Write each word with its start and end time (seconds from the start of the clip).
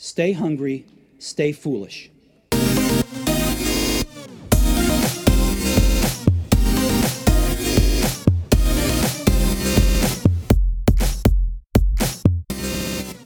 Stay 0.00 0.30
hungry, 0.30 0.86
stay 1.18 1.50
foolish. 1.50 2.08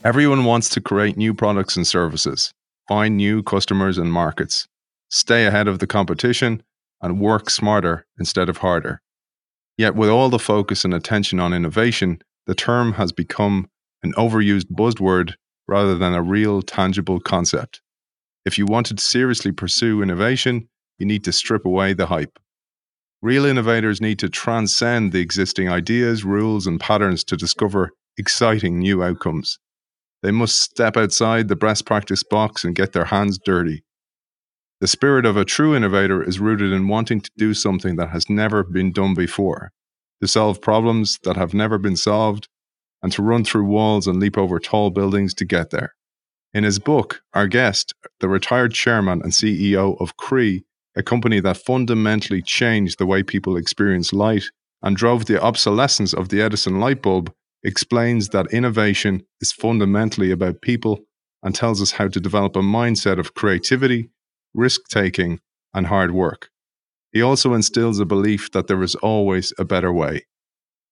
Everyone 0.03 0.46
wants 0.46 0.71
to 0.71 0.80
create 0.80 1.19
new 1.19 1.35
products 1.35 1.77
and 1.77 1.87
services, 1.87 2.55
find 2.89 3.18
new 3.18 3.43
customers 3.43 3.98
and 3.98 4.11
markets, 4.11 4.66
stay 5.11 5.45
ahead 5.45 5.68
of 5.68 5.79
the 5.79 5.86
competition, 5.86 6.62
and 7.02 7.20
work 7.20 7.50
smarter 7.50 8.07
instead 8.18 8.48
of 8.48 8.57
harder. 8.57 9.02
Yet, 9.77 9.95
with 9.95 10.09
all 10.09 10.30
the 10.30 10.39
focus 10.39 10.86
and 10.86 10.95
attention 10.95 11.39
on 11.39 11.52
innovation, 11.52 12.23
the 12.46 12.54
term 12.54 12.95
has 12.95 13.12
become 13.12 13.68
an 14.02 14.14
overused 14.14 14.70
buzzword 14.70 15.34
rather 15.73 15.96
than 15.96 16.12
a 16.12 16.23
real, 16.23 16.61
tangible 16.61 17.18
concept. 17.18 17.80
If 18.45 18.59
you 18.59 18.66
want 18.66 18.87
to 18.88 19.02
seriously 19.02 19.52
pursue 19.52 20.02
innovation, 20.02 20.69
you 20.98 21.06
need 21.06 21.24
to 21.24 21.33
strip 21.33 21.64
away 21.64 21.95
the 21.95 22.06
hype. 22.06 22.38
Real 23.23 23.47
innovators 23.47 23.98
need 23.98 24.19
to 24.19 24.28
transcend 24.28 25.12
the 25.12 25.20
existing 25.20 25.70
ideas, 25.70 26.24
rules, 26.24 26.66
and 26.66 26.78
patterns 26.78 27.24
to 27.24 27.38
discover 27.38 27.91
exciting 28.19 28.80
new 28.80 29.02
outcomes. 29.02 29.59
They 30.23 30.30
must 30.30 30.61
step 30.61 30.98
outside 30.98 31.48
the 31.48 31.56
best 31.56 31.86
practice 31.86 32.23
box 32.23 32.64
and 32.64 32.75
get 32.75 32.92
their 32.92 33.06
hands 33.06 33.39
dirty. 33.42 33.83
The 34.83 34.89
spirit 34.89 35.25
of 35.25 35.39
a 35.39 35.45
true 35.47 35.75
innovator 35.75 36.23
is 36.23 36.39
rooted 36.39 36.70
in 36.73 36.86
wanting 36.86 37.23
to 37.23 37.30
do 37.39 37.55
something 37.55 37.97
that 37.97 38.11
has 38.11 38.28
never 38.28 38.62
been 38.62 38.92
done 38.92 39.14
before, 39.14 39.73
to 40.20 40.28
solve 40.28 40.61
problems 40.61 41.19
that 41.25 41.36
have 41.36 41.55
never 41.55 41.78
been 41.78 41.97
solved, 41.97 42.48
and 43.02 43.12
to 43.12 43.23
run 43.23 43.45
through 43.45 43.65
walls 43.65 44.06
and 44.06 44.20
leap 44.20 44.38
over 44.38 44.59
tall 44.59 44.91
buildings 44.91 45.34
to 45.34 45.45
get 45.45 45.70
there. 45.70 45.95
In 46.55 46.65
his 46.65 46.79
book, 46.79 47.23
our 47.34 47.47
guest, 47.47 47.95
the 48.20 48.28
retired 48.28 48.75
chairman 48.75 49.23
and 49.23 49.33
CEO 49.33 50.01
of 50.01 50.16
Cree, 50.16 50.64
a 50.95 51.03
company 51.03 51.41
that 51.41 51.56
fundamentally 51.56 52.42
changed 52.42 52.98
the 52.98 53.06
way 53.06 53.23
people 53.23 53.56
experience 53.56 54.12
light 54.12 54.45
and 54.83 54.97
drove 54.97 55.25
the 55.25 55.41
obsolescence 55.41 56.12
of 56.12 56.28
the 56.28 56.42
Edison 56.42 56.78
light 56.78 57.00
bulb, 57.00 57.33
explains 57.64 58.28
that 58.28 58.53
innovation 58.53 59.25
is 59.41 59.53
fundamentally 59.53 60.30
about 60.30 60.61
people 60.61 61.00
and 61.42 61.55
tells 61.55 61.80
us 61.80 61.92
how 61.92 62.08
to 62.08 62.20
develop 62.20 62.56
a 62.56 62.61
mindset 62.61 63.19
of 63.19 63.34
creativity, 63.34 64.11
risk 64.55 64.83
taking, 64.89 65.41
and 65.73 65.86
hard 65.86 66.12
work. 66.12 66.50
He 67.12 67.23
also 67.23 67.55
instills 67.55 67.98
a 67.98 68.05
belief 68.05 68.50
that 68.53 68.67
there 68.67 68.83
is 68.83 68.95
always 68.97 69.53
a 69.58 69.64
better 69.64 69.92
way. 69.92 70.27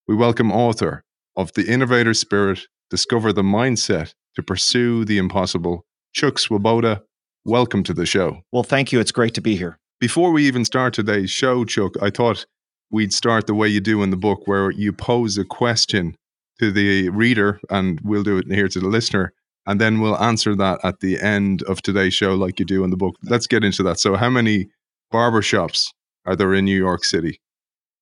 We 0.07 0.15
welcome 0.15 0.53
author 0.53 1.05
of 1.41 1.55
The 1.55 1.67
Innovator 1.67 2.13
Spirit, 2.13 2.67
Discover 2.91 3.33
the 3.33 3.43
Mindset 3.43 4.13
to 4.35 4.43
Pursue 4.43 5.07
the 5.07 5.17
Impossible, 5.17 5.87
Chuck 6.13 6.39
Swoboda. 6.39 7.03
Welcome 7.47 7.83
to 7.85 7.95
the 7.95 8.05
show. 8.05 8.43
Well, 8.53 8.63
thank 8.63 8.93
you. 8.93 9.01
It's 9.01 9.11
great 9.11 9.33
to 9.35 9.41
be 9.41 9.57
here. 9.57 9.79
Before 10.01 10.33
we 10.33 10.47
even 10.47 10.67
start 10.67 10.93
today's 10.93 11.31
show, 11.31 11.65
Chuck, 11.65 11.95
I 12.03 12.11
thought 12.11 12.45
we'd 12.91 13.15
start 13.15 13.47
the 13.47 13.55
way 13.55 13.69
you 13.69 13.81
do 13.81 14.03
in 14.03 14.11
the 14.11 14.19
book, 14.19 14.47
where 14.47 14.71
you 14.71 14.93
pose 14.93 15.39
a 15.39 15.45
question 15.45 16.15
to 16.59 16.71
the 16.71 17.09
reader, 17.09 17.59
and 17.71 17.99
we'll 18.03 18.23
do 18.23 18.37
it 18.37 18.47
here 18.53 18.69
to 18.69 18.79
the 18.79 18.89
listener 18.89 19.33
and 19.67 19.81
then 19.81 20.01
we'll 20.01 20.21
answer 20.21 20.57
that 20.57 20.81
at 20.83 21.01
the 21.01 21.21
end 21.21 21.63
of 21.65 21.83
today's 21.83 22.15
show 22.15 22.35
like 22.35 22.59
you 22.59 22.65
do 22.65 22.83
in 22.83 22.91
the 22.91 22.97
book 22.97 23.15
let's 23.25 23.47
get 23.47 23.63
into 23.63 23.83
that 23.83 24.01
so 24.01 24.17
how 24.17 24.31
many 24.31 24.69
barbershops 25.13 25.93
are 26.25 26.35
there 26.35 26.55
in 26.55 26.65
new 26.65 26.77
york 26.77 27.05
city 27.05 27.41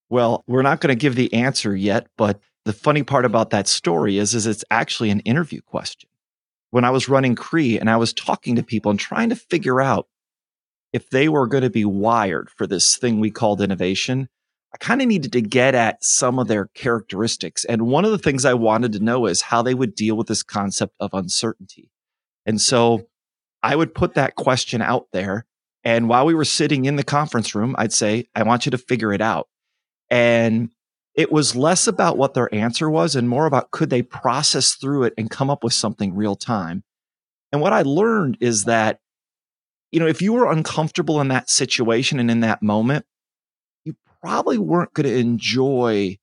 well 0.08 0.44
we're 0.46 0.62
not 0.62 0.80
going 0.80 0.96
to 0.96 0.98
give 0.98 1.16
the 1.16 1.32
answer 1.34 1.74
yet 1.74 2.06
but 2.16 2.40
the 2.68 2.72
funny 2.74 3.02
part 3.02 3.24
about 3.24 3.50
that 3.50 3.66
story 3.66 4.18
is 4.18 4.34
is 4.34 4.46
it's 4.46 4.64
actually 4.70 5.08
an 5.08 5.20
interview 5.20 5.60
question 5.62 6.10
when 6.70 6.84
i 6.84 6.90
was 6.90 7.08
running 7.08 7.34
cree 7.34 7.78
and 7.78 7.88
i 7.88 7.96
was 7.96 8.12
talking 8.12 8.54
to 8.56 8.62
people 8.62 8.90
and 8.90 9.00
trying 9.00 9.30
to 9.30 9.36
figure 9.36 9.80
out 9.80 10.06
if 10.92 11.08
they 11.10 11.28
were 11.28 11.46
going 11.46 11.62
to 11.62 11.70
be 11.70 11.84
wired 11.84 12.50
for 12.50 12.66
this 12.66 12.96
thing 12.96 13.20
we 13.20 13.30
called 13.30 13.62
innovation 13.62 14.28
I 14.72 14.76
kind 14.76 15.00
of 15.00 15.08
needed 15.08 15.32
to 15.32 15.40
get 15.40 15.74
at 15.74 16.04
some 16.04 16.38
of 16.38 16.46
their 16.46 16.66
characteristics. 16.66 17.64
And 17.64 17.86
one 17.86 18.04
of 18.04 18.10
the 18.10 18.18
things 18.18 18.44
I 18.44 18.52
wanted 18.52 18.92
to 18.92 19.00
know 19.00 19.24
is 19.24 19.40
how 19.40 19.62
they 19.62 19.72
would 19.72 19.94
deal 19.94 20.14
with 20.14 20.26
this 20.26 20.42
concept 20.42 20.94
of 21.00 21.14
uncertainty. 21.14 21.90
And 22.44 22.60
so 22.60 23.08
I 23.62 23.76
would 23.76 23.94
put 23.94 24.12
that 24.14 24.34
question 24.34 24.82
out 24.82 25.06
there. 25.10 25.46
And 25.84 26.06
while 26.08 26.26
we 26.26 26.34
were 26.34 26.44
sitting 26.44 26.84
in 26.84 26.96
the 26.96 27.02
conference 27.02 27.54
room, 27.54 27.74
I'd 27.78 27.94
say, 27.94 28.26
I 28.34 28.42
want 28.42 28.66
you 28.66 28.70
to 28.70 28.78
figure 28.78 29.12
it 29.12 29.22
out. 29.22 29.48
And 30.10 30.70
it 31.18 31.32
was 31.32 31.56
less 31.56 31.88
about 31.88 32.16
what 32.16 32.34
their 32.34 32.48
answer 32.54 32.88
was 32.88 33.16
and 33.16 33.28
more 33.28 33.46
about 33.46 33.72
could 33.72 33.90
they 33.90 34.02
process 34.02 34.74
through 34.74 35.02
it 35.02 35.14
and 35.18 35.28
come 35.28 35.50
up 35.50 35.64
with 35.64 35.72
something 35.72 36.14
real 36.14 36.36
time. 36.36 36.84
And 37.50 37.60
what 37.60 37.72
I 37.72 37.82
learned 37.82 38.38
is 38.40 38.66
that, 38.66 39.00
you 39.90 39.98
know, 39.98 40.06
if 40.06 40.22
you 40.22 40.32
were 40.32 40.48
uncomfortable 40.48 41.20
in 41.20 41.26
that 41.28 41.50
situation 41.50 42.20
and 42.20 42.30
in 42.30 42.38
that 42.40 42.62
moment, 42.62 43.04
you 43.84 43.96
probably 44.22 44.58
weren't 44.58 44.94
going 44.94 45.08
to 45.08 45.18
enjoy 45.18 46.18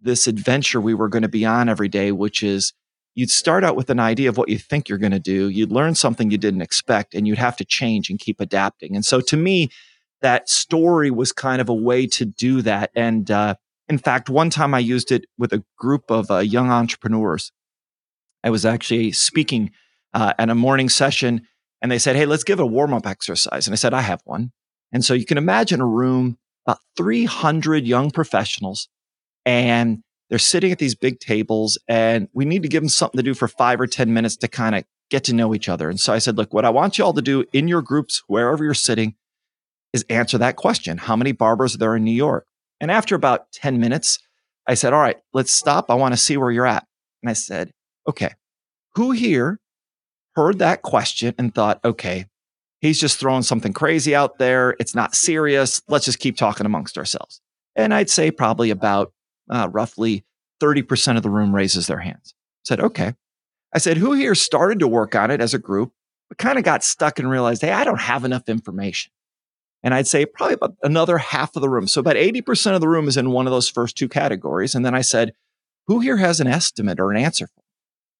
this 0.00 0.28
adventure 0.28 0.80
we 0.80 0.94
were 0.94 1.08
going 1.08 1.22
to 1.22 1.28
be 1.28 1.44
on 1.44 1.68
every 1.68 1.88
day, 1.88 2.12
which 2.12 2.44
is 2.44 2.72
you'd 3.16 3.32
start 3.32 3.64
out 3.64 3.74
with 3.74 3.90
an 3.90 3.98
idea 3.98 4.28
of 4.28 4.36
what 4.36 4.48
you 4.48 4.58
think 4.58 4.88
you're 4.88 4.96
going 4.96 5.10
to 5.10 5.18
do. 5.18 5.48
You'd 5.48 5.72
learn 5.72 5.96
something 5.96 6.30
you 6.30 6.38
didn't 6.38 6.62
expect 6.62 7.16
and 7.16 7.26
you'd 7.26 7.38
have 7.38 7.56
to 7.56 7.64
change 7.64 8.10
and 8.10 8.20
keep 8.20 8.40
adapting. 8.40 8.94
And 8.94 9.04
so 9.04 9.20
to 9.22 9.36
me, 9.36 9.70
that 10.20 10.48
story 10.48 11.10
was 11.10 11.32
kind 11.32 11.60
of 11.60 11.68
a 11.68 11.74
way 11.74 12.06
to 12.06 12.24
do 12.24 12.62
that. 12.62 12.92
And, 12.94 13.28
uh, 13.28 13.56
in 13.88 13.98
fact, 13.98 14.28
one 14.28 14.50
time 14.50 14.74
I 14.74 14.80
used 14.80 15.12
it 15.12 15.26
with 15.38 15.52
a 15.52 15.64
group 15.78 16.10
of 16.10 16.30
uh, 16.30 16.38
young 16.38 16.70
entrepreneurs. 16.70 17.52
I 18.42 18.50
was 18.50 18.64
actually 18.64 19.12
speaking 19.12 19.70
uh, 20.12 20.34
at 20.38 20.50
a 20.50 20.54
morning 20.54 20.88
session 20.88 21.46
and 21.82 21.90
they 21.90 21.98
said, 21.98 22.16
Hey, 22.16 22.26
let's 22.26 22.44
give 22.44 22.60
a 22.60 22.66
warm 22.66 22.94
up 22.94 23.06
exercise. 23.06 23.66
And 23.66 23.74
I 23.74 23.76
said, 23.76 23.94
I 23.94 24.00
have 24.00 24.20
one. 24.24 24.52
And 24.92 25.04
so 25.04 25.14
you 25.14 25.26
can 25.26 25.38
imagine 25.38 25.80
a 25.80 25.86
room 25.86 26.38
about 26.66 26.78
300 26.96 27.86
young 27.86 28.10
professionals 28.10 28.88
and 29.44 30.02
they're 30.28 30.38
sitting 30.38 30.72
at 30.72 30.78
these 30.78 30.94
big 30.96 31.20
tables 31.20 31.78
and 31.86 32.28
we 32.32 32.44
need 32.44 32.62
to 32.62 32.68
give 32.68 32.82
them 32.82 32.88
something 32.88 33.18
to 33.18 33.22
do 33.22 33.34
for 33.34 33.46
five 33.46 33.80
or 33.80 33.86
10 33.86 34.12
minutes 34.12 34.36
to 34.38 34.48
kind 34.48 34.74
of 34.74 34.84
get 35.10 35.22
to 35.24 35.34
know 35.34 35.54
each 35.54 35.68
other. 35.68 35.88
And 35.88 36.00
so 36.00 36.12
I 36.12 36.18
said, 36.18 36.36
look, 36.36 36.52
what 36.52 36.64
I 36.64 36.70
want 36.70 36.98
you 36.98 37.04
all 37.04 37.12
to 37.12 37.22
do 37.22 37.44
in 37.52 37.68
your 37.68 37.82
groups, 37.82 38.22
wherever 38.26 38.64
you're 38.64 38.74
sitting, 38.74 39.14
is 39.92 40.04
answer 40.10 40.38
that 40.38 40.56
question. 40.56 40.98
How 40.98 41.14
many 41.14 41.30
barbers 41.30 41.76
are 41.76 41.78
there 41.78 41.94
in 41.94 42.04
New 42.04 42.10
York? 42.10 42.46
And 42.80 42.90
after 42.90 43.14
about 43.14 43.52
10 43.52 43.80
minutes, 43.80 44.18
I 44.66 44.74
said, 44.74 44.92
all 44.92 45.00
right, 45.00 45.16
let's 45.32 45.52
stop. 45.52 45.90
I 45.90 45.94
want 45.94 46.12
to 46.12 46.18
see 46.18 46.36
where 46.36 46.50
you're 46.50 46.66
at. 46.66 46.86
And 47.22 47.30
I 47.30 47.34
said, 47.34 47.70
okay, 48.08 48.34
who 48.94 49.12
here 49.12 49.60
heard 50.34 50.58
that 50.58 50.82
question 50.82 51.34
and 51.38 51.54
thought, 51.54 51.80
okay, 51.84 52.26
he's 52.80 53.00
just 53.00 53.18
throwing 53.18 53.42
something 53.42 53.72
crazy 53.72 54.14
out 54.14 54.38
there. 54.38 54.76
It's 54.78 54.94
not 54.94 55.14
serious. 55.14 55.80
Let's 55.88 56.04
just 56.04 56.18
keep 56.18 56.36
talking 56.36 56.66
amongst 56.66 56.98
ourselves. 56.98 57.40
And 57.74 57.94
I'd 57.94 58.10
say 58.10 58.30
probably 58.30 58.70
about 58.70 59.12
uh, 59.50 59.68
roughly 59.70 60.24
30% 60.62 61.16
of 61.16 61.22
the 61.22 61.30
room 61.30 61.54
raises 61.54 61.86
their 61.86 61.98
hands. 61.98 62.34
I 62.36 62.64
said, 62.64 62.80
okay. 62.80 63.14
I 63.74 63.78
said, 63.78 63.96
who 63.96 64.12
here 64.12 64.34
started 64.34 64.78
to 64.80 64.88
work 64.88 65.14
on 65.14 65.30
it 65.30 65.40
as 65.40 65.54
a 65.54 65.58
group, 65.58 65.92
but 66.28 66.38
kind 66.38 66.58
of 66.58 66.64
got 66.64 66.82
stuck 66.82 67.18
and 67.18 67.28
realized, 67.28 67.62
hey, 67.62 67.72
I 67.72 67.84
don't 67.84 68.00
have 68.00 68.24
enough 68.24 68.48
information. 68.48 69.12
And 69.86 69.94
I'd 69.94 70.08
say 70.08 70.26
probably 70.26 70.54
about 70.54 70.74
another 70.82 71.16
half 71.16 71.54
of 71.54 71.62
the 71.62 71.68
room. 71.68 71.86
So 71.86 72.00
about 72.00 72.16
80% 72.16 72.74
of 72.74 72.80
the 72.80 72.88
room 72.88 73.06
is 73.06 73.16
in 73.16 73.30
one 73.30 73.46
of 73.46 73.52
those 73.52 73.68
first 73.68 73.96
two 73.96 74.08
categories. 74.08 74.74
And 74.74 74.84
then 74.84 74.96
I 74.96 75.00
said, 75.00 75.32
who 75.86 76.00
here 76.00 76.16
has 76.16 76.40
an 76.40 76.48
estimate 76.48 76.98
or 76.98 77.12
an 77.12 77.16
answer 77.16 77.46
for? 77.46 77.62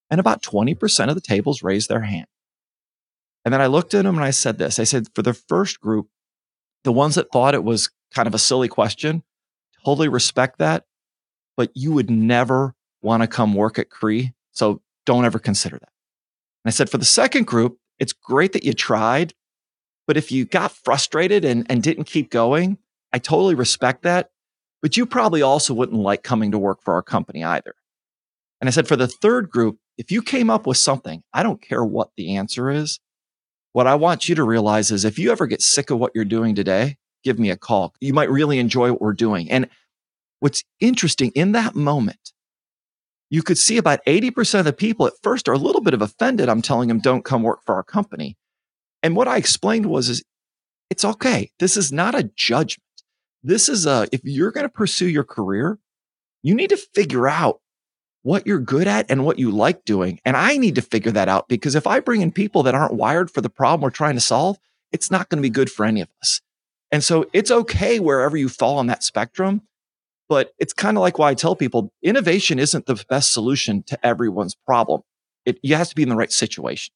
And 0.09 0.21
about 0.21 0.45
20% 0.45 1.09
of 1.09 1.17
the 1.17 1.21
tables 1.21 1.65
raised 1.65 1.89
their 1.89 2.03
hand. 2.03 2.29
And 3.45 3.53
then 3.53 3.61
I 3.61 3.67
looked 3.67 3.95
at 3.95 4.05
them 4.05 4.15
and 4.15 4.25
I 4.25 4.31
said 4.31 4.59
this 4.59 4.79
I 4.79 4.85
said, 4.85 5.09
for 5.13 5.23
the 5.23 5.35
first 5.35 5.81
group, 5.81 6.07
the 6.85 6.93
ones 6.93 7.17
that 7.17 7.33
thought 7.33 7.57
it 7.57 7.65
was 7.65 7.91
kind 8.15 8.29
of 8.29 8.35
a 8.35 8.39
silly 8.39 8.69
question, 8.69 9.25
totally 9.85 10.07
respect 10.07 10.61
that, 10.61 10.85
but 11.57 11.73
you 11.75 11.91
would 11.91 12.11
never 12.11 12.77
want 13.03 13.25
to 13.25 13.27
come 13.27 13.55
work 13.55 13.77
at 13.77 13.91
Cree. 13.91 14.35
So 14.53 14.83
don't 15.05 15.25
ever 15.25 15.41
consider 15.41 15.81
that. 15.81 15.93
And 16.65 16.69
I 16.69 16.71
said, 16.71 16.89
for 16.89 16.99
the 16.99 17.05
second 17.05 17.49
group, 17.49 17.79
it's 17.99 18.13
great 18.13 18.53
that 18.53 18.63
you 18.63 18.73
tried, 18.73 19.35
but 20.07 20.17
if 20.17 20.31
you 20.31 20.45
got 20.45 20.73
frustrated 20.73 21.45
and, 21.45 21.67
and 21.71 21.83
didn't 21.83 22.05
keep 22.05 22.31
going, 22.31 22.79
I 23.13 23.19
totally 23.19 23.55
respect 23.55 24.03
that. 24.03 24.31
But 24.83 24.97
you 24.97 25.07
probably 25.07 25.43
also 25.43 25.75
wouldn't 25.75 25.99
like 25.99 26.23
coming 26.23 26.53
to 26.53 26.59
work 26.59 26.83
for 26.83 26.95
our 26.95 27.03
company 27.03 27.43
either. 27.43 27.75
And 28.61 28.69
I 28.69 28.71
said, 28.71 28.87
for 28.87 28.97
the 28.97 29.09
third 29.09 29.51
group, 29.51 29.79
if 29.99 30.11
you 30.11 30.23
came 30.23 30.51
up 30.51 30.67
with 30.67 30.77
something, 30.77 31.23
I 31.33 31.43
don't 31.43 31.61
care 31.61 31.85
what 31.85 32.11
the 32.17 32.37
answer 32.37 32.71
is, 32.71 33.01
what 33.73 33.87
I 33.87 33.95
want 33.95 34.29
you 34.29 34.35
to 34.37 34.45
realize 34.45 34.91
is 34.91 35.05
if 35.05 35.19
you 35.19 35.31
ever 35.31 35.47
get 35.47 35.61
sick 35.61 35.91
of 35.91 35.99
what 35.99 36.13
you're 36.15 36.25
doing 36.25 36.55
today, 36.55 36.97
give 37.25 37.39
me 37.39 37.51
a 37.51 37.57
call. 37.57 37.95
You 38.01 38.15
might 38.15 38.31
really 38.31 38.59
enjoy 38.59 38.91
what 38.91 39.03
we're 39.03 39.13
doing. 39.13 39.51
And 39.51 39.69
what's 40.41 40.63
interesting 40.81 41.31
in 41.35 41.53
that 41.53 41.75
moment, 41.75 42.33
you 43.29 43.43
could 43.43 43.59
see 43.59 43.77
about 43.77 44.05
80% 44.07 44.61
of 44.61 44.65
the 44.65 44.73
people 44.73 45.07
at 45.07 45.15
first 45.23 45.49
are 45.49 45.53
a 45.53 45.59
little 45.59 45.81
bit 45.81 45.95
of 45.95 46.01
offended. 46.01 46.49
I'm 46.49 46.63
telling 46.63 46.89
them, 46.89 47.01
don't 47.01 47.25
come 47.25 47.43
work 47.43 47.61
for 47.67 47.75
our 47.75 47.83
company. 47.83 48.37
And 49.07 49.15
what 49.15 49.29
I 49.29 49.37
explained 49.37 49.87
was, 49.87 50.09
is 50.09 50.25
it's 50.91 51.05
okay. 51.05 51.53
This 51.61 51.77
is 51.77 51.93
not 51.93 52.17
a 52.17 52.29
judgment. 52.35 52.83
This 53.45 53.69
is 53.69 53.87
a, 53.87 54.09
if 54.11 54.21
you're 54.25 54.51
going 54.51 54.65
to 54.65 54.69
pursue 54.69 55.09
your 55.09 55.23
career, 55.23 55.79
you 56.43 56.57
need 56.57 56.71
to 56.71 56.77
figure 56.77 57.29
out 57.29 57.61
what 58.25 58.49
you're 58.49 58.59
good 58.59 58.89
at 58.89 59.09
and 59.09 59.25
what 59.25 59.39
you 59.39 59.53
like 59.53 59.85
doing. 59.85 60.19
And 60.25 60.37
I 60.37 60.57
need 60.57 60.75
to 60.75 60.83
figure 60.83 61.13
that 61.13 61.29
out 61.29 61.47
because 61.47 61.77
if 61.77 61.87
I 61.87 62.01
bring 62.01 62.21
in 62.21 62.33
people 62.33 62.65
that 62.65 62.75
aren't 62.75 62.95
wired 62.95 63.31
for 63.31 63.41
the 63.41 63.49
problem 63.49 63.83
we're 63.83 63.91
trying 63.91 64.17
to 64.17 64.21
solve, 64.21 64.59
it's 64.91 65.09
not 65.09 65.29
going 65.29 65.39
to 65.39 65.43
be 65.43 65.51
good 65.51 65.71
for 65.71 65.87
any 65.87 66.01
of 66.01 66.09
us. 66.21 66.41
And 66.91 67.05
so 67.05 67.27
it's 67.33 67.53
okay 67.53 68.01
wherever 68.01 68.37
you 68.37 68.49
fall 68.49 68.79
on 68.79 68.89
that 68.89 69.05
spectrum. 69.05 69.63
But 70.29 70.51
it's 70.59 70.73
kind 70.73 70.97
of 70.97 71.03
like 71.03 71.17
why 71.17 71.31
I 71.31 71.35
tell 71.35 71.55
people 71.55 71.93
innovation 72.03 72.59
isn't 72.59 72.87
the 72.87 73.05
best 73.09 73.33
solution 73.33 73.85
to 73.85 74.05
everyone's 74.05 74.57
problem. 74.57 75.03
It, 75.45 75.61
you 75.63 75.77
have 75.77 75.91
to 75.91 75.95
be 75.95 76.03
in 76.03 76.09
the 76.09 76.17
right 76.17 76.33
situation. 76.33 76.93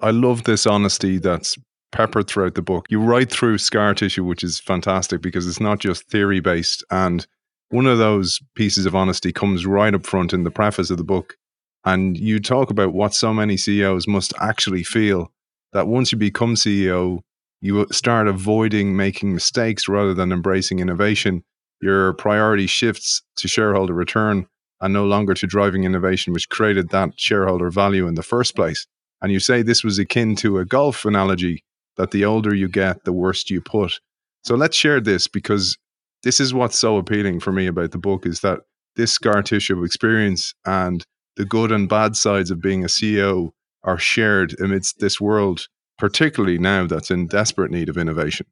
I 0.00 0.10
love 0.10 0.44
this 0.44 0.66
honesty 0.66 1.18
that's 1.18 1.56
peppered 1.92 2.28
throughout 2.28 2.54
the 2.54 2.62
book. 2.62 2.86
You 2.90 3.00
write 3.00 3.30
through 3.30 3.58
scar 3.58 3.94
tissue, 3.94 4.24
which 4.24 4.44
is 4.44 4.60
fantastic 4.60 5.22
because 5.22 5.46
it's 5.46 5.60
not 5.60 5.78
just 5.78 6.08
theory 6.08 6.40
based. 6.40 6.84
And 6.90 7.26
one 7.70 7.86
of 7.86 7.98
those 7.98 8.40
pieces 8.54 8.86
of 8.86 8.94
honesty 8.94 9.32
comes 9.32 9.66
right 9.66 9.94
up 9.94 10.04
front 10.04 10.32
in 10.32 10.44
the 10.44 10.50
preface 10.50 10.90
of 10.90 10.98
the 10.98 11.04
book. 11.04 11.36
And 11.84 12.16
you 12.16 12.40
talk 12.40 12.70
about 12.70 12.92
what 12.92 13.14
so 13.14 13.32
many 13.32 13.56
CEOs 13.56 14.06
must 14.06 14.34
actually 14.40 14.82
feel 14.82 15.32
that 15.72 15.86
once 15.86 16.12
you 16.12 16.18
become 16.18 16.54
CEO, 16.54 17.20
you 17.60 17.86
start 17.90 18.28
avoiding 18.28 18.96
making 18.96 19.32
mistakes 19.32 19.88
rather 19.88 20.12
than 20.12 20.32
embracing 20.32 20.78
innovation. 20.80 21.42
Your 21.80 22.12
priority 22.14 22.66
shifts 22.66 23.22
to 23.36 23.48
shareholder 23.48 23.94
return 23.94 24.46
and 24.80 24.92
no 24.92 25.06
longer 25.06 25.32
to 25.34 25.46
driving 25.46 25.84
innovation, 25.84 26.32
which 26.32 26.48
created 26.48 26.90
that 26.90 27.18
shareholder 27.18 27.70
value 27.70 28.06
in 28.06 28.14
the 28.14 28.22
first 28.22 28.54
place. 28.54 28.86
And 29.22 29.32
you 29.32 29.40
say 29.40 29.62
this 29.62 29.84
was 29.84 29.98
akin 29.98 30.36
to 30.36 30.58
a 30.58 30.64
golf 30.64 31.04
analogy 31.04 31.64
that 31.96 32.10
the 32.10 32.24
older 32.24 32.54
you 32.54 32.68
get, 32.68 33.04
the 33.04 33.12
worse 33.12 33.48
you 33.48 33.60
put. 33.60 34.00
So 34.44 34.54
let's 34.54 34.76
share 34.76 35.00
this 35.00 35.26
because 35.26 35.78
this 36.22 36.40
is 36.40 36.54
what's 36.54 36.78
so 36.78 36.96
appealing 36.98 37.40
for 37.40 37.52
me 37.52 37.66
about 37.66 37.92
the 37.92 37.98
book 37.98 38.26
is 38.26 38.40
that 38.40 38.60
this 38.96 39.12
scar 39.12 39.42
tissue 39.42 39.78
of 39.78 39.84
experience 39.84 40.54
and 40.64 41.04
the 41.36 41.44
good 41.44 41.72
and 41.72 41.88
bad 41.88 42.16
sides 42.16 42.50
of 42.50 42.60
being 42.60 42.84
a 42.84 42.88
CEO 42.88 43.50
are 43.84 43.98
shared 43.98 44.58
amidst 44.60 44.98
this 44.98 45.20
world, 45.20 45.68
particularly 45.98 46.58
now 46.58 46.86
that's 46.86 47.10
in 47.10 47.26
desperate 47.26 47.70
need 47.70 47.88
of 47.88 47.96
innovation. 47.96 48.46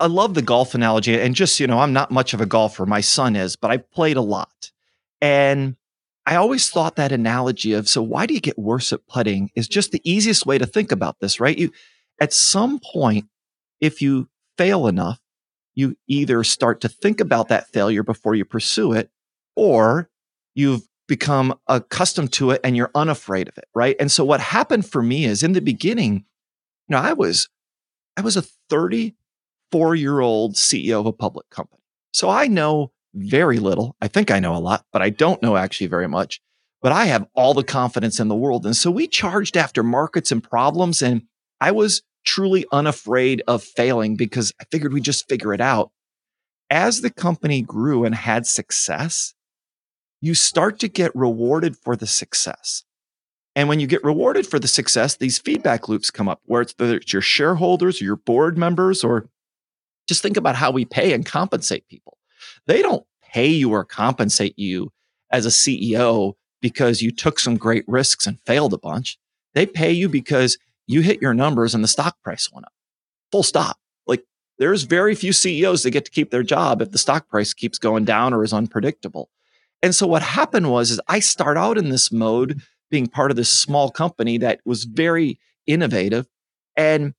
I 0.00 0.06
love 0.06 0.34
the 0.34 0.42
golf 0.42 0.74
analogy. 0.74 1.18
And 1.18 1.34
just, 1.34 1.60
you 1.60 1.66
know, 1.66 1.78
I'm 1.78 1.92
not 1.92 2.10
much 2.10 2.34
of 2.34 2.40
a 2.40 2.46
golfer. 2.46 2.84
My 2.84 3.00
son 3.00 3.36
is, 3.36 3.56
but 3.56 3.70
I 3.70 3.76
played 3.76 4.16
a 4.16 4.22
lot. 4.22 4.72
And 5.20 5.76
I 6.26 6.36
always 6.36 6.70
thought 6.70 6.96
that 6.96 7.12
analogy 7.12 7.74
of, 7.74 7.88
so 7.88 8.02
why 8.02 8.26
do 8.26 8.34
you 8.34 8.40
get 8.40 8.58
worse 8.58 8.92
at 8.92 9.06
putting 9.06 9.50
is 9.54 9.68
just 9.68 9.92
the 9.92 10.00
easiest 10.10 10.46
way 10.46 10.56
to 10.56 10.66
think 10.66 10.90
about 10.90 11.20
this, 11.20 11.38
right? 11.38 11.56
You, 11.56 11.70
at 12.20 12.32
some 12.32 12.80
point, 12.92 13.26
if 13.80 14.00
you 14.00 14.28
fail 14.56 14.86
enough, 14.86 15.20
you 15.74 15.96
either 16.06 16.42
start 16.44 16.80
to 16.80 16.88
think 16.88 17.20
about 17.20 17.48
that 17.48 17.68
failure 17.72 18.02
before 18.02 18.34
you 18.34 18.44
pursue 18.44 18.92
it, 18.92 19.10
or 19.56 20.08
you've 20.54 20.88
become 21.06 21.54
accustomed 21.66 22.32
to 22.32 22.50
it 22.50 22.60
and 22.64 22.76
you're 22.76 22.90
unafraid 22.94 23.48
of 23.48 23.58
it, 23.58 23.66
right? 23.74 23.96
And 24.00 24.10
so 24.10 24.24
what 24.24 24.40
happened 24.40 24.86
for 24.86 25.02
me 25.02 25.24
is 25.24 25.42
in 25.42 25.52
the 25.52 25.60
beginning, 25.60 26.24
you 26.88 26.96
know, 26.96 26.98
I 26.98 27.12
was 27.12 27.48
I 28.16 28.22
was 28.22 28.36
a 28.36 28.42
34 28.70 29.94
year 29.96 30.20
old 30.20 30.54
CEO 30.54 31.00
of 31.00 31.06
a 31.06 31.12
public 31.12 31.50
company. 31.50 31.82
So 32.12 32.30
I 32.30 32.46
know 32.46 32.92
very 33.14 33.58
little. 33.58 33.96
I 34.00 34.08
think 34.08 34.30
I 34.30 34.40
know 34.40 34.56
a 34.56 34.58
lot, 34.58 34.84
but 34.92 35.02
I 35.02 35.10
don't 35.10 35.42
know 35.42 35.56
actually 35.56 35.86
very 35.86 36.08
much. 36.08 36.40
But 36.82 36.92
I 36.92 37.06
have 37.06 37.26
all 37.34 37.54
the 37.54 37.64
confidence 37.64 38.20
in 38.20 38.28
the 38.28 38.34
world. 38.34 38.66
And 38.66 38.76
so 38.76 38.90
we 38.90 39.08
charged 39.08 39.56
after 39.56 39.82
markets 39.82 40.30
and 40.30 40.42
problems. 40.42 41.00
And 41.00 41.22
I 41.60 41.70
was 41.70 42.02
truly 42.24 42.66
unafraid 42.72 43.42
of 43.46 43.62
failing 43.62 44.16
because 44.16 44.52
I 44.60 44.64
figured 44.70 44.92
we'd 44.92 45.04
just 45.04 45.28
figure 45.28 45.54
it 45.54 45.60
out. 45.60 45.92
As 46.68 47.00
the 47.00 47.10
company 47.10 47.62
grew 47.62 48.04
and 48.04 48.14
had 48.14 48.46
success, 48.46 49.34
you 50.20 50.34
start 50.34 50.78
to 50.80 50.88
get 50.88 51.14
rewarded 51.14 51.76
for 51.76 51.96
the 51.96 52.06
success. 52.06 52.84
And 53.56 53.68
when 53.68 53.78
you 53.78 53.86
get 53.86 54.02
rewarded 54.02 54.46
for 54.46 54.58
the 54.58 54.68
success, 54.68 55.16
these 55.16 55.38
feedback 55.38 55.88
loops 55.88 56.10
come 56.10 56.28
up 56.28 56.40
where 56.44 56.62
it's 56.62 56.74
it's 56.78 57.12
your 57.12 57.22
shareholders 57.22 58.00
or 58.00 58.04
your 58.04 58.16
board 58.16 58.58
members, 58.58 59.04
or 59.04 59.28
just 60.08 60.22
think 60.22 60.36
about 60.36 60.56
how 60.56 60.70
we 60.70 60.84
pay 60.84 61.12
and 61.12 61.24
compensate 61.24 61.88
people. 61.88 62.13
They 62.66 62.82
don't 62.82 63.04
pay 63.22 63.48
you 63.48 63.70
or 63.70 63.84
compensate 63.84 64.58
you 64.58 64.92
as 65.30 65.46
a 65.46 65.50
CEO 65.50 66.34
because 66.60 67.02
you 67.02 67.10
took 67.10 67.38
some 67.38 67.56
great 67.56 67.84
risks 67.86 68.26
and 68.26 68.40
failed 68.46 68.72
a 68.72 68.78
bunch. 68.78 69.18
They 69.54 69.66
pay 69.66 69.92
you 69.92 70.08
because 70.08 70.58
you 70.86 71.00
hit 71.00 71.20
your 71.20 71.34
numbers 71.34 71.74
and 71.74 71.82
the 71.82 71.88
stock 71.88 72.16
price 72.22 72.50
went 72.52 72.66
up. 72.66 72.72
Full 73.32 73.42
stop. 73.42 73.78
Like 74.06 74.24
there's 74.58 74.84
very 74.84 75.14
few 75.14 75.32
CEOs 75.32 75.82
that 75.82 75.90
get 75.90 76.04
to 76.04 76.10
keep 76.10 76.30
their 76.30 76.42
job 76.42 76.80
if 76.80 76.90
the 76.90 76.98
stock 76.98 77.28
price 77.28 77.52
keeps 77.52 77.78
going 77.78 78.04
down 78.04 78.32
or 78.32 78.44
is 78.44 78.52
unpredictable. 78.52 79.30
And 79.82 79.94
so 79.94 80.06
what 80.06 80.22
happened 80.22 80.70
was 80.70 80.90
is 80.90 81.00
I 81.08 81.20
start 81.20 81.56
out 81.56 81.76
in 81.76 81.90
this 81.90 82.10
mode 82.10 82.62
being 82.90 83.06
part 83.06 83.30
of 83.30 83.36
this 83.36 83.50
small 83.52 83.90
company 83.90 84.38
that 84.38 84.60
was 84.64 84.84
very 84.84 85.38
innovative 85.66 86.26
and 86.76 87.14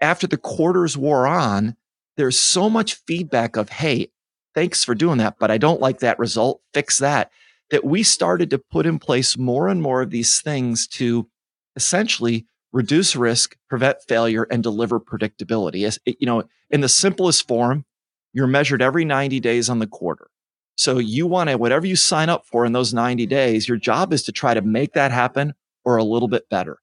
after 0.00 0.26
the 0.26 0.36
quarters 0.36 0.96
wore 0.96 1.26
on, 1.26 1.76
there's 2.16 2.38
so 2.38 2.70
much 2.70 2.94
feedback 3.06 3.56
of, 3.56 3.68
hey, 3.68 4.10
thanks 4.54 4.84
for 4.84 4.94
doing 4.94 5.18
that, 5.18 5.36
but 5.38 5.50
I 5.50 5.58
don't 5.58 5.80
like 5.80 6.00
that 6.00 6.18
result. 6.18 6.60
Fix 6.74 6.98
that. 6.98 7.30
That 7.70 7.84
we 7.84 8.02
started 8.02 8.50
to 8.50 8.58
put 8.58 8.86
in 8.86 8.98
place 8.98 9.38
more 9.38 9.68
and 9.68 9.80
more 9.80 10.02
of 10.02 10.10
these 10.10 10.40
things 10.40 10.88
to 10.88 11.28
essentially 11.76 12.46
reduce 12.72 13.14
risk, 13.16 13.56
prevent 13.68 13.98
failure, 14.08 14.46
and 14.50 14.62
deliver 14.62 15.00
predictability. 15.00 15.86
As, 15.86 15.98
you 16.04 16.26
know, 16.26 16.44
in 16.70 16.80
the 16.80 16.88
simplest 16.88 17.46
form, 17.46 17.84
you're 18.32 18.46
measured 18.46 18.82
every 18.82 19.04
90 19.04 19.40
days 19.40 19.68
on 19.68 19.78
the 19.78 19.86
quarter. 19.86 20.28
So 20.76 20.98
you 20.98 21.26
want 21.26 21.50
to, 21.50 21.56
whatever 21.56 21.86
you 21.86 21.96
sign 21.96 22.28
up 22.28 22.46
for 22.46 22.64
in 22.64 22.72
those 22.72 22.94
90 22.94 23.26
days, 23.26 23.68
your 23.68 23.76
job 23.76 24.12
is 24.12 24.22
to 24.24 24.32
try 24.32 24.54
to 24.54 24.62
make 24.62 24.94
that 24.94 25.12
happen 25.12 25.54
or 25.84 25.96
a 25.96 26.04
little 26.04 26.28
bit 26.28 26.48
better. 26.48 26.78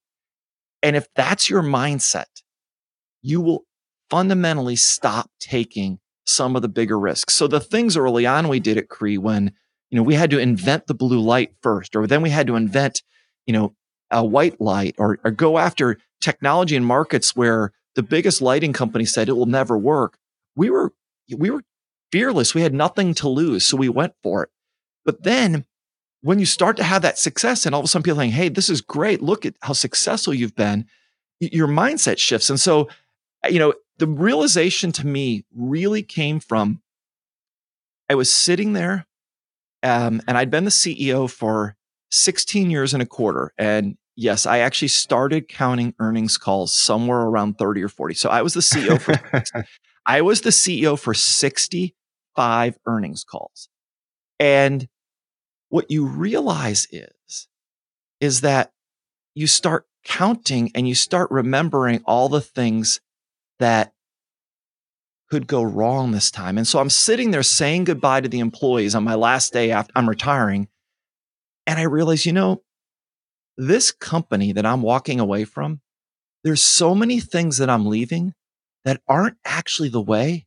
And 0.83 0.95
if 0.95 1.07
that's 1.15 1.49
your 1.49 1.63
mindset, 1.63 2.43
you 3.21 3.41
will 3.41 3.65
fundamentally 4.09 4.75
stop 4.75 5.29
taking 5.39 5.99
some 6.27 6.55
of 6.55 6.61
the 6.61 6.67
bigger 6.67 6.99
risks. 6.99 7.33
So 7.33 7.47
the 7.47 7.59
things 7.59 7.97
early 7.97 8.25
on 8.25 8.47
we 8.47 8.59
did 8.59 8.77
at 8.77 8.89
Cree 8.89 9.17
when, 9.17 9.53
you 9.89 9.95
know, 9.95 10.03
we 10.03 10.15
had 10.15 10.29
to 10.31 10.39
invent 10.39 10.87
the 10.87 10.93
blue 10.93 11.19
light 11.19 11.53
first, 11.61 11.95
or 11.95 12.05
then 12.07 12.21
we 12.21 12.29
had 12.29 12.47
to 12.47 12.55
invent, 12.55 13.01
you 13.45 13.53
know, 13.53 13.73
a 14.11 14.23
white 14.23 14.59
light 14.61 14.95
or, 14.97 15.19
or 15.23 15.31
go 15.31 15.57
after 15.57 15.97
technology 16.21 16.75
and 16.75 16.85
markets 16.85 17.35
where 17.35 17.71
the 17.95 18.03
biggest 18.03 18.41
lighting 18.41 18.73
company 18.73 19.05
said 19.05 19.29
it 19.29 19.33
will 19.33 19.45
never 19.45 19.77
work. 19.77 20.17
We 20.55 20.69
were, 20.69 20.93
we 21.35 21.49
were 21.49 21.63
fearless. 22.11 22.53
We 22.53 22.61
had 22.61 22.73
nothing 22.73 23.13
to 23.15 23.29
lose. 23.29 23.65
So 23.65 23.77
we 23.77 23.89
went 23.89 24.13
for 24.23 24.43
it. 24.43 24.49
But 25.05 25.23
then 25.23 25.65
when 26.21 26.39
you 26.39 26.45
start 26.45 26.77
to 26.77 26.83
have 26.83 27.01
that 27.01 27.17
success 27.17 27.65
and 27.65 27.73
all 27.73 27.81
of 27.81 27.85
a 27.85 27.87
sudden 27.87 28.03
people 28.03 28.19
saying, 28.19 28.31
Hey, 28.31 28.49
this 28.49 28.69
is 28.69 28.81
great. 28.81 29.21
Look 29.21 29.45
at 29.45 29.55
how 29.61 29.73
successful 29.73 30.33
you've 30.33 30.55
been. 30.55 30.85
Your 31.39 31.67
mindset 31.67 32.17
shifts. 32.17 32.49
And 32.49 32.59
so, 32.59 32.89
you 33.49 33.59
know, 33.59 33.73
the 33.97 34.07
realization 34.07 34.91
to 34.93 35.07
me 35.07 35.43
really 35.55 36.03
came 36.03 36.39
from 36.39 36.81
I 38.09 38.15
was 38.15 38.31
sitting 38.31 38.73
there 38.73 39.05
um, 39.83 40.21
and 40.27 40.37
I'd 40.37 40.49
been 40.49 40.65
the 40.65 40.71
CEO 40.71 41.29
for 41.29 41.75
16 42.11 42.69
years 42.69 42.93
and 42.93 43.03
a 43.03 43.05
quarter. 43.05 43.53
And 43.57 43.97
yes, 44.15 44.45
I 44.45 44.59
actually 44.59 44.87
started 44.89 45.47
counting 45.47 45.93
earnings 45.99 46.37
calls 46.37 46.73
somewhere 46.73 47.21
around 47.21 47.57
30 47.57 47.83
or 47.83 47.89
40. 47.89 48.15
So 48.15 48.29
I 48.29 48.41
was 48.41 48.53
the 48.53 48.61
CEO 48.61 48.99
for 48.99 49.43
I 50.05 50.21
was 50.21 50.41
the 50.41 50.51
CEO 50.51 50.97
for 50.97 51.13
65 51.13 52.77
earnings 52.85 53.23
calls. 53.23 53.69
And 54.39 54.87
what 55.69 55.91
you 55.91 56.05
realize 56.05 56.87
is 56.91 57.47
is 58.19 58.41
that 58.41 58.71
you 59.35 59.47
start 59.47 59.85
counting 60.03 60.71
and 60.73 60.87
you 60.87 60.95
start 60.95 61.29
remembering 61.29 62.01
all 62.05 62.29
the 62.29 62.41
things 62.41 63.01
that 63.59 63.93
could 65.29 65.47
go 65.47 65.61
wrong 65.61 66.11
this 66.11 66.31
time. 66.31 66.57
And 66.57 66.67
so 66.67 66.79
I'm 66.79 66.89
sitting 66.89 67.31
there 67.31 67.43
saying 67.43 67.83
goodbye 67.85 68.21
to 68.21 68.29
the 68.29 68.39
employees 68.39 68.95
on 68.95 69.03
my 69.03 69.15
last 69.15 69.51
day 69.51 69.71
after 69.71 69.91
I'm 69.95 70.07
retiring 70.07 70.67
and 71.65 71.79
I 71.79 71.83
realize, 71.83 72.25
you 72.25 72.31
know, 72.31 72.63
this 73.57 73.91
company 73.91 74.53
that 74.53 74.65
I'm 74.65 74.81
walking 74.81 75.19
away 75.19 75.43
from, 75.43 75.81
there's 76.43 76.63
so 76.63 76.95
many 76.95 77.19
things 77.19 77.57
that 77.57 77.69
I'm 77.69 77.87
leaving 77.87 78.33
that 78.85 79.01
aren't 79.07 79.37
actually 79.43 79.89
the 79.89 80.01
way 80.01 80.45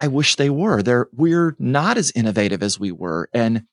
I 0.00 0.08
wish 0.08 0.36
they 0.36 0.48
were. 0.48 0.82
They're, 0.82 1.08
we're 1.12 1.54
not 1.58 1.98
as 1.98 2.12
innovative 2.12 2.62
as 2.62 2.80
we 2.80 2.92
were. 2.92 3.28
And, 3.34 3.64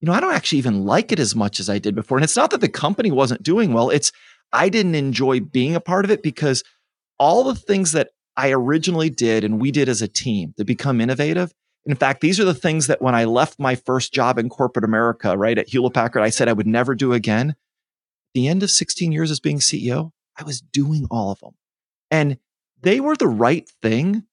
you 0.00 0.06
know, 0.06 0.12
I 0.12 0.20
don't 0.20 0.34
actually 0.34 0.58
even 0.58 0.84
like 0.84 1.12
it 1.12 1.18
as 1.18 1.34
much 1.34 1.58
as 1.60 1.70
I 1.70 1.78
did 1.78 1.94
before. 1.94 2.18
And 2.18 2.24
it's 2.24 2.36
not 2.36 2.50
that 2.50 2.60
the 2.60 2.68
company 2.68 3.10
wasn't 3.10 3.42
doing 3.42 3.72
well. 3.72 3.88
It's, 3.88 4.12
I 4.52 4.68
didn't 4.68 4.94
enjoy 4.94 5.40
being 5.40 5.74
a 5.74 5.80
part 5.80 6.04
of 6.04 6.10
it 6.10 6.22
because 6.22 6.62
all 7.18 7.44
the 7.44 7.54
things 7.54 7.92
that 7.92 8.10
I 8.36 8.52
originally 8.52 9.10
did 9.10 9.44
and 9.44 9.60
we 9.60 9.70
did 9.70 9.88
as 9.88 10.02
a 10.02 10.08
team 10.08 10.54
to 10.56 10.64
become 10.64 11.00
innovative, 11.00 11.52
in 11.86 11.94
fact, 11.94 12.20
these 12.20 12.40
are 12.40 12.44
the 12.44 12.54
things 12.54 12.88
that 12.88 13.00
when 13.00 13.14
I 13.14 13.24
left 13.24 13.60
my 13.60 13.76
first 13.76 14.12
job 14.12 14.38
in 14.38 14.48
corporate 14.48 14.84
America, 14.84 15.38
right 15.38 15.56
at 15.56 15.68
Hewlett 15.68 15.94
Packard, 15.94 16.22
I 16.22 16.30
said 16.30 16.48
I 16.48 16.52
would 16.52 16.66
never 16.66 16.94
do 16.94 17.12
again. 17.12 17.54
The 18.34 18.48
end 18.48 18.62
of 18.62 18.70
16 18.70 19.12
years 19.12 19.30
as 19.30 19.40
being 19.40 19.60
CEO, 19.60 20.10
I 20.36 20.42
was 20.42 20.60
doing 20.60 21.06
all 21.10 21.30
of 21.30 21.38
them. 21.38 21.52
And 22.10 22.38
they 22.82 22.98
were 22.98 23.16
the 23.16 23.28
right 23.28 23.68
thing 23.82 24.24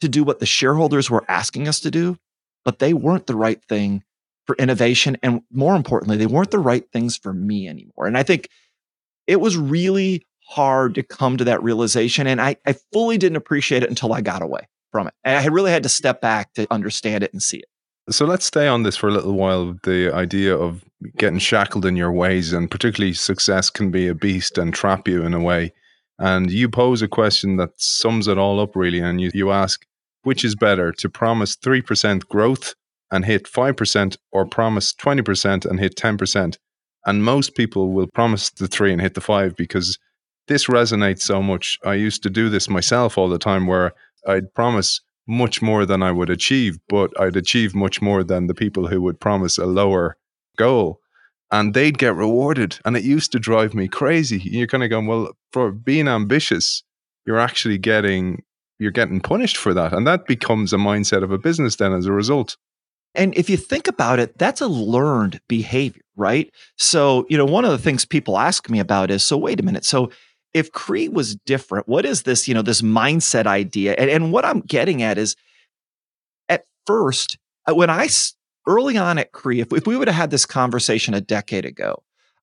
to 0.00 0.08
do 0.08 0.24
what 0.24 0.40
the 0.40 0.46
shareholders 0.46 1.08
were 1.08 1.24
asking 1.28 1.68
us 1.68 1.80
to 1.80 1.90
do, 1.90 2.18
but 2.64 2.80
they 2.80 2.92
weren't 2.92 3.26
the 3.26 3.36
right 3.36 3.62
thing 3.68 4.02
for 4.46 4.56
innovation. 4.56 5.16
And 5.22 5.42
more 5.50 5.76
importantly, 5.76 6.16
they 6.16 6.26
weren't 6.26 6.50
the 6.50 6.58
right 6.58 6.84
things 6.92 7.16
for 7.16 7.32
me 7.32 7.68
anymore. 7.68 8.06
And 8.06 8.18
I 8.18 8.24
think 8.24 8.48
it 9.26 9.40
was 9.40 9.56
really 9.56 10.26
hard 10.46 10.94
to 10.94 11.02
come 11.02 11.36
to 11.36 11.44
that 11.44 11.62
realization. 11.62 12.26
And 12.26 12.40
I, 12.40 12.56
I 12.66 12.74
fully 12.92 13.18
didn't 13.18 13.36
appreciate 13.36 13.82
it 13.82 13.88
until 13.88 14.12
I 14.12 14.20
got 14.20 14.42
away 14.42 14.68
from 14.92 15.08
it. 15.08 15.14
And 15.24 15.36
I 15.38 15.46
really 15.46 15.70
had 15.70 15.82
to 15.82 15.88
step 15.88 16.20
back 16.20 16.54
to 16.54 16.66
understand 16.72 17.24
it 17.24 17.32
and 17.32 17.42
see 17.42 17.58
it. 17.58 17.66
So 18.08 18.24
let's 18.24 18.44
stay 18.44 18.68
on 18.68 18.84
this 18.84 18.96
for 18.96 19.08
a 19.08 19.12
little 19.12 19.32
while. 19.32 19.74
The 19.82 20.12
idea 20.14 20.56
of 20.56 20.84
getting 21.16 21.40
shackled 21.40 21.84
in 21.84 21.96
your 21.96 22.12
ways, 22.12 22.52
and 22.52 22.70
particularly 22.70 23.14
success 23.14 23.68
can 23.68 23.90
be 23.90 24.06
a 24.06 24.14
beast 24.14 24.58
and 24.58 24.72
trap 24.72 25.08
you 25.08 25.24
in 25.24 25.34
a 25.34 25.40
way. 25.40 25.72
And 26.18 26.50
you 26.50 26.68
pose 26.68 27.02
a 27.02 27.08
question 27.08 27.56
that 27.56 27.70
sums 27.76 28.28
it 28.28 28.38
all 28.38 28.60
up, 28.60 28.76
really. 28.76 29.00
And 29.00 29.20
you, 29.20 29.30
you 29.34 29.50
ask, 29.50 29.84
which 30.22 30.44
is 30.44 30.54
better 30.54 30.92
to 30.92 31.10
promise 31.10 31.56
3% 31.56 32.28
growth 32.28 32.74
and 33.10 33.24
hit 33.24 33.44
5% 33.44 34.16
or 34.30 34.46
promise 34.46 34.94
20% 34.94 35.66
and 35.66 35.80
hit 35.80 35.96
10%? 35.96 36.58
And 37.06 37.24
most 37.24 37.54
people 37.54 37.92
will 37.92 38.08
promise 38.08 38.50
the 38.50 38.68
three 38.68 38.92
and 38.92 39.00
hit 39.00 39.14
the 39.14 39.20
five 39.20 39.56
because 39.56 39.98
this 40.48 40.66
resonates 40.66 41.22
so 41.22 41.42
much. 41.42 41.78
I 41.84 41.94
used 41.94 42.22
to 42.22 42.30
do 42.30 42.48
this 42.48 42.68
myself 42.68 43.18
all 43.18 43.28
the 43.28 43.38
time 43.38 43.66
where 43.66 43.92
I'd 44.26 44.52
promise 44.54 45.00
much 45.26 45.60
more 45.60 45.84
than 45.84 46.02
I 46.02 46.12
would 46.12 46.30
achieve, 46.30 46.78
but 46.88 47.18
I'd 47.20 47.36
achieve 47.36 47.74
much 47.74 48.00
more 48.00 48.22
than 48.22 48.46
the 48.46 48.54
people 48.54 48.86
who 48.86 49.00
would 49.02 49.20
promise 49.20 49.58
a 49.58 49.66
lower 49.66 50.16
goal. 50.56 51.00
And 51.50 51.74
they'd 51.74 51.98
get 51.98 52.14
rewarded. 52.14 52.78
And 52.84 52.96
it 52.96 53.04
used 53.04 53.32
to 53.32 53.38
drive 53.38 53.74
me 53.74 53.88
crazy. 53.88 54.40
You're 54.44 54.66
kind 54.66 54.82
of 54.82 54.90
going, 54.90 55.06
well, 55.06 55.32
for 55.52 55.70
being 55.70 56.08
ambitious, 56.08 56.82
you're 57.24 57.38
actually 57.38 57.78
getting 57.78 58.42
you're 58.78 58.90
getting 58.90 59.20
punished 59.20 59.56
for 59.56 59.72
that. 59.74 59.92
And 59.92 60.06
that 60.06 60.26
becomes 60.26 60.72
a 60.72 60.76
mindset 60.76 61.22
of 61.22 61.30
a 61.30 61.38
business 61.38 61.76
then 61.76 61.92
as 61.92 62.06
a 62.06 62.12
result. 62.12 62.56
And 63.14 63.34
if 63.34 63.48
you 63.48 63.56
think 63.56 63.88
about 63.88 64.18
it, 64.18 64.36
that's 64.38 64.60
a 64.60 64.68
learned 64.68 65.40
behavior, 65.48 66.02
right? 66.16 66.52
So, 66.76 67.24
you 67.30 67.38
know, 67.38 67.46
one 67.46 67.64
of 67.64 67.70
the 67.70 67.78
things 67.78 68.04
people 68.04 68.38
ask 68.38 68.68
me 68.68 68.78
about 68.78 69.10
is 69.10 69.24
so 69.24 69.38
wait 69.38 69.58
a 69.58 69.62
minute. 69.62 69.86
So 69.86 70.10
if 70.56 70.72
Cree 70.72 71.10
was 71.10 71.36
different, 71.36 71.86
what 71.86 72.06
is 72.06 72.22
this, 72.22 72.48
you 72.48 72.54
know, 72.54 72.62
this 72.62 72.80
mindset 72.80 73.46
idea? 73.46 73.94
And, 73.98 74.08
and 74.08 74.32
what 74.32 74.46
I'm 74.46 74.60
getting 74.60 75.02
at 75.02 75.18
is 75.18 75.36
at 76.48 76.64
first, 76.86 77.36
uh, 77.68 77.74
when 77.74 77.90
I 77.90 78.08
early 78.66 78.96
on 78.96 79.18
at 79.18 79.32
Cree, 79.32 79.60
if, 79.60 79.70
if 79.70 79.86
we 79.86 79.98
would 79.98 80.08
have 80.08 80.16
had 80.16 80.30
this 80.30 80.46
conversation 80.46 81.12
a 81.12 81.20
decade 81.20 81.66
ago, 81.66 82.02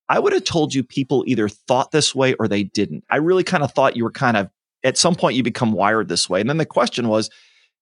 I 0.10 0.20
would 0.20 0.32
have 0.32 0.44
told 0.44 0.76
you 0.76 0.84
people 0.84 1.24
either 1.26 1.50
thought 1.50 1.90
this 1.90 2.14
way 2.14 2.36
or 2.36 2.48
they 2.48 2.64
didn't. 2.64 3.04
I 3.10 3.16
really 3.16 3.44
kind 3.44 3.64
of 3.64 3.72
thought 3.72 3.98
you 3.98 4.04
were 4.04 4.12
kind 4.12 4.38
of 4.38 4.48
at 4.84 4.96
some 4.96 5.16
point 5.16 5.36
you 5.36 5.42
become 5.42 5.72
wired 5.72 6.08
this 6.08 6.30
way. 6.30 6.40
And 6.40 6.48
then 6.48 6.58
the 6.58 6.68
question 6.68 7.08
was, 7.08 7.32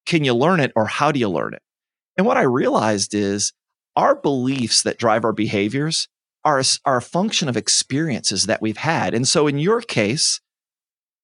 can 0.05 0.23
you 0.23 0.33
learn 0.33 0.61
it 0.61 0.71
or 0.77 0.85
how 0.85 1.11
do 1.11 1.19
you 1.19 1.27
learn 1.27 1.55
it? 1.55 1.61
And 2.15 2.25
what 2.25 2.37
I 2.37 2.43
realized 2.43 3.13
is 3.13 3.51
our 3.97 4.15
beliefs 4.15 4.83
that 4.83 4.97
drive 4.97 5.25
our 5.25 5.33
behaviors 5.33 6.07
are 6.43 6.59
a, 6.59 6.63
are 6.85 6.97
a 6.97 7.01
function 7.01 7.47
of 7.47 7.57
experiences 7.57 8.45
that 8.45 8.61
we've 8.61 8.77
had. 8.77 9.13
And 9.13 9.27
so 9.27 9.47
in 9.47 9.59
your 9.59 9.81
case, 9.81 10.39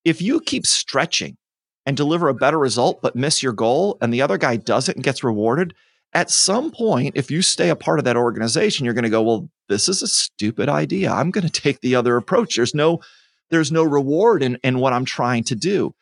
if 0.06 0.22
you 0.22 0.40
keep 0.40 0.66
stretching 0.66 1.38
and 1.86 1.98
deliver 1.98 2.30
a 2.30 2.34
better 2.34 2.60
result, 2.60 3.02
but 3.02 3.16
miss 3.16 3.42
your 3.42 3.54
goal, 3.54 3.98
and 4.02 4.14
the 4.14 4.22
other 4.22 4.38
guy 4.38 4.58
does 4.58 4.90
it 4.90 4.96
and 4.96 5.04
gets 5.04 5.24
rewarded, 5.24 5.74
at 6.14 6.32
some 6.32 6.72
point, 6.72 7.16
if 7.16 7.30
you 7.30 7.42
stay 7.42 7.70
a 7.70 7.76
part 7.76 8.00
of 8.00 8.06
that 8.06 8.18
organization, 8.18 8.86
you're 8.86 8.94
going 8.94 9.04
to 9.04 9.10
go, 9.10 9.22
well, 9.22 9.50
this 9.70 9.90
is 9.90 10.02
a 10.02 10.08
stupid 10.08 10.70
idea. 10.70 11.12
I'm 11.12 11.32
going 11.32 11.48
to 11.50 11.62
take 11.62 11.82
the 11.82 11.96
other 11.96 12.18
approach. 12.18 12.56
There's 12.56 12.76
no, 12.76 13.02
there's 13.50 13.72
no 13.72 13.84
reward 13.84 14.44
in, 14.44 14.58
in 14.64 14.80
what 14.80 14.94
I'm 14.94 15.06
trying 15.06 15.44
to 15.46 15.56
do. 15.56 15.94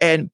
And 0.00 0.30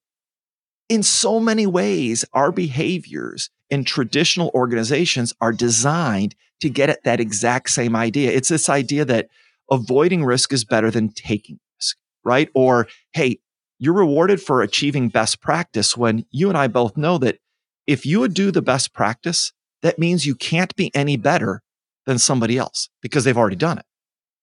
in 0.89 1.01
so 1.01 1.39
many 1.39 1.65
ways, 1.65 2.25
our 2.33 2.51
behaviors 2.51 3.49
in 3.69 3.83
traditional 3.83 4.51
organizations 4.53 5.33
are 5.41 5.51
designed 5.51 6.35
to 6.61 6.69
get 6.69 6.89
at 6.89 7.03
that 7.03 7.19
exact 7.19 7.69
same 7.69 7.95
idea. 7.95 8.31
It's 8.31 8.49
this 8.49 8.69
idea 8.69 9.05
that 9.05 9.29
avoiding 9.69 10.23
risk 10.23 10.53
is 10.53 10.63
better 10.63 10.91
than 10.91 11.09
taking 11.09 11.59
risk, 11.77 11.97
right? 12.23 12.49
Or, 12.53 12.87
hey, 13.13 13.39
you're 13.79 13.93
rewarded 13.93 14.41
for 14.41 14.61
achieving 14.61 15.09
best 15.09 15.41
practice 15.41 15.97
when 15.97 16.25
you 16.31 16.49
and 16.49 16.57
I 16.57 16.67
both 16.67 16.95
know 16.95 17.17
that 17.17 17.39
if 17.87 18.05
you 18.05 18.19
would 18.19 18.33
do 18.33 18.51
the 18.51 18.61
best 18.61 18.93
practice, 18.93 19.51
that 19.81 19.99
means 19.99 20.25
you 20.25 20.35
can't 20.35 20.75
be 20.75 20.93
any 20.95 21.17
better 21.17 21.61
than 22.05 22.17
somebody 22.17 22.57
else 22.57 22.89
because 23.01 23.23
they've 23.23 23.37
already 23.37 23.55
done 23.55 23.77
it. 23.77 23.85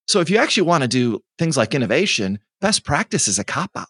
So 0.06 0.20
if 0.20 0.28
you 0.28 0.36
actually 0.36 0.64
want 0.64 0.82
to 0.82 0.88
do 0.88 1.22
things 1.38 1.56
like 1.56 1.74
innovation, 1.74 2.40
best 2.60 2.84
practice 2.84 3.28
is 3.28 3.38
a 3.38 3.44
cop 3.44 3.70
out. 3.76 3.88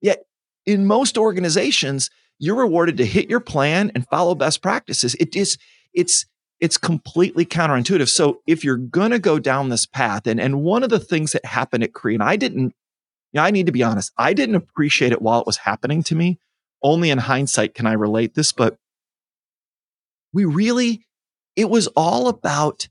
Yet 0.00 0.24
in 0.66 0.86
most 0.86 1.16
organizations, 1.16 2.10
you're 2.40 2.56
rewarded 2.56 2.96
to 2.96 3.06
hit 3.06 3.30
your 3.30 3.38
plan 3.38 3.92
and 3.94 4.08
follow 4.08 4.34
best 4.34 4.62
practices. 4.62 5.14
It 5.20 5.36
is, 5.36 5.58
it's, 5.92 6.26
it's 6.58 6.76
completely 6.76 7.44
counterintuitive. 7.44 8.08
So 8.08 8.40
if 8.46 8.64
you're 8.64 8.76
going 8.76 9.12
to 9.12 9.18
go 9.18 9.38
down 9.38 9.68
this 9.68 9.86
path, 9.86 10.26
and, 10.26 10.40
and 10.40 10.62
one 10.62 10.82
of 10.82 10.90
the 10.90 10.98
things 10.98 11.32
that 11.32 11.44
happened 11.44 11.84
at 11.84 11.92
Cree, 11.92 12.14
and 12.14 12.22
I 12.22 12.36
didn't, 12.36 12.74
know, 13.32 13.42
I 13.42 13.50
need 13.50 13.66
to 13.66 13.72
be 13.72 13.82
honest, 13.82 14.12
I 14.18 14.32
didn't 14.32 14.56
appreciate 14.56 15.12
it 15.12 15.22
while 15.22 15.40
it 15.40 15.46
was 15.46 15.58
happening 15.58 16.02
to 16.04 16.14
me. 16.14 16.38
Only 16.82 17.10
in 17.10 17.18
hindsight 17.18 17.74
can 17.74 17.86
I 17.86 17.92
relate 17.92 18.34
this, 18.34 18.52
but 18.52 18.76
we 20.32 20.46
really, 20.46 21.04
it 21.56 21.68
was 21.68 21.88
all 21.88 22.28
about 22.28 22.88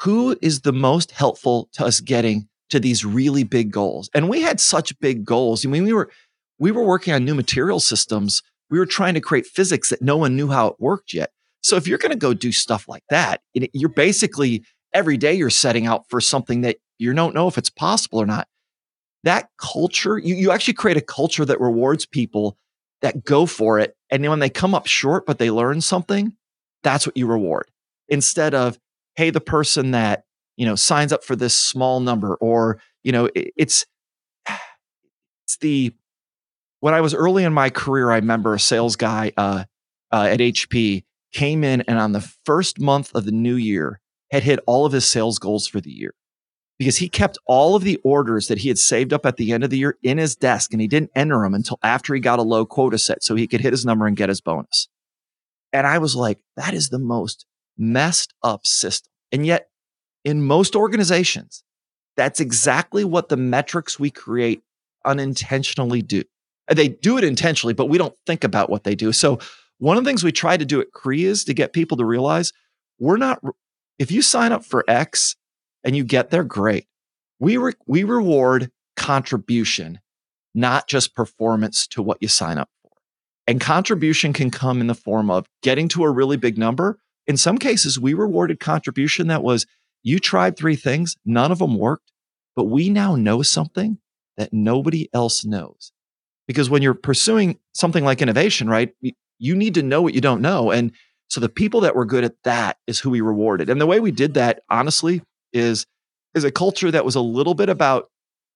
who 0.00 0.36
is 0.42 0.62
the 0.62 0.72
most 0.72 1.12
helpful 1.12 1.68
to 1.74 1.84
us 1.84 2.00
getting 2.00 2.48
to 2.70 2.80
these 2.80 3.04
really 3.04 3.44
big 3.44 3.70
goals. 3.70 4.10
And 4.14 4.28
we 4.28 4.40
had 4.40 4.58
such 4.58 4.98
big 4.98 5.24
goals. 5.24 5.64
I 5.64 5.68
mean, 5.68 5.84
we 5.84 5.92
were, 5.92 6.10
we 6.58 6.70
were 6.70 6.84
working 6.84 7.14
on 7.14 7.24
new 7.24 7.34
material 7.34 7.80
systems. 7.80 8.42
We 8.70 8.78
were 8.78 8.86
trying 8.86 9.14
to 9.14 9.20
create 9.20 9.46
physics 9.46 9.90
that 9.90 10.00
no 10.00 10.16
one 10.16 10.36
knew 10.36 10.48
how 10.48 10.68
it 10.68 10.76
worked 10.78 11.12
yet. 11.12 11.32
So 11.62 11.76
if 11.76 11.86
you're 11.86 11.98
going 11.98 12.12
to 12.12 12.18
go 12.18 12.32
do 12.32 12.52
stuff 12.52 12.88
like 12.88 13.02
that, 13.10 13.42
you're 13.52 13.90
basically 13.90 14.64
every 14.92 15.16
day 15.16 15.34
you're 15.34 15.50
setting 15.50 15.86
out 15.86 16.08
for 16.08 16.20
something 16.20 16.62
that 16.62 16.78
you 16.98 17.12
don't 17.12 17.34
know 17.34 17.48
if 17.48 17.58
it's 17.58 17.70
possible 17.70 18.20
or 18.20 18.26
not. 18.26 18.48
That 19.24 19.50
culture, 19.58 20.18
you, 20.18 20.34
you 20.34 20.50
actually 20.50 20.74
create 20.74 20.96
a 20.96 21.02
culture 21.02 21.44
that 21.44 21.60
rewards 21.60 22.06
people 22.06 22.56
that 23.02 23.24
go 23.24 23.46
for 23.46 23.78
it. 23.78 23.96
And 24.10 24.22
then 24.22 24.30
when 24.30 24.38
they 24.38 24.50
come 24.50 24.74
up 24.74 24.86
short, 24.86 25.26
but 25.26 25.38
they 25.38 25.50
learn 25.50 25.80
something, 25.80 26.36
that's 26.82 27.06
what 27.06 27.16
you 27.16 27.26
reward 27.26 27.70
instead 28.08 28.54
of, 28.54 28.78
Hey, 29.16 29.30
the 29.30 29.40
person 29.40 29.90
that, 29.90 30.24
you 30.56 30.64
know, 30.64 30.76
signs 30.76 31.12
up 31.12 31.24
for 31.24 31.36
this 31.36 31.56
small 31.56 32.00
number 32.00 32.36
or, 32.36 32.80
you 33.02 33.12
know, 33.12 33.26
it, 33.34 33.52
it's, 33.56 33.84
it's 34.48 35.58
the, 35.60 35.92
when 36.80 36.94
I 36.94 37.00
was 37.00 37.14
early 37.14 37.44
in 37.44 37.52
my 37.52 37.70
career, 37.70 38.10
I 38.10 38.16
remember 38.16 38.54
a 38.54 38.60
sales 38.60 38.96
guy, 38.96 39.32
uh, 39.36 39.64
uh, 40.12 40.28
at 40.30 40.40
HP 40.40 41.04
came 41.32 41.62
in 41.62 41.82
and 41.82 41.98
on 41.98 42.12
the 42.12 42.32
first 42.44 42.80
month 42.80 43.14
of 43.14 43.24
the 43.24 43.32
new 43.32 43.54
year 43.54 44.00
had 44.30 44.42
hit 44.42 44.58
all 44.66 44.84
of 44.84 44.92
his 44.92 45.06
sales 45.06 45.38
goals 45.38 45.66
for 45.66 45.80
the 45.80 45.90
year 45.90 46.14
because 46.78 46.96
he 46.96 47.08
kept 47.08 47.38
all 47.46 47.76
of 47.76 47.84
the 47.84 48.00
orders 48.02 48.48
that 48.48 48.58
he 48.58 48.68
had 48.68 48.78
saved 48.78 49.12
up 49.12 49.24
at 49.26 49.36
the 49.36 49.52
end 49.52 49.62
of 49.62 49.70
the 49.70 49.78
year 49.78 49.96
in 50.02 50.18
his 50.18 50.34
desk 50.34 50.72
and 50.72 50.80
he 50.80 50.88
didn't 50.88 51.10
enter 51.14 51.40
them 51.42 51.54
until 51.54 51.78
after 51.82 52.14
he 52.14 52.20
got 52.20 52.38
a 52.38 52.42
low 52.42 52.66
quota 52.66 52.98
set 52.98 53.22
so 53.22 53.34
he 53.34 53.46
could 53.46 53.60
hit 53.60 53.72
his 53.72 53.86
number 53.86 54.06
and 54.06 54.16
get 54.16 54.28
his 54.28 54.40
bonus. 54.40 54.88
And 55.72 55.86
I 55.86 55.98
was 55.98 56.16
like, 56.16 56.40
that 56.56 56.74
is 56.74 56.88
the 56.88 56.98
most 56.98 57.46
messed 57.78 58.34
up 58.42 58.66
system. 58.66 59.12
And 59.30 59.46
yet 59.46 59.68
in 60.24 60.42
most 60.42 60.74
organizations, 60.74 61.62
that's 62.16 62.40
exactly 62.40 63.04
what 63.04 63.28
the 63.28 63.36
metrics 63.36 64.00
we 64.00 64.10
create 64.10 64.62
unintentionally 65.04 66.02
do. 66.02 66.24
They 66.70 66.88
do 66.88 67.18
it 67.18 67.24
intentionally, 67.24 67.74
but 67.74 67.86
we 67.86 67.98
don't 67.98 68.14
think 68.26 68.44
about 68.44 68.70
what 68.70 68.84
they 68.84 68.94
do. 68.94 69.12
So 69.12 69.38
one 69.78 69.96
of 69.96 70.04
the 70.04 70.08
things 70.08 70.22
we 70.22 70.32
try 70.32 70.56
to 70.56 70.64
do 70.64 70.80
at 70.80 70.92
Cree 70.92 71.24
is 71.24 71.44
to 71.44 71.54
get 71.54 71.72
people 71.72 71.96
to 71.96 72.04
realize 72.04 72.52
we're 72.98 73.16
not, 73.16 73.42
if 73.98 74.12
you 74.12 74.22
sign 74.22 74.52
up 74.52 74.64
for 74.64 74.84
X 74.86 75.36
and 75.82 75.96
you 75.96 76.04
get 76.04 76.30
there, 76.30 76.44
great. 76.44 76.86
We, 77.38 77.56
re, 77.56 77.72
we 77.86 78.04
reward 78.04 78.70
contribution, 78.96 80.00
not 80.54 80.86
just 80.86 81.14
performance 81.14 81.86
to 81.88 82.02
what 82.02 82.18
you 82.20 82.28
sign 82.28 82.58
up 82.58 82.68
for. 82.82 82.90
And 83.46 83.60
contribution 83.60 84.32
can 84.32 84.50
come 84.50 84.80
in 84.80 84.86
the 84.86 84.94
form 84.94 85.30
of 85.30 85.46
getting 85.62 85.88
to 85.88 86.04
a 86.04 86.10
really 86.10 86.36
big 86.36 86.58
number. 86.58 86.98
In 87.26 87.36
some 87.36 87.58
cases, 87.58 87.98
we 87.98 88.14
rewarded 88.14 88.60
contribution 88.60 89.28
that 89.28 89.42
was 89.42 89.66
you 90.02 90.18
tried 90.18 90.56
three 90.56 90.76
things, 90.76 91.16
none 91.24 91.50
of 91.50 91.58
them 91.58 91.76
worked, 91.76 92.12
but 92.54 92.64
we 92.64 92.90
now 92.90 93.16
know 93.16 93.42
something 93.42 93.98
that 94.36 94.52
nobody 94.52 95.08
else 95.12 95.44
knows. 95.44 95.92
Because 96.50 96.68
when 96.68 96.82
you're 96.82 96.94
pursuing 96.94 97.60
something 97.74 98.04
like 98.04 98.20
innovation, 98.20 98.68
right, 98.68 98.92
you 99.38 99.54
need 99.54 99.72
to 99.74 99.84
know 99.84 100.02
what 100.02 100.14
you 100.14 100.20
don't 100.20 100.42
know. 100.42 100.72
And 100.72 100.90
so 101.28 101.40
the 101.40 101.48
people 101.48 101.80
that 101.82 101.94
were 101.94 102.04
good 102.04 102.24
at 102.24 102.42
that 102.42 102.78
is 102.88 102.98
who 102.98 103.10
we 103.10 103.20
rewarded. 103.20 103.70
And 103.70 103.80
the 103.80 103.86
way 103.86 104.00
we 104.00 104.10
did 104.10 104.34
that, 104.34 104.64
honestly, 104.68 105.22
is 105.52 105.86
is 106.34 106.42
a 106.42 106.50
culture 106.50 106.90
that 106.90 107.04
was 107.04 107.14
a 107.14 107.20
little 107.20 107.54
bit 107.54 107.68
about 107.68 108.10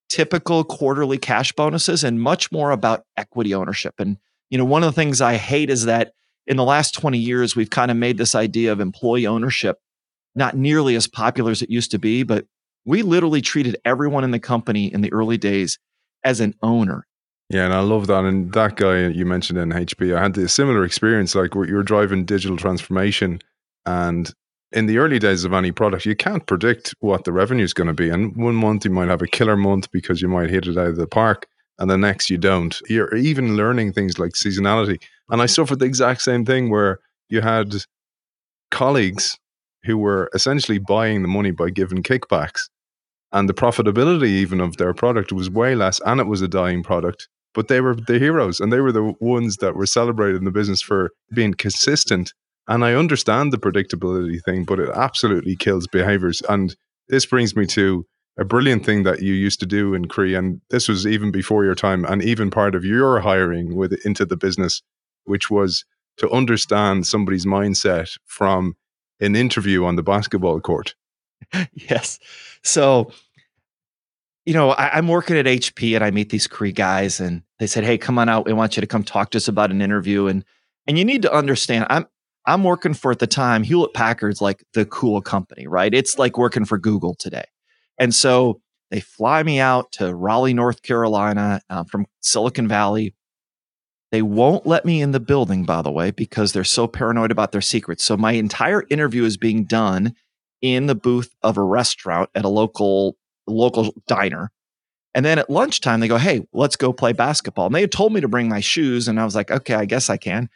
typical 0.09 0.65
quarterly 0.65 1.19
cash 1.19 1.53
bonuses 1.53 2.03
and 2.03 2.21
much 2.21 2.51
more 2.51 2.73
about 2.73 3.05
equity 3.17 3.55
ownership. 3.55 3.95
And 4.01 4.17
you 4.51 4.59
know, 4.59 4.65
one 4.65 4.83
of 4.83 4.89
the 4.89 5.01
things 5.01 5.21
I 5.21 5.37
hate 5.37 5.71
is 5.71 5.85
that 5.85 6.15
in 6.49 6.57
the 6.57 6.65
last 6.65 6.95
20 6.95 7.17
years 7.17 7.55
we've 7.55 7.71
kind 7.71 7.93
of 7.93 7.97
made 7.97 8.19
this 8.19 8.35
idea 8.35 8.73
of 8.73 8.81
employee 8.81 9.29
ownership 9.29 9.79
not 10.35 10.57
nearly 10.57 10.97
as 10.97 11.07
popular 11.07 11.53
as 11.53 11.63
it 11.63 11.71
used 11.71 11.93
to 11.93 12.01
be, 12.01 12.25
but 12.25 12.45
we 12.85 13.03
literally 13.03 13.41
treated 13.41 13.77
everyone 13.85 14.25
in 14.25 14.33
the 14.33 14.41
company 14.41 14.93
in 14.93 15.01
the 15.01 15.13
early 15.13 15.39
days 15.39 15.79
as 16.25 16.41
an 16.41 16.57
owner. 16.61 17.07
Yeah, 17.51 17.67
and 17.67 17.75
I 17.75 17.81
love 17.81 18.07
that. 18.07 18.25
And 18.25 18.53
that 18.53 18.77
guy 18.77 19.09
you 19.09 19.27
mentioned 19.27 19.59
in 19.59 19.71
HP, 19.71 20.17
I 20.17 20.23
had 20.23 20.37
a 20.39 20.49
similar 20.49 20.85
experience. 20.85 21.35
Like 21.35 21.55
you 21.55 21.75
were 21.75 21.83
driving 21.83 22.25
digital 22.25 22.57
transformation, 22.57 23.41
and 23.85 24.33
in 24.73 24.87
the 24.87 24.99
early 24.99 25.19
days 25.19 25.45
of 25.45 25.53
any 25.53 25.71
product, 25.71 26.05
you 26.05 26.17
can't 26.17 26.47
predict 26.47 26.95
what 27.01 27.25
the 27.25 27.33
revenue 27.33 27.65
is 27.65 27.75
going 27.75 27.87
to 27.87 27.95
be. 27.95 28.11
And 28.11 28.35
one 28.37 28.57
month 28.57 28.85
you 28.85 28.91
might 28.91 29.09
have 29.09 29.23
a 29.23 29.29
killer 29.29 29.57
month 29.57 29.91
because 29.93 30.21
you 30.21 30.29
might 30.29 30.51
hit 30.51 30.67
it 30.67 30.77
out 30.77 30.89
of 30.89 30.97
the 30.97 31.07
park, 31.07 31.47
and 31.79 31.91
the 31.91 31.99
next 31.99 32.31
you 32.31 32.39
don't. 32.39 32.81
You're 32.89 33.15
even 33.15 33.57
learning 33.57 33.93
things 33.93 34.19
like 34.19 34.33
seasonality. 34.33 35.01
And 35.31 35.41
I 35.41 35.47
suffered 35.47 35.79
the 35.79 35.87
exact 35.87 36.23
same 36.23 36.45
thing 36.45 36.71
where 36.71 37.01
you 37.29 37.41
had 37.41 37.75
colleagues 38.71 39.39
who 39.85 39.99
were 39.99 40.31
essentially 40.35 40.79
buying 40.79 41.23
the 41.23 41.29
money 41.29 41.51
by 41.51 41.71
giving 41.71 42.03
kickbacks. 42.03 42.69
And 43.33 43.49
the 43.49 43.55
profitability 43.55 44.29
even 44.29 44.61
of 44.61 44.77
their 44.77 44.95
product 44.95 45.33
was 45.33 45.51
way 45.51 45.75
less, 45.75 46.01
and 46.07 46.21
it 46.21 46.27
was 46.27 46.41
a 46.41 46.49
dying 46.49 46.83
product. 46.83 47.29
But 47.55 47.69
they 47.69 47.81
were 47.81 47.95
the 47.95 48.19
heroes, 48.19 48.61
and 48.61 48.73
they 48.73 48.81
were 48.81 48.93
the 48.93 49.15
ones 49.21 49.57
that 49.59 49.77
were 49.77 49.87
celebrated 49.87 50.39
in 50.39 50.45
the 50.45 50.51
business 50.51 50.83
for 50.83 51.11
being 51.33 51.55
consistent. 51.55 52.33
And 52.67 52.85
I 52.85 52.95
understand 52.95 53.53
the 53.53 53.59
predictability 53.59 54.43
thing, 54.43 54.65
but 54.65 54.81
it 54.81 54.89
absolutely 54.95 55.57
kills 55.57 55.87
behaviors. 55.87 56.43
And 56.49 56.75
this 57.09 57.27
brings 57.27 57.55
me 57.55 57.67
to 57.67 58.07
a 58.39 58.45
brilliant 58.45 58.85
thing 58.85 59.05
that 59.05 59.23
you 59.23 59.33
used 59.33 59.61
to 59.61 59.67
do 59.67 59.95
in 59.95 60.07
Cree, 60.07 60.35
and 60.35 60.61
this 60.71 60.89
was 60.89 61.07
even 61.07 61.31
before 61.31 61.65
your 61.65 61.75
time, 61.75 62.05
and 62.05 62.23
even 62.23 62.51
part 62.51 62.75
of 62.75 62.85
your 62.85 63.21
hiring 63.21 63.77
with 63.77 63.93
into 64.05 64.25
the 64.25 64.37
business, 64.37 64.83
which 65.25 65.51
was 65.51 65.85
to 66.17 66.31
understand 66.31 67.07
somebody's 67.07 67.47
mindset 67.47 68.17
from 68.25 68.75
an 69.21 69.37
interview 69.37 69.85
on 69.85 69.97
the 69.97 70.03
basketball 70.03 70.61
court. 70.61 70.95
yes. 71.75 72.19
So, 72.63 73.13
you 74.45 74.53
know, 74.53 74.71
I, 74.71 74.99
am 74.99 75.09
working 75.09 75.37
at 75.37 75.47
HP 75.47 75.95
and 75.95 76.05
I 76.05 76.11
meet 76.11 76.31
these 76.31 76.47
Cree 76.47 76.73
guys 76.73 77.21
and 77.21 77.43
they 77.59 77.67
said, 77.67 77.85
Hey, 77.85 77.97
come 77.97 78.19
on 78.19 78.29
out. 78.29 78.47
We 78.47 78.53
want 78.53 78.77
you 78.77 78.81
to 78.81 78.87
come 78.87 79.03
talk 79.03 79.31
to 79.31 79.39
us 79.39 79.49
about 79.49 79.71
an 79.71 79.81
interview. 79.81 80.27
And 80.27 80.45
and 80.87 80.99
you 80.99 81.05
need 81.05 81.23
to 81.23 81.33
understand, 81.33 81.87
I'm 81.89 82.07
I'm 82.47 82.63
working 82.63 82.93
for 82.93 83.11
at 83.11 83.21
the 83.21 83.27
time, 83.27 83.63
Hewlett 83.63 83.95
Packard's 83.95 84.43
like 84.43 84.65
the 84.75 84.85
cool 84.85 85.23
company, 85.23 85.67
right? 85.67 85.95
It's 85.95 86.19
like 86.19 86.37
working 86.37 86.67
for 86.67 86.79
Google 86.79 87.15
today. 87.15 87.45
And 87.99 88.15
so 88.15 88.61
they 88.91 89.01
fly 89.01 89.43
me 89.43 89.61
out 89.61 89.93
to 89.93 90.15
Raleigh, 90.15 90.53
North 90.53 90.83
Carolina 90.83 91.63
uh, 91.71 91.85
from 91.85 92.07
Silicon 92.21 92.69
Valley. 92.69 93.15
They 94.13 94.21
won't 94.23 94.67
let 94.67 94.85
me 94.85 95.01
in 95.01 95.13
the 95.13 95.21
building, 95.21 95.65
by 95.65 95.83
the 95.83 95.91
way, 95.91 96.11
because 96.11 96.53
they're 96.53 96.65
so 96.65 96.87
paranoid 96.87 97.33
about 97.33 97.51
their 97.51 97.61
secrets. 97.61 98.05
So 98.05 98.17
my 98.17 98.33
entire 98.33 98.85
interview 98.91 99.25
is 99.25 99.37
being 99.37 99.65
done 99.65 100.15
in 100.61 100.87
the 100.87 100.95
booth 100.95 101.35
of 101.43 101.57
a 101.57 101.63
restaurant 101.63 102.31
at 102.35 102.45
a 102.45 102.49
local 102.49 103.17
local 103.47 103.95
diner. 104.07 104.51
And 105.15 105.25
then 105.25 105.39
at 105.39 105.49
lunchtime, 105.49 106.01
they 106.01 106.09
go, 106.09 106.19
Hey, 106.19 106.47
let's 106.53 106.77
go 106.77 106.93
play 106.93 107.13
basketball. 107.13 107.67
And 107.67 107.75
they 107.75 107.83
had 107.83 107.93
told 107.93 108.13
me 108.13 108.21
to 108.21 108.29
bring 108.29 108.49
my 108.49 108.61
shoes. 108.61 109.09
And 109.09 109.21
I 109.21 109.25
was 109.25 109.35
like, 109.35 109.51
Okay, 109.51 109.75
I 109.75 109.85
guess 109.85 110.11
I 110.11 110.17
can. 110.17 110.49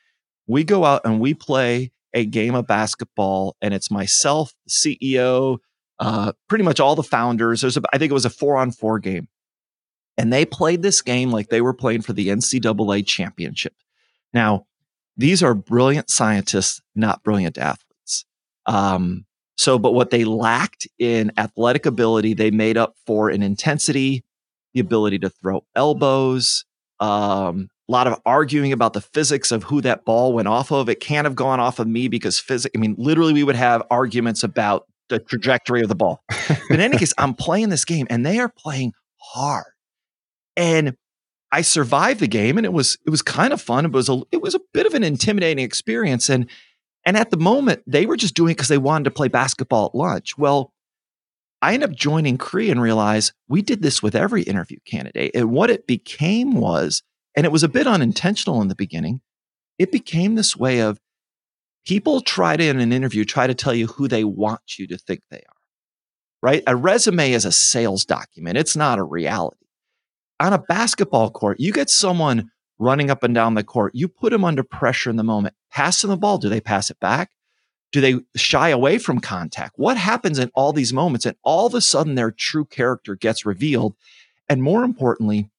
We 0.46 0.64
go 0.64 0.84
out 0.84 1.02
and 1.04 1.20
we 1.20 1.34
play 1.34 1.92
a 2.14 2.24
game 2.24 2.54
of 2.54 2.66
basketball. 2.66 3.56
And 3.60 3.72
it's 3.72 3.90
myself, 3.90 4.52
CEO, 4.68 5.58
uh, 6.00 6.32
pretty 6.48 6.64
much 6.64 6.80
all 6.80 6.96
the 6.96 7.02
founders. 7.02 7.60
There's 7.60 7.76
a, 7.76 7.82
I 7.92 7.98
think 7.98 8.10
it 8.10 8.14
was 8.14 8.24
a 8.24 8.30
four 8.30 8.56
on 8.56 8.72
four 8.72 8.98
game. 8.98 9.28
And 10.16 10.32
they 10.32 10.44
played 10.44 10.82
this 10.82 11.00
game 11.00 11.30
like 11.30 11.48
they 11.48 11.60
were 11.60 11.74
playing 11.74 12.02
for 12.02 12.12
the 12.12 12.28
NCAA 12.28 13.06
championship. 13.06 13.74
Now, 14.34 14.66
these 15.16 15.42
are 15.42 15.54
brilliant 15.54 16.10
scientists, 16.10 16.80
not 16.94 17.22
brilliant 17.22 17.56
athletes. 17.56 18.24
Um, 18.66 19.26
so, 19.58 19.76
but 19.76 19.92
what 19.92 20.10
they 20.10 20.24
lacked 20.24 20.86
in 21.00 21.32
athletic 21.36 21.84
ability, 21.84 22.32
they 22.32 22.52
made 22.52 22.76
up 22.76 22.94
for 23.06 23.28
in 23.28 23.42
intensity, 23.42 24.24
the 24.72 24.80
ability 24.80 25.18
to 25.18 25.30
throw 25.30 25.64
elbows, 25.74 26.64
um, 27.00 27.68
a 27.88 27.92
lot 27.92 28.06
of 28.06 28.20
arguing 28.24 28.72
about 28.72 28.92
the 28.92 29.00
physics 29.00 29.50
of 29.50 29.64
who 29.64 29.80
that 29.80 30.04
ball 30.04 30.32
went 30.32 30.46
off 30.46 30.70
of. 30.70 30.88
It 30.88 31.00
can't 31.00 31.24
have 31.24 31.34
gone 31.34 31.58
off 31.58 31.80
of 31.80 31.88
me 31.88 32.06
because 32.06 32.38
physics, 32.38 32.72
I 32.76 32.78
mean, 32.78 32.94
literally, 32.98 33.32
we 33.32 33.42
would 33.42 33.56
have 33.56 33.82
arguments 33.90 34.44
about 34.44 34.86
the 35.08 35.18
trajectory 35.18 35.82
of 35.82 35.88
the 35.88 35.96
ball. 35.96 36.22
but 36.28 36.70
in 36.70 36.80
any 36.80 36.96
case, 36.98 37.12
I'm 37.18 37.34
playing 37.34 37.70
this 37.70 37.84
game 37.84 38.06
and 38.10 38.24
they 38.24 38.38
are 38.38 38.48
playing 38.48 38.92
hard. 39.16 39.72
And 40.56 40.96
I 41.50 41.62
survived 41.62 42.20
the 42.20 42.28
game 42.28 42.58
and 42.58 42.64
it 42.64 42.72
was 42.72 42.96
it 43.06 43.10
was 43.10 43.22
kind 43.22 43.52
of 43.52 43.60
fun. 43.60 43.86
It 43.86 43.92
was 43.92 44.08
a 44.08 44.20
it 44.30 44.40
was 44.40 44.54
a 44.54 44.60
bit 44.72 44.86
of 44.86 44.94
an 44.94 45.02
intimidating 45.02 45.64
experience. 45.64 46.28
And 46.28 46.48
and 47.08 47.16
at 47.16 47.30
the 47.30 47.38
moment, 47.38 47.82
they 47.86 48.04
were 48.04 48.18
just 48.18 48.34
doing 48.34 48.50
it 48.50 48.56
because 48.56 48.68
they 48.68 48.76
wanted 48.76 49.04
to 49.04 49.10
play 49.10 49.28
basketball 49.28 49.86
at 49.86 49.94
lunch. 49.94 50.36
Well, 50.36 50.74
I 51.62 51.72
ended 51.72 51.88
up 51.88 51.96
joining 51.96 52.36
Cree 52.36 52.70
and 52.70 52.82
realized 52.82 53.32
we 53.48 53.62
did 53.62 53.80
this 53.80 54.02
with 54.02 54.14
every 54.14 54.42
interview 54.42 54.76
candidate. 54.84 55.30
And 55.34 55.50
what 55.50 55.70
it 55.70 55.86
became 55.86 56.52
was, 56.52 57.02
and 57.34 57.46
it 57.46 57.50
was 57.50 57.62
a 57.62 57.68
bit 57.68 57.86
unintentional 57.86 58.60
in 58.60 58.68
the 58.68 58.74
beginning, 58.74 59.22
it 59.78 59.90
became 59.90 60.34
this 60.34 60.54
way 60.54 60.80
of 60.80 61.00
people 61.86 62.20
try 62.20 62.58
to, 62.58 62.62
in 62.62 62.78
an 62.78 62.92
interview, 62.92 63.24
try 63.24 63.46
to 63.46 63.54
tell 63.54 63.72
you 63.72 63.86
who 63.86 64.06
they 64.06 64.22
want 64.22 64.78
you 64.78 64.86
to 64.88 64.98
think 64.98 65.22
they 65.30 65.38
are, 65.38 65.56
right? 66.42 66.62
A 66.66 66.76
resume 66.76 67.32
is 67.32 67.46
a 67.46 67.52
sales 67.52 68.04
document, 68.04 68.58
it's 68.58 68.76
not 68.76 68.98
a 68.98 69.02
reality 69.02 69.64
on 70.40 70.52
a 70.52 70.58
basketball 70.58 71.30
court, 71.30 71.58
you 71.58 71.72
get 71.72 71.88
someone 71.88 72.50
running 72.78 73.10
up 73.10 73.22
and 73.22 73.34
down 73.34 73.54
the 73.54 73.64
court, 73.64 73.94
you 73.94 74.08
put 74.08 74.30
them 74.30 74.44
under 74.44 74.62
pressure 74.62 75.08
in 75.08 75.16
the 75.16 75.24
moment, 75.24 75.54
passing 75.70 76.10
the 76.10 76.16
ball. 76.16 76.38
Do 76.38 76.48
they 76.48 76.60
pass 76.60 76.90
it 76.90 77.00
back? 77.00 77.30
Do 77.90 78.00
they 78.00 78.16
shy 78.36 78.68
away 78.68 78.98
from 78.98 79.20
contact? 79.20 79.74
What 79.76 79.96
happens 79.96 80.38
in 80.38 80.50
all 80.54 80.72
these 80.72 80.92
moments? 80.92 81.24
And 81.24 81.36
all 81.42 81.66
of 81.66 81.74
a 81.74 81.80
sudden, 81.80 82.14
their 82.14 82.30
true 82.30 82.64
character 82.64 83.14
gets 83.14 83.46
revealed. 83.46 83.94
And 84.48 84.62
more 84.62 84.84
importantly, 84.84 85.50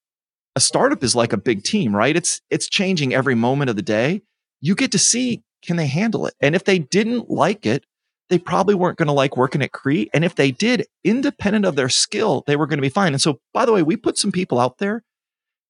a 0.56 0.60
startup 0.60 1.04
is 1.04 1.16
like 1.16 1.34
a 1.34 1.38
big 1.38 1.64
team, 1.64 1.96
right? 1.96 2.16
It's 2.16 2.42
it's 2.50 2.68
changing 2.68 3.14
every 3.14 3.36
moment 3.36 3.70
of 3.70 3.76
the 3.76 3.82
day. 3.82 4.22
You 4.62 4.76
get 4.76 4.92
to 4.92 5.00
see 5.00 5.44
can 5.62 5.76
they 5.76 5.88
handle 5.88 6.26
it? 6.26 6.36
And 6.40 6.56
if 6.56 6.64
they 6.64 6.80
didn't 6.80 7.30
like 7.30 7.66
it, 7.66 7.86
they 8.30 8.38
probably 8.38 8.76
weren't 8.76 8.98
going 8.98 9.08
to 9.08 9.14
like 9.14 9.36
working 9.36 9.62
at 9.62 9.72
Cree. 9.72 10.10
And 10.14 10.24
if 10.24 10.36
they 10.36 10.52
did, 10.52 10.86
independent 11.04 11.66
of 11.66 11.76
their 11.76 11.90
skill, 11.90 12.44
they 12.48 12.56
were 12.56 12.68
going 12.68 12.78
to 12.78 12.82
be 12.82 12.90
fine. 12.90 13.14
And 13.14 13.22
so, 13.22 13.42
by 13.54 13.66
the 13.66 13.74
way, 13.74 13.84
we 13.84 13.98
put 13.98 14.18
some 14.18 14.32
people 14.32 14.60
out 14.60 14.78
there 14.78 15.04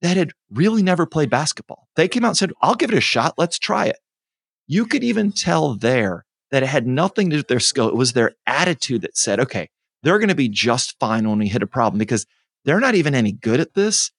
that 0.01 0.17
had 0.17 0.31
really 0.51 0.83
never 0.83 1.05
played 1.05 1.29
basketball. 1.29 1.87
They 1.95 2.07
came 2.07 2.25
out 2.25 2.29
and 2.29 2.37
said, 2.37 2.53
I'll 2.61 2.75
give 2.75 2.91
it 2.91 2.97
a 2.97 3.01
shot. 3.01 3.35
Let's 3.37 3.57
try 3.57 3.85
it. 3.85 3.97
You 4.69 4.85
could 4.85 5.03
even 5.03 5.31
tell 5.31 5.73
there 5.73 6.25
that 6.51 6.61
it 6.61 6.67
had 6.67 6.85
nothing 6.85 7.31
to 7.31 7.35
do 7.35 7.39
with 7.39 7.47
their 7.47 7.59
skill. 7.59 7.89
It 7.89 7.95
was 7.95 8.13
their 8.13 8.35
attitude 8.45 9.01
that 9.01 9.17
said, 9.17 9.39
okay, 9.39 9.69
they're 10.03 10.19
going 10.19 10.29
to 10.29 10.35
be 10.35 10.47
just 10.47 10.97
fine 10.99 11.27
when 11.27 11.39
we 11.39 11.47
hit 11.47 11.63
a 11.63 11.67
problem 11.67 11.97
because 11.97 12.27
they're 12.65 12.79
not 12.79 12.93
even 12.93 13.15
any 13.15 13.31
good 13.31 13.59
at 13.59 13.73
this. 13.73 14.11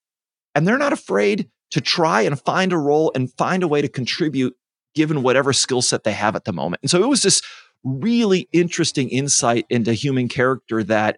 And 0.53 0.67
they're 0.67 0.77
not 0.77 0.91
afraid 0.91 1.49
to 1.71 1.79
try 1.79 2.21
and 2.21 2.37
find 2.37 2.73
a 2.73 2.77
role 2.77 3.13
and 3.15 3.31
find 3.37 3.63
a 3.63 3.67
way 3.67 3.81
to 3.81 3.87
contribute 3.87 4.53
given 4.93 5.23
whatever 5.23 5.53
skill 5.53 5.81
set 5.81 6.03
they 6.03 6.11
have 6.11 6.35
at 6.35 6.43
the 6.43 6.51
moment. 6.51 6.81
And 6.83 6.91
so 6.91 7.01
it 7.01 7.07
was 7.07 7.23
this 7.23 7.41
really 7.85 8.49
interesting 8.51 9.09
insight 9.09 9.65
into 9.69 9.93
human 9.93 10.27
character 10.27 10.83
that 10.83 11.17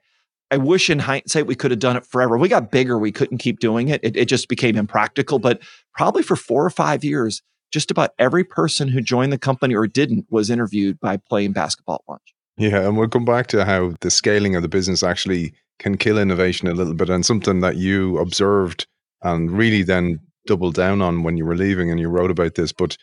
I 0.51 0.57
wish 0.57 0.91
in 0.91 0.99
hindsight 0.99 1.47
we 1.47 1.55
could 1.55 1.71
have 1.71 1.79
done 1.79 1.97
it 1.97 2.05
forever. 2.05 2.37
We 2.37 2.49
got 2.49 2.69
bigger, 2.69 2.99
we 2.99 3.11
couldn't 3.11 3.39
keep 3.39 3.59
doing 3.59 3.87
it. 3.87 3.99
it. 4.03 4.15
It 4.15 4.25
just 4.25 4.47
became 4.47 4.75
impractical. 4.75 5.39
But 5.39 5.63
probably 5.95 6.21
for 6.21 6.35
four 6.35 6.63
or 6.63 6.69
five 6.69 7.03
years, 7.03 7.41
just 7.73 7.91
about 7.91 8.11
every 8.19 8.43
person 8.43 8.87
who 8.87 9.01
joined 9.01 9.33
the 9.33 9.37
company 9.37 9.75
or 9.75 9.87
didn't 9.87 10.27
was 10.29 10.49
interviewed 10.49 10.99
by 10.99 11.17
playing 11.17 11.51
basketball 11.51 11.95
at 11.95 12.11
lunch. 12.11 12.33
Yeah, 12.57 12.87
and 12.87 12.95
we'll 12.95 13.09
come 13.09 13.25
back 13.25 13.47
to 13.47 13.65
how 13.65 13.93
the 14.01 14.11
scaling 14.11 14.55
of 14.55 14.61
the 14.61 14.69
business 14.69 15.03
actually 15.03 15.53
can 15.79 15.97
kill 15.97 16.19
innovation 16.19 16.67
a 16.67 16.73
little 16.73 16.93
bit 16.93 17.09
and 17.09 17.25
something 17.25 17.61
that 17.61 17.77
you 17.77 18.17
observed 18.19 18.85
and 19.23 19.51
really 19.51 19.81
then 19.81 20.19
doubled 20.45 20.75
down 20.75 21.01
on 21.01 21.23
when 21.23 21.35
you 21.35 21.45
were 21.45 21.55
leaving 21.55 21.89
and 21.89 21.99
you 21.99 22.07
wrote 22.07 22.29
about 22.29 22.55
this. 22.55 22.71
But 22.71 22.95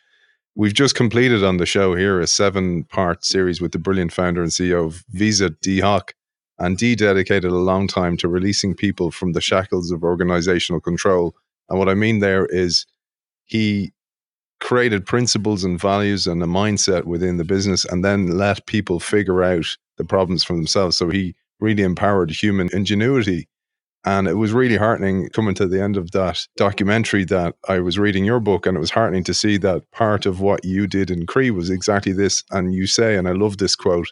We've 0.57 0.75
just 0.75 0.97
completed 0.97 1.45
on 1.45 1.59
the 1.59 1.67
show 1.67 1.95
here 1.95 2.21
a 2.21 2.27
seven 2.27 2.85
part 2.85 3.25
series 3.25 3.61
with 3.61 3.73
the 3.73 3.79
brilliant 3.79 4.13
founder 4.13 4.43
and 4.43 4.51
CEO 4.51 4.85
of 4.85 5.05
Visa, 5.11 5.51
Dee 5.51 5.81
Hock. 5.81 6.15
And 6.59 6.77
Dee 6.77 6.97
dedicated 6.97 7.51
a 7.51 7.55
long 7.55 7.87
time 7.87 8.17
to 8.19 8.29
releasing 8.29 8.75
people 8.75 9.11
from 9.11 9.33
the 9.33 9.41
shackles 9.41 9.91
of 9.91 10.03
organizational 10.03 10.81
control. 10.81 11.35
And 11.69 11.79
what 11.79 11.89
I 11.89 11.95
mean 11.95 12.19
there 12.19 12.47
is 12.47 12.85
he 13.47 13.93
created 14.61 15.07
principles 15.07 15.65
and 15.65 15.81
values 15.81 16.27
and 16.27 16.43
a 16.43 16.47
mindset 16.47 17.05
within 17.05 17.37
the 17.37 17.45
business 17.45 17.85
and 17.85 18.05
then 18.05 18.39
let 18.39 18.67
people 18.67 19.01
figure 19.01 19.43
out 19.43 19.67
the 19.97 20.05
problems 20.05 20.45
for 20.45 20.55
themselves. 20.55 20.97
So 20.97 21.09
he 21.11 21.35
really 21.61 21.83
empowered 21.83 22.31
human 22.31 22.69
ingenuity 22.73 23.49
and 24.05 24.27
it 24.27 24.35
was 24.35 24.53
really 24.53 24.77
heartening 24.77 25.29
coming 25.31 25.55
to 25.57 25.67
the 25.67 25.83
end 25.83 25.97
of 25.97 26.13
that 26.13 26.47
documentary 26.57 27.25
that 27.27 27.55
I 27.69 27.81
was 27.81 27.99
reading 27.99 28.25
your 28.25 28.41
book, 28.41 28.65
and 28.65 28.77
it 28.77 28.81
was 28.81 28.91
heartening 28.91 29.25
to 29.25 29.35
see 29.35 29.59
that 29.59 29.91
part 29.91 30.25
of 30.25 30.41
what 30.41 30.65
you 30.65 30.87
did 30.87 31.11
in 31.11 31.27
Cree 31.27 31.51
was 31.51 31.69
exactly 31.69 32.13
this. 32.13 32.43
And 32.51 32.75
you 32.75 32.87
say, 32.87 33.17
and 33.17 33.29
I 33.29 33.33
love 33.33 33.59
this 33.59 33.77
quote 33.77 34.09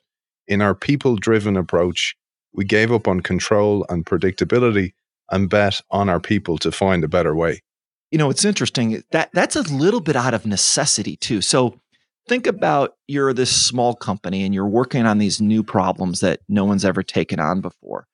in 0.46 0.60
our 0.60 0.74
people 0.74 1.16
driven 1.16 1.56
approach, 1.56 2.14
we 2.52 2.64
gave 2.64 2.92
up 2.92 3.08
on 3.08 3.20
control 3.20 3.86
and 3.88 4.04
predictability 4.04 4.92
and 5.30 5.48
bet 5.48 5.80
on 5.90 6.08
our 6.08 6.20
people 6.20 6.58
to 6.58 6.72
find 6.72 7.02
a 7.04 7.08
better 7.08 7.34
way. 7.34 7.62
You 8.10 8.18
know, 8.18 8.30
it's 8.30 8.44
interesting 8.44 9.02
that 9.10 9.30
that's 9.32 9.56
a 9.56 9.62
little 9.62 10.00
bit 10.00 10.16
out 10.16 10.34
of 10.34 10.46
necessity 10.46 11.16
too. 11.16 11.40
So 11.42 11.78
think 12.26 12.46
about 12.46 12.96
you're 13.06 13.32
this 13.32 13.54
small 13.54 13.94
company 13.94 14.44
and 14.44 14.54
you're 14.54 14.66
working 14.66 15.06
on 15.06 15.18
these 15.18 15.40
new 15.40 15.62
problems 15.62 16.20
that 16.20 16.40
no 16.48 16.64
one's 16.64 16.84
ever 16.84 17.02
taken 17.02 17.38
on 17.40 17.60
before 17.60 18.06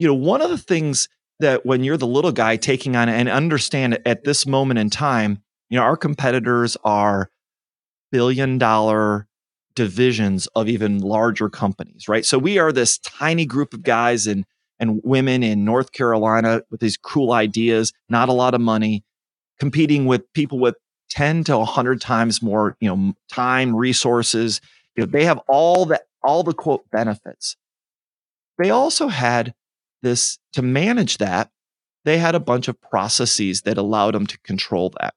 you 0.00 0.06
know, 0.06 0.14
one 0.14 0.40
of 0.40 0.50
the 0.50 0.58
things 0.58 1.08
that 1.38 1.64
when 1.64 1.84
you're 1.84 1.98
the 1.98 2.06
little 2.06 2.32
guy 2.32 2.56
taking 2.56 2.96
on 2.96 3.08
and 3.08 3.28
understand 3.28 4.00
at 4.06 4.24
this 4.24 4.46
moment 4.46 4.80
in 4.80 4.90
time, 4.90 5.42
you 5.68 5.78
know, 5.78 5.84
our 5.84 5.96
competitors 5.96 6.76
are 6.82 7.30
billion 8.10 8.58
dollar 8.58 9.28
divisions 9.76 10.48
of 10.56 10.68
even 10.68 10.98
larger 10.98 11.48
companies, 11.48 12.08
right? 12.08 12.24
So 12.24 12.38
we 12.38 12.58
are 12.58 12.72
this 12.72 12.98
tiny 12.98 13.44
group 13.44 13.74
of 13.74 13.82
guys 13.82 14.26
and 14.26 14.44
and 14.80 15.00
women 15.04 15.42
in 15.42 15.64
North 15.64 15.92
Carolina 15.92 16.62
with 16.70 16.80
these 16.80 16.96
cool 16.96 17.32
ideas, 17.32 17.92
not 18.08 18.28
a 18.28 18.32
lot 18.32 18.54
of 18.54 18.60
money, 18.60 19.04
competing 19.60 20.06
with 20.06 20.32
people 20.32 20.58
with 20.58 20.74
10 21.10 21.44
to 21.44 21.58
100 21.58 22.00
times 22.00 22.42
more, 22.42 22.76
you 22.80 22.88
know, 22.88 23.12
time, 23.30 23.76
resources. 23.76 24.60
You 24.96 25.04
know, 25.04 25.10
they 25.10 25.24
have 25.24 25.40
all 25.48 25.84
the 25.84 26.02
all 26.22 26.42
the 26.42 26.54
quote 26.54 26.88
benefits. 26.90 27.56
They 28.58 28.70
also 28.70 29.08
had 29.08 29.54
this 30.02 30.38
to 30.54 30.62
manage 30.62 31.18
that. 31.18 31.50
They 32.04 32.18
had 32.18 32.34
a 32.34 32.40
bunch 32.40 32.68
of 32.68 32.80
processes 32.80 33.62
that 33.62 33.78
allowed 33.78 34.14
them 34.14 34.26
to 34.26 34.38
control 34.40 34.92
that. 35.00 35.14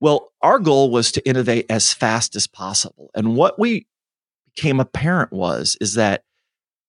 Well, 0.00 0.32
our 0.42 0.58
goal 0.58 0.90
was 0.90 1.10
to 1.12 1.26
innovate 1.26 1.66
as 1.70 1.92
fast 1.92 2.36
as 2.36 2.46
possible. 2.46 3.10
And 3.14 3.36
what 3.36 3.58
we 3.58 3.86
became 4.54 4.80
apparent 4.80 5.32
was 5.32 5.76
is 5.80 5.94
that 5.94 6.24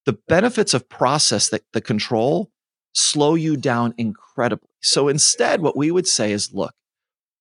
the 0.07 0.17
benefits 0.27 0.73
of 0.73 0.89
process 0.89 1.49
that 1.49 1.61
the 1.73 1.81
control 1.81 2.49
slow 2.93 3.35
you 3.35 3.55
down 3.55 3.93
incredibly. 3.97 4.69
So 4.81 5.07
instead, 5.07 5.61
what 5.61 5.77
we 5.77 5.91
would 5.91 6.07
say 6.07 6.31
is, 6.31 6.51
look, 6.51 6.73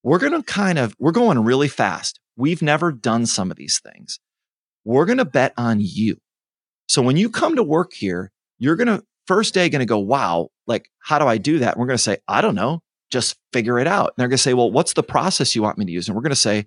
we're 0.02 0.18
going 0.18 0.32
to 0.32 0.42
kind 0.42 0.78
of, 0.78 0.94
we're 0.98 1.12
going 1.12 1.38
really 1.42 1.68
fast. 1.68 2.20
We've 2.36 2.60
never 2.60 2.92
done 2.92 3.24
some 3.24 3.50
of 3.50 3.56
these 3.56 3.80
things. 3.80 4.20
We're 4.84 5.06
going 5.06 5.18
to 5.18 5.24
bet 5.24 5.54
on 5.56 5.78
you. 5.80 6.18
So 6.88 7.00
when 7.00 7.16
you 7.16 7.30
come 7.30 7.56
to 7.56 7.62
work 7.62 7.94
here, 7.94 8.30
you're 8.58 8.76
going 8.76 8.88
to 8.88 9.02
first 9.26 9.54
day 9.54 9.70
going 9.70 9.80
to 9.80 9.86
go, 9.86 9.98
wow, 9.98 10.50
like, 10.66 10.90
how 10.98 11.18
do 11.18 11.26
I 11.26 11.38
do 11.38 11.60
that? 11.60 11.74
And 11.74 11.80
we're 11.80 11.86
going 11.86 11.96
to 11.96 12.02
say, 12.02 12.18
I 12.28 12.42
don't 12.42 12.54
know 12.54 12.82
just 13.10 13.36
figure 13.52 13.78
it 13.78 13.86
out. 13.86 14.08
And 14.08 14.14
they're 14.16 14.28
going 14.28 14.36
to 14.36 14.42
say, 14.42 14.54
well, 14.54 14.70
what's 14.70 14.94
the 14.94 15.02
process 15.02 15.54
you 15.54 15.62
want 15.62 15.78
me 15.78 15.84
to 15.84 15.92
use? 15.92 16.08
And 16.08 16.16
we're 16.16 16.22
going 16.22 16.30
to 16.30 16.36
say, 16.36 16.66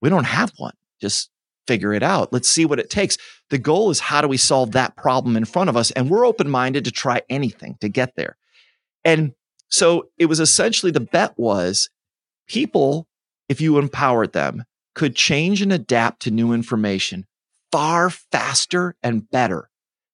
we 0.00 0.08
don't 0.08 0.24
have 0.24 0.52
one. 0.56 0.74
Just 1.00 1.30
figure 1.66 1.92
it 1.92 2.02
out. 2.02 2.32
Let's 2.32 2.48
see 2.48 2.64
what 2.64 2.78
it 2.78 2.90
takes. 2.90 3.16
The 3.50 3.58
goal 3.58 3.90
is 3.90 4.00
how 4.00 4.20
do 4.20 4.28
we 4.28 4.36
solve 4.36 4.72
that 4.72 4.96
problem 4.96 5.36
in 5.36 5.44
front 5.44 5.70
of 5.70 5.76
us? 5.76 5.90
And 5.92 6.10
we're 6.10 6.26
open 6.26 6.50
minded 6.50 6.84
to 6.84 6.90
try 6.90 7.22
anything 7.28 7.76
to 7.80 7.88
get 7.88 8.16
there. 8.16 8.36
And 9.04 9.32
so 9.68 10.08
it 10.18 10.26
was 10.26 10.40
essentially 10.40 10.92
the 10.92 11.00
bet 11.00 11.34
was 11.36 11.90
people, 12.46 13.06
if 13.48 13.60
you 13.60 13.78
empowered 13.78 14.32
them, 14.32 14.64
could 14.94 15.16
change 15.16 15.60
and 15.60 15.72
adapt 15.72 16.22
to 16.22 16.30
new 16.30 16.52
information 16.52 17.26
far 17.72 18.08
faster 18.08 18.94
and 19.02 19.28
better 19.30 19.68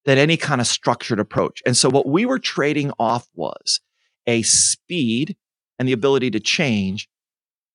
than 0.06 0.16
any 0.16 0.38
kind 0.38 0.62
of 0.62 0.66
structured 0.66 1.20
approach. 1.20 1.60
And 1.66 1.76
so 1.76 1.90
what 1.90 2.06
we 2.06 2.24
were 2.24 2.38
trading 2.38 2.90
off 2.98 3.28
was 3.34 3.80
a 4.26 4.40
speed 4.42 5.36
and 5.78 5.86
the 5.86 5.92
ability 5.92 6.30
to 6.30 6.40
change. 6.40 7.08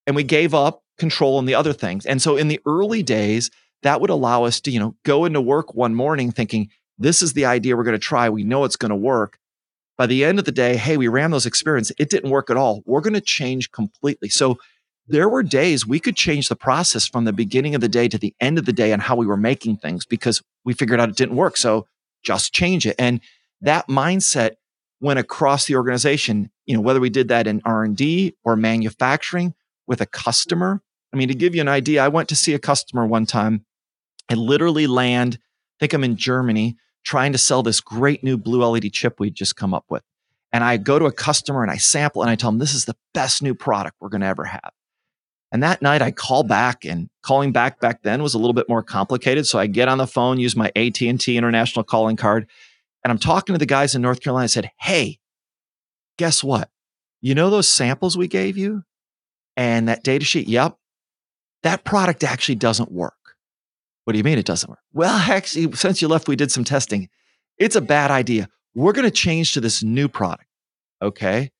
And 0.07 0.15
we 0.15 0.23
gave 0.23 0.55
up 0.55 0.81
control 0.97 1.37
on 1.37 1.45
the 1.45 1.53
other 1.53 1.73
things. 1.73 2.05
And 2.05 2.21
so 2.21 2.35
in 2.35 2.47
the 2.47 2.59
early 2.65 3.03
days, 3.03 3.51
that 3.83 4.01
would 4.01 4.09
allow 4.09 4.45
us 4.45 4.59
to, 4.61 4.71
you 4.71 4.79
know, 4.79 4.95
go 5.03 5.25
into 5.25 5.41
work 5.41 5.75
one 5.75 5.95
morning 5.95 6.31
thinking, 6.31 6.69
this 6.97 7.21
is 7.21 7.33
the 7.33 7.45
idea 7.45 7.75
we're 7.75 7.83
going 7.83 7.93
to 7.93 7.99
try. 7.99 8.29
We 8.29 8.43
know 8.43 8.63
it's 8.63 8.75
going 8.75 8.89
to 8.89 8.95
work. 8.95 9.37
By 9.97 10.07
the 10.07 10.25
end 10.25 10.39
of 10.39 10.45
the 10.45 10.51
day, 10.51 10.75
hey, 10.75 10.97
we 10.97 11.07
ran 11.07 11.31
those 11.31 11.45
experiments. 11.45 11.91
It 11.97 12.09
didn't 12.09 12.29
work 12.29 12.49
at 12.49 12.57
all. 12.57 12.83
We're 12.85 13.01
going 13.01 13.13
to 13.13 13.21
change 13.21 13.71
completely. 13.71 14.29
So 14.29 14.57
there 15.07 15.29
were 15.29 15.43
days 15.43 15.85
we 15.85 15.99
could 15.99 16.15
change 16.15 16.49
the 16.49 16.55
process 16.55 17.07
from 17.07 17.25
the 17.25 17.33
beginning 17.33 17.75
of 17.75 17.81
the 17.81 17.87
day 17.87 18.07
to 18.07 18.17
the 18.17 18.33
end 18.39 18.57
of 18.57 18.65
the 18.65 18.73
day 18.73 18.91
on 18.91 18.99
how 18.99 19.15
we 19.15 19.25
were 19.25 19.37
making 19.37 19.77
things 19.77 20.05
because 20.05 20.41
we 20.63 20.73
figured 20.73 20.99
out 20.99 21.09
it 21.09 21.15
didn't 21.15 21.35
work. 21.35 21.57
So 21.57 21.85
just 22.23 22.53
change 22.53 22.85
it. 22.87 22.95
And 22.97 23.21
that 23.61 23.87
mindset 23.87 24.55
went 24.99 25.19
across 25.19 25.65
the 25.65 25.75
organization, 25.75 26.49
you 26.65 26.75
know, 26.75 26.81
whether 26.81 26.99
we 26.99 27.09
did 27.09 27.27
that 27.27 27.47
in 27.47 27.61
R&D 27.63 28.35
or 28.43 28.55
manufacturing 28.55 29.53
with 29.87 30.01
a 30.01 30.05
customer. 30.05 30.81
I 31.15 31.17
mean, 31.17 31.29
to 31.29 31.33
give 31.33 31.55
you 31.55 31.61
an 31.61 31.69
idea, 31.69 32.03
I 32.03 32.09
went 32.09 32.27
to 32.27 32.35
see 32.35 32.53
a 32.53 32.59
customer 32.59 33.07
one 33.07 33.25
time 33.25 33.63
and 34.27 34.37
literally 34.37 34.85
land, 34.85 35.39
I 35.39 35.75
think 35.79 35.93
I'm 35.93 36.03
in 36.03 36.17
Germany, 36.17 36.75
trying 37.05 37.31
to 37.31 37.37
sell 37.37 37.63
this 37.63 37.79
great 37.79 38.21
new 38.21 38.37
blue 38.37 38.65
LED 38.65 38.91
chip 38.91 39.17
we'd 39.17 39.33
just 39.33 39.55
come 39.55 39.73
up 39.73 39.85
with. 39.87 40.03
And 40.51 40.61
I 40.61 40.75
go 40.75 40.99
to 40.99 41.05
a 41.05 41.13
customer 41.13 41.61
and 41.61 41.71
I 41.71 41.77
sample 41.77 42.21
and 42.21 42.29
I 42.29 42.35
tell 42.35 42.51
them 42.51 42.59
this 42.59 42.73
is 42.73 42.83
the 42.83 42.97
best 43.13 43.41
new 43.41 43.55
product 43.55 43.95
we're 44.01 44.09
going 44.09 44.21
to 44.21 44.27
ever 44.27 44.43
have. 44.43 44.71
And 45.53 45.63
that 45.63 45.81
night 45.81 46.01
I 46.01 46.11
call 46.11 46.43
back 46.43 46.83
and 46.83 47.09
calling 47.21 47.53
back 47.53 47.79
back 47.79 48.01
then 48.01 48.21
was 48.21 48.33
a 48.33 48.37
little 48.37 48.53
bit 48.53 48.67
more 48.67 48.83
complicated. 48.83 49.47
So 49.47 49.57
I 49.57 49.67
get 49.67 49.87
on 49.87 49.97
the 49.97 50.07
phone, 50.07 50.37
use 50.37 50.57
my 50.57 50.69
AT&T 50.75 51.37
international 51.37 51.85
calling 51.85 52.17
card 52.17 52.45
and 53.05 53.11
I'm 53.11 53.19
talking 53.19 53.53
to 53.53 53.59
the 53.59 53.65
guys 53.65 53.95
in 53.95 54.01
North 54.01 54.19
Carolina. 54.19 54.43
I 54.43 54.47
said, 54.47 54.69
Hey, 54.81 55.19
guess 56.17 56.43
what? 56.43 56.69
You 57.21 57.35
know 57.35 57.49
those 57.49 57.69
samples 57.69 58.17
we 58.17 58.27
gave 58.27 58.57
you 58.57 58.83
and 59.55 59.87
that 59.87 60.03
data 60.03 60.25
sheet? 60.25 60.49
Yep. 60.49 60.77
That 61.65 61.83
product 61.83 62.23
actually 62.23 62.55
doesn't 62.55 62.91
work. 62.91 63.35
What 64.03 64.13
do 64.13 64.19
you 64.19 64.23
mean 64.23 64.37
it 64.37 64.45
doesn't 64.45 64.69
work? 64.69 64.83
Well, 64.93 65.15
actually, 65.31 65.71
since 65.73 65.99
you 65.99 66.07
left, 66.07 66.27
we 66.27 66.35
did 66.35 66.51
some 66.51 66.63
testing. 66.63 67.09
It's 67.57 67.75
a 67.75 67.81
bad 67.81 68.11
idea. 68.11 68.49
We're 68.75 68.93
going 68.93 69.07
to 69.07 69.11
change 69.11 69.53
to 69.53 69.61
this 69.61 69.81
new 69.81 70.07
product. 70.07 70.47
Okay. 71.01 71.51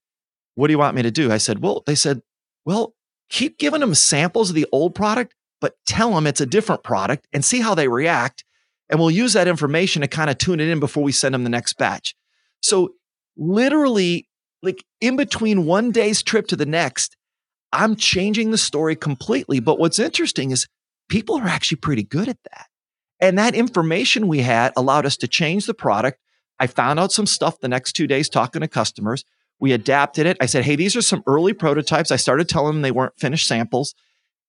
What 0.54 0.68
do 0.68 0.74
you 0.74 0.78
want 0.78 0.96
me 0.96 1.02
to 1.02 1.10
do? 1.10 1.32
I 1.32 1.38
said, 1.38 1.64
Well, 1.64 1.82
they 1.88 1.96
said, 1.96 2.22
Well, 2.66 2.94
keep 3.32 3.58
giving 3.58 3.80
them 3.80 3.96
samples 3.96 4.50
of 4.50 4.56
the 4.56 4.68
old 4.72 4.94
product, 4.94 5.34
but 5.60 5.74
tell 5.88 6.14
them 6.14 6.28
it's 6.28 6.40
a 6.42 6.46
different 6.46 6.84
product 6.84 7.28
and 7.34 7.44
see 7.44 7.62
how 7.62 7.74
they 7.74 7.88
react. 7.88 8.46
And 8.92 9.00
we'll 9.00 9.10
use 9.10 9.34
that 9.34 9.48
information 9.48 10.04
to 10.04 10.08
kind 10.08 10.30
of 10.30 10.38
tune 10.38 10.60
it 10.60 10.70
in 10.70 10.80
before 10.80 11.02
we 11.02 11.14
send 11.14 11.34
them 11.34 11.44
the 11.44 11.50
next 11.50 11.80
batch. 11.80 12.14
So 12.62 12.94
literally, 13.36 14.28
like 14.62 14.86
in 15.02 15.16
between 15.16 15.66
one 15.66 15.90
day's 15.90 16.22
trip 16.22 16.46
to 16.50 16.56
the 16.56 16.68
next, 16.68 17.18
I'm 17.76 17.96
changing 17.96 18.52
the 18.52 18.58
story 18.58 18.96
completely. 18.96 19.60
But 19.60 19.80
what's 19.80 20.00
interesting 20.00 20.52
is 20.52 20.68
people 21.10 21.38
are 21.38 21.48
actually 21.48 21.78
pretty 21.78 22.04
good 22.04 22.28
at 22.28 22.38
that. 22.52 22.68
And 23.20 23.38
that 23.38 23.56
information 23.56 24.28
we 24.28 24.40
had 24.40 24.74
allowed 24.76 25.06
us 25.06 25.18
to 25.18 25.28
change 25.28 25.66
the 25.66 25.74
product. 25.74 26.20
I 26.60 26.68
found 26.68 27.00
out 27.00 27.12
some 27.12 27.26
stuff 27.26 27.60
the 27.60 27.68
next 27.68 27.94
two 27.94 28.08
days 28.08 28.30
talking 28.30 28.62
to 28.62 28.68
customers. 28.68 29.24
We 29.60 29.72
adapted 29.72 30.26
it. 30.26 30.38
I 30.42 30.46
said, 30.48 30.66
Hey, 30.66 30.76
these 30.76 30.96
are 30.96 31.02
some 31.02 31.24
early 31.28 31.54
prototypes. 31.54 32.12
I 32.12 32.18
started 32.18 32.50
telling 32.50 32.74
them 32.74 32.82
they 32.82 32.92
weren't 32.92 33.18
finished 33.18 33.48
samples. 33.48 33.96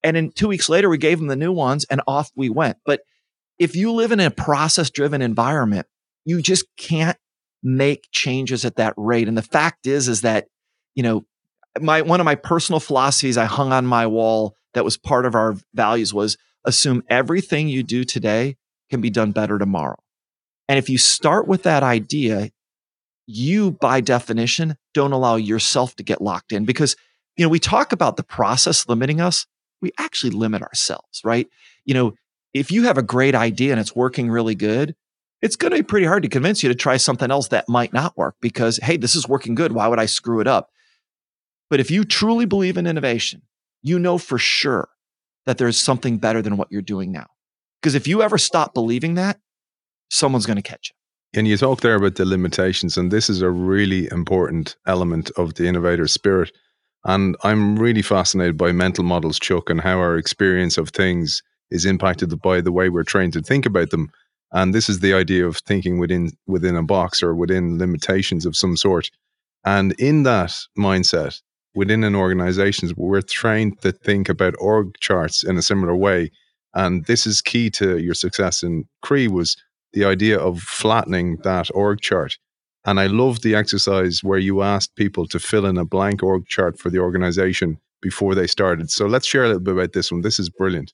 And 0.02 0.16
then 0.16 0.30
two 0.30 0.48
weeks 0.48 0.68
later, 0.68 0.88
we 0.88 0.98
gave 0.98 1.18
them 1.18 1.28
the 1.28 1.36
new 1.36 1.52
ones 1.52 1.84
and 1.84 2.00
off 2.06 2.30
we 2.36 2.48
went. 2.48 2.78
But 2.84 3.00
if 3.58 3.74
you 3.74 3.92
live 3.92 4.12
in 4.12 4.20
a 4.20 4.30
process 4.30 4.90
driven 4.90 5.22
environment, 5.22 5.86
you 6.24 6.42
just 6.42 6.64
can't 6.76 7.16
make 7.62 8.08
changes 8.12 8.64
at 8.64 8.76
that 8.76 8.94
rate. 8.96 9.28
And 9.28 9.36
the 9.36 9.42
fact 9.42 9.86
is, 9.86 10.08
is 10.08 10.20
that, 10.20 10.46
you 10.94 11.02
know, 11.02 11.24
my, 11.80 12.02
one 12.02 12.20
of 12.20 12.24
my 12.24 12.34
personal 12.34 12.80
philosophies 12.80 13.36
I 13.36 13.44
hung 13.44 13.72
on 13.72 13.86
my 13.86 14.06
wall 14.06 14.56
that 14.74 14.84
was 14.84 14.96
part 14.96 15.26
of 15.26 15.34
our 15.34 15.56
values 15.74 16.12
was 16.12 16.36
assume 16.64 17.02
everything 17.08 17.68
you 17.68 17.82
do 17.82 18.04
today 18.04 18.56
can 18.90 19.00
be 19.00 19.10
done 19.10 19.32
better 19.32 19.58
tomorrow. 19.58 19.96
And 20.68 20.78
if 20.78 20.88
you 20.88 20.98
start 20.98 21.46
with 21.46 21.62
that 21.62 21.82
idea, 21.82 22.50
you 23.26 23.72
by 23.72 24.00
definition 24.00 24.76
don't 24.94 25.12
allow 25.12 25.36
yourself 25.36 25.96
to 25.96 26.02
get 26.02 26.20
locked 26.20 26.52
in 26.52 26.64
because, 26.64 26.96
you 27.36 27.44
know, 27.44 27.48
we 27.48 27.58
talk 27.58 27.92
about 27.92 28.16
the 28.16 28.22
process 28.22 28.88
limiting 28.88 29.20
us. 29.20 29.46
We 29.80 29.92
actually 29.98 30.30
limit 30.30 30.62
ourselves, 30.62 31.20
right? 31.24 31.48
You 31.84 31.94
know, 31.94 32.14
if 32.54 32.70
you 32.70 32.84
have 32.84 32.98
a 32.98 33.02
great 33.02 33.34
idea 33.34 33.72
and 33.72 33.80
it's 33.80 33.94
working 33.94 34.30
really 34.30 34.54
good, 34.54 34.94
it's 35.42 35.56
going 35.56 35.70
to 35.70 35.76
be 35.76 35.82
pretty 35.82 36.06
hard 36.06 36.22
to 36.22 36.28
convince 36.28 36.62
you 36.62 36.68
to 36.68 36.74
try 36.74 36.96
something 36.96 37.30
else 37.30 37.48
that 37.48 37.68
might 37.68 37.92
not 37.92 38.16
work 38.16 38.36
because, 38.40 38.78
hey, 38.82 38.96
this 38.96 39.14
is 39.14 39.28
working 39.28 39.54
good. 39.54 39.72
Why 39.72 39.86
would 39.86 39.98
I 39.98 40.06
screw 40.06 40.40
it 40.40 40.46
up? 40.46 40.70
But 41.68 41.80
if 41.80 41.90
you 41.90 42.04
truly 42.04 42.44
believe 42.44 42.76
in 42.76 42.86
innovation, 42.86 43.42
you 43.82 43.98
know 43.98 44.18
for 44.18 44.38
sure 44.38 44.88
that 45.46 45.58
there's 45.58 45.78
something 45.78 46.18
better 46.18 46.42
than 46.42 46.56
what 46.56 46.70
you're 46.70 46.82
doing 46.82 47.12
now. 47.12 47.26
Because 47.80 47.94
if 47.94 48.06
you 48.06 48.22
ever 48.22 48.38
stop 48.38 48.74
believing 48.74 49.14
that, 49.14 49.38
someone's 50.10 50.46
going 50.46 50.56
to 50.56 50.62
catch 50.62 50.90
you. 50.90 51.38
And 51.38 51.46
you 51.46 51.56
talk 51.56 51.80
there 51.80 51.96
about 51.96 52.14
the 52.14 52.24
limitations, 52.24 52.96
and 52.96 53.10
this 53.10 53.28
is 53.28 53.42
a 53.42 53.50
really 53.50 54.08
important 54.10 54.76
element 54.86 55.30
of 55.36 55.54
the 55.54 55.66
innovator 55.66 56.08
spirit. 56.08 56.52
And 57.04 57.36
I'm 57.42 57.78
really 57.78 58.02
fascinated 58.02 58.56
by 58.56 58.72
mental 58.72 59.04
models, 59.04 59.38
Chuck, 59.38 59.70
and 59.70 59.80
how 59.80 59.98
our 59.98 60.16
experience 60.16 60.78
of 60.78 60.90
things 60.90 61.42
is 61.70 61.84
impacted 61.84 62.40
by 62.40 62.60
the 62.60 62.72
way 62.72 62.88
we're 62.88 63.04
trained 63.04 63.32
to 63.34 63.42
think 63.42 63.66
about 63.66 63.90
them. 63.90 64.10
And 64.52 64.74
this 64.74 64.88
is 64.88 65.00
the 65.00 65.14
idea 65.14 65.46
of 65.46 65.58
thinking 65.58 65.98
within 65.98 66.30
within 66.46 66.76
a 66.76 66.82
box 66.82 67.22
or 67.22 67.34
within 67.34 67.78
limitations 67.78 68.46
of 68.46 68.56
some 68.56 68.76
sort. 68.76 69.10
And 69.64 69.92
in 69.98 70.22
that 70.22 70.54
mindset, 70.78 71.42
within 71.76 72.02
an 72.02 72.16
organization, 72.16 72.90
we're 72.96 73.20
trained 73.20 73.80
to 73.82 73.92
think 73.92 74.28
about 74.28 74.54
org 74.58 74.98
charts 74.98 75.44
in 75.44 75.56
a 75.56 75.62
similar 75.62 75.94
way. 75.94 76.30
And 76.74 77.04
this 77.04 77.26
is 77.26 77.40
key 77.40 77.70
to 77.70 77.98
your 77.98 78.14
success 78.14 78.62
in 78.62 78.84
Cree 79.02 79.28
was 79.28 79.56
the 79.92 80.04
idea 80.04 80.38
of 80.38 80.60
flattening 80.60 81.36
that 81.44 81.68
org 81.74 82.00
chart. 82.00 82.38
And 82.84 82.98
I 82.98 83.06
love 83.06 83.42
the 83.42 83.54
exercise 83.54 84.22
where 84.22 84.38
you 84.38 84.62
asked 84.62 84.96
people 84.96 85.26
to 85.28 85.38
fill 85.38 85.66
in 85.66 85.76
a 85.76 85.84
blank 85.84 86.22
org 86.22 86.46
chart 86.46 86.78
for 86.78 86.90
the 86.90 86.98
organization 86.98 87.78
before 88.00 88.34
they 88.34 88.46
started. 88.46 88.90
So 88.90 89.06
let's 89.06 89.26
share 89.26 89.44
a 89.44 89.48
little 89.48 89.60
bit 89.60 89.74
about 89.74 89.92
this 89.92 90.10
one. 90.10 90.22
This 90.22 90.38
is 90.38 90.48
brilliant. 90.48 90.92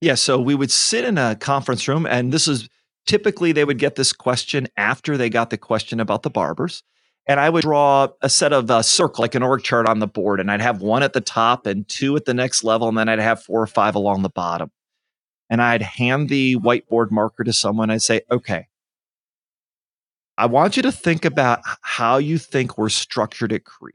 Yeah. 0.00 0.14
So 0.14 0.38
we 0.38 0.54
would 0.54 0.70
sit 0.70 1.04
in 1.04 1.16
a 1.16 1.34
conference 1.36 1.88
room, 1.88 2.06
and 2.06 2.32
this 2.32 2.46
is 2.46 2.68
typically 3.06 3.52
they 3.52 3.64
would 3.64 3.78
get 3.78 3.94
this 3.94 4.12
question 4.12 4.68
after 4.76 5.16
they 5.16 5.30
got 5.30 5.50
the 5.50 5.58
question 5.58 5.98
about 5.98 6.22
the 6.22 6.30
barbers. 6.30 6.82
And 7.26 7.40
I 7.40 7.48
would 7.48 7.62
draw 7.62 8.08
a 8.20 8.28
set 8.28 8.52
of 8.52 8.68
a 8.68 8.74
uh, 8.74 8.82
circle, 8.82 9.22
like 9.22 9.34
an 9.34 9.42
org 9.42 9.62
chart 9.62 9.88
on 9.88 9.98
the 9.98 10.06
board, 10.06 10.40
and 10.40 10.50
I'd 10.50 10.60
have 10.60 10.82
one 10.82 11.02
at 11.02 11.14
the 11.14 11.22
top 11.22 11.66
and 11.66 11.88
two 11.88 12.16
at 12.16 12.26
the 12.26 12.34
next 12.34 12.64
level, 12.64 12.88
and 12.88 12.98
then 12.98 13.08
I'd 13.08 13.18
have 13.18 13.42
four 13.42 13.62
or 13.62 13.66
five 13.66 13.94
along 13.94 14.22
the 14.22 14.28
bottom. 14.28 14.70
and 15.48 15.62
I'd 15.62 15.82
hand 15.82 16.28
the 16.28 16.56
whiteboard 16.56 17.10
marker 17.10 17.44
to 17.44 17.52
someone. 17.52 17.90
I'd 17.90 18.02
say, 18.02 18.22
okay, 18.30 18.66
I 20.36 20.46
want 20.46 20.76
you 20.76 20.82
to 20.82 20.92
think 20.92 21.24
about 21.24 21.60
how 21.82 22.18
you 22.18 22.38
think 22.38 22.76
we're 22.76 22.88
structured 22.88 23.52
at 23.52 23.64
Cree. 23.64 23.92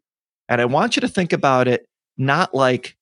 And 0.48 0.62
I 0.62 0.66
want 0.66 0.96
you 0.96 1.02
to 1.02 1.08
think 1.08 1.34
about 1.34 1.68
it 1.68 1.88
not 2.18 2.56
like 2.56 2.98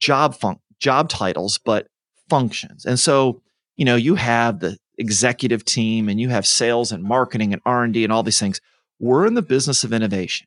job 0.00 0.34
fun- 0.34 0.60
job 0.78 1.08
titles, 1.08 1.58
but 1.58 1.88
functions. 2.28 2.84
And 2.84 2.98
so, 3.00 3.42
you 3.76 3.84
know, 3.84 3.96
you 3.96 4.14
have 4.16 4.60
the 4.60 4.76
executive 4.98 5.64
team 5.64 6.08
and 6.08 6.20
you 6.20 6.28
have 6.28 6.46
sales 6.46 6.92
and 6.92 7.02
marketing 7.02 7.52
and 7.52 7.62
R&D 7.64 8.04
and 8.04 8.12
all 8.12 8.22
these 8.22 8.38
things. 8.38 8.60
We're 8.98 9.26
in 9.26 9.34
the 9.34 9.42
business 9.42 9.84
of 9.84 9.92
innovation. 9.92 10.46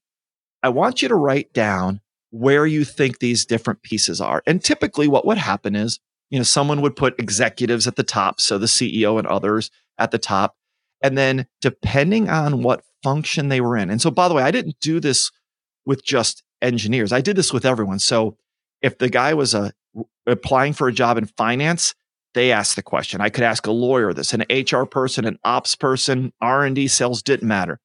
I 0.64 0.70
want 0.70 1.02
you 1.02 1.08
to 1.08 1.16
write 1.16 1.54
down 1.54 2.02
where 2.32 2.66
you 2.66 2.86
think 2.86 3.20
these 3.20 3.46
different 3.46 3.82
pieces 3.82 4.22
are. 4.22 4.42
And 4.46 4.64
typically 4.64 5.08
what 5.08 5.26
would 5.26 5.38
happen 5.38 5.76
is, 5.76 6.00
you 6.30 6.40
know, 6.40 6.44
someone 6.44 6.82
would 6.82 6.96
put 6.96 7.20
executives 7.20 7.88
at 7.88 7.98
the 7.98 8.04
top, 8.04 8.40
so 8.40 8.58
the 8.58 8.68
CEO 8.68 9.18
and 9.20 9.28
others 9.28 9.70
at 9.98 10.12
the 10.12 10.18
top. 10.18 10.56
And 11.02 11.18
then 11.18 11.48
depending 11.60 12.30
on 12.30 12.62
what 12.64 12.84
function 13.04 13.50
they 13.50 13.60
were 13.60 13.76
in. 13.76 13.90
And 13.90 14.02
so 14.02 14.12
by 14.12 14.28
the 14.28 14.34
way, 14.34 14.44
I 14.44 14.52
didn't 14.52 14.80
do 14.80 15.00
this 15.00 15.32
with 15.86 16.06
just 16.06 16.44
engineers. 16.62 17.12
I 17.12 17.22
did 17.22 17.36
this 17.36 17.52
with 17.52 17.66
everyone. 17.66 18.00
So 18.00 18.38
if 18.82 18.98
the 18.98 19.10
guy 19.10 19.34
was 19.34 19.54
a, 19.54 19.74
applying 20.26 20.74
for 20.74 20.88
a 20.88 20.94
job 20.94 21.18
in 21.18 21.26
finance, 21.26 21.96
they 22.34 22.52
asked 22.52 22.76
the 22.76 22.84
question. 22.84 23.20
I 23.20 23.30
could 23.30 23.44
ask 23.44 23.68
a 23.68 23.72
lawyer 23.72 24.14
this, 24.14 24.34
an 24.34 24.46
HR 24.50 24.86
person, 24.86 25.26
an 25.26 25.38
ops 25.44 25.76
person, 25.76 26.32
R&D 26.40 26.88
sales 26.88 27.22
didn't 27.22 27.48
matter. 27.48 27.80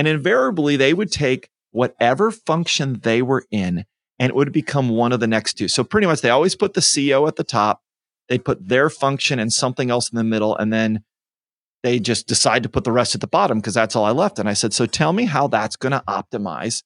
And 0.00 0.08
invariably 0.08 0.76
they 0.76 0.94
would 0.94 1.12
take 1.12 1.50
whatever 1.72 2.30
function 2.30 3.00
they 3.00 3.20
were 3.20 3.44
in 3.50 3.84
and 4.18 4.30
it 4.30 4.34
would 4.34 4.50
become 4.50 4.88
one 4.88 5.12
of 5.12 5.20
the 5.20 5.26
next 5.26 5.58
two. 5.58 5.68
So 5.68 5.84
pretty 5.84 6.06
much 6.06 6.22
they 6.22 6.30
always 6.30 6.56
put 6.56 6.72
the 6.72 6.80
CEO 6.80 7.28
at 7.28 7.36
the 7.36 7.44
top. 7.44 7.82
They 8.30 8.38
put 8.38 8.66
their 8.66 8.88
function 8.88 9.38
and 9.38 9.52
something 9.52 9.90
else 9.90 10.10
in 10.10 10.16
the 10.16 10.24
middle. 10.24 10.56
And 10.56 10.72
then 10.72 11.04
they 11.82 11.98
just 12.00 12.26
decide 12.26 12.62
to 12.62 12.70
put 12.70 12.84
the 12.84 12.92
rest 12.92 13.14
at 13.14 13.20
the 13.20 13.26
bottom 13.26 13.58
because 13.58 13.74
that's 13.74 13.94
all 13.94 14.06
I 14.06 14.12
left. 14.12 14.38
And 14.38 14.48
I 14.48 14.54
said, 14.54 14.72
so 14.72 14.86
tell 14.86 15.12
me 15.12 15.26
how 15.26 15.48
that's 15.48 15.76
going 15.76 15.92
to 15.92 16.02
optimize 16.08 16.82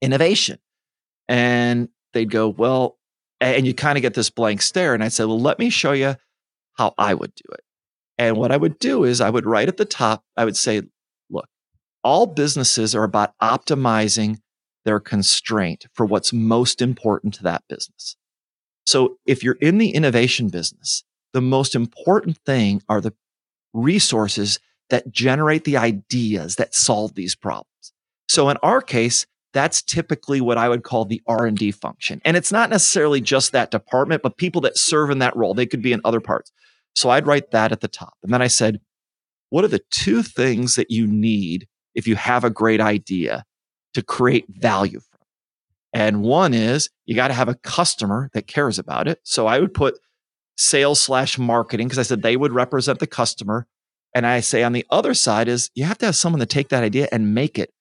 innovation. 0.00 0.60
And 1.26 1.88
they'd 2.12 2.30
go, 2.30 2.48
well, 2.48 2.96
and 3.40 3.66
you 3.66 3.74
kind 3.74 3.98
of 3.98 4.02
get 4.02 4.14
this 4.14 4.30
blank 4.30 4.62
stare. 4.62 4.94
And 4.94 5.02
I 5.02 5.08
said, 5.08 5.26
well, 5.26 5.40
let 5.40 5.58
me 5.58 5.68
show 5.68 5.90
you 5.90 6.14
how 6.74 6.94
I 6.96 7.12
would 7.12 7.34
do 7.34 7.52
it. 7.54 7.64
And 8.18 8.36
what 8.36 8.52
I 8.52 8.56
would 8.56 8.78
do 8.78 9.02
is 9.02 9.20
I 9.20 9.30
would 9.30 9.46
write 9.46 9.66
at 9.66 9.78
the 9.78 9.84
top, 9.84 10.22
I 10.36 10.44
would 10.44 10.56
say, 10.56 10.82
all 12.02 12.26
businesses 12.26 12.94
are 12.94 13.04
about 13.04 13.32
optimizing 13.42 14.38
their 14.84 15.00
constraint 15.00 15.86
for 15.94 16.06
what's 16.06 16.32
most 16.32 16.80
important 16.80 17.34
to 17.34 17.42
that 17.42 17.62
business. 17.68 18.16
So 18.86 19.18
if 19.26 19.44
you're 19.44 19.58
in 19.60 19.78
the 19.78 19.90
innovation 19.90 20.48
business, 20.48 21.04
the 21.32 21.40
most 21.40 21.74
important 21.74 22.38
thing 22.44 22.82
are 22.88 23.00
the 23.00 23.12
resources 23.72 24.58
that 24.88 25.12
generate 25.12 25.64
the 25.64 25.76
ideas 25.76 26.56
that 26.56 26.74
solve 26.74 27.14
these 27.14 27.36
problems. 27.36 27.92
So 28.28 28.48
in 28.48 28.56
our 28.62 28.80
case, 28.80 29.26
that's 29.52 29.82
typically 29.82 30.40
what 30.40 30.58
I 30.58 30.68
would 30.68 30.82
call 30.82 31.04
the 31.04 31.22
R&D 31.26 31.72
function. 31.72 32.20
And 32.24 32.36
it's 32.36 32.52
not 32.52 32.70
necessarily 32.70 33.20
just 33.20 33.52
that 33.52 33.70
department, 33.70 34.22
but 34.22 34.36
people 34.36 34.60
that 34.62 34.78
serve 34.78 35.10
in 35.10 35.18
that 35.18 35.36
role. 35.36 35.54
They 35.54 35.66
could 35.66 35.82
be 35.82 35.92
in 35.92 36.00
other 36.04 36.20
parts. 36.20 36.52
So 36.94 37.10
I'd 37.10 37.26
write 37.26 37.50
that 37.50 37.72
at 37.72 37.80
the 37.80 37.88
top. 37.88 38.14
And 38.22 38.32
then 38.32 38.42
I 38.42 38.46
said, 38.46 38.80
what 39.50 39.64
are 39.64 39.68
the 39.68 39.82
two 39.90 40.22
things 40.22 40.76
that 40.76 40.90
you 40.90 41.06
need 41.06 41.66
if 41.94 42.06
you 42.06 42.16
have 42.16 42.44
a 42.44 42.50
great 42.50 42.80
idea 42.80 43.44
to 43.94 44.02
create 44.02 44.46
value 44.48 45.00
from? 45.00 45.20
And 45.92 46.22
one 46.22 46.54
is 46.54 46.88
you 47.04 47.14
got 47.14 47.28
to 47.28 47.34
have 47.34 47.48
a 47.48 47.56
customer 47.56 48.30
that 48.32 48.46
cares 48.46 48.78
about 48.78 49.08
it. 49.08 49.20
So 49.24 49.46
I 49.46 49.58
would 49.58 49.74
put 49.74 49.98
sales 50.56 51.00
slash 51.00 51.38
marketing 51.38 51.88
because 51.88 51.98
I 51.98 52.02
said 52.02 52.22
they 52.22 52.36
would 52.36 52.52
represent 52.52 52.98
the 52.98 53.06
customer. 53.06 53.66
And 54.14 54.26
I 54.26 54.40
say 54.40 54.62
on 54.62 54.72
the 54.72 54.86
other 54.90 55.14
side 55.14 55.48
is 55.48 55.70
you 55.74 55.84
have 55.84 55.98
to 55.98 56.06
have 56.06 56.16
someone 56.16 56.40
to 56.40 56.46
take 56.46 56.68
that 56.68 56.84
idea 56.84 57.08
and 57.10 57.34
make 57.34 57.58
it 57.58 57.72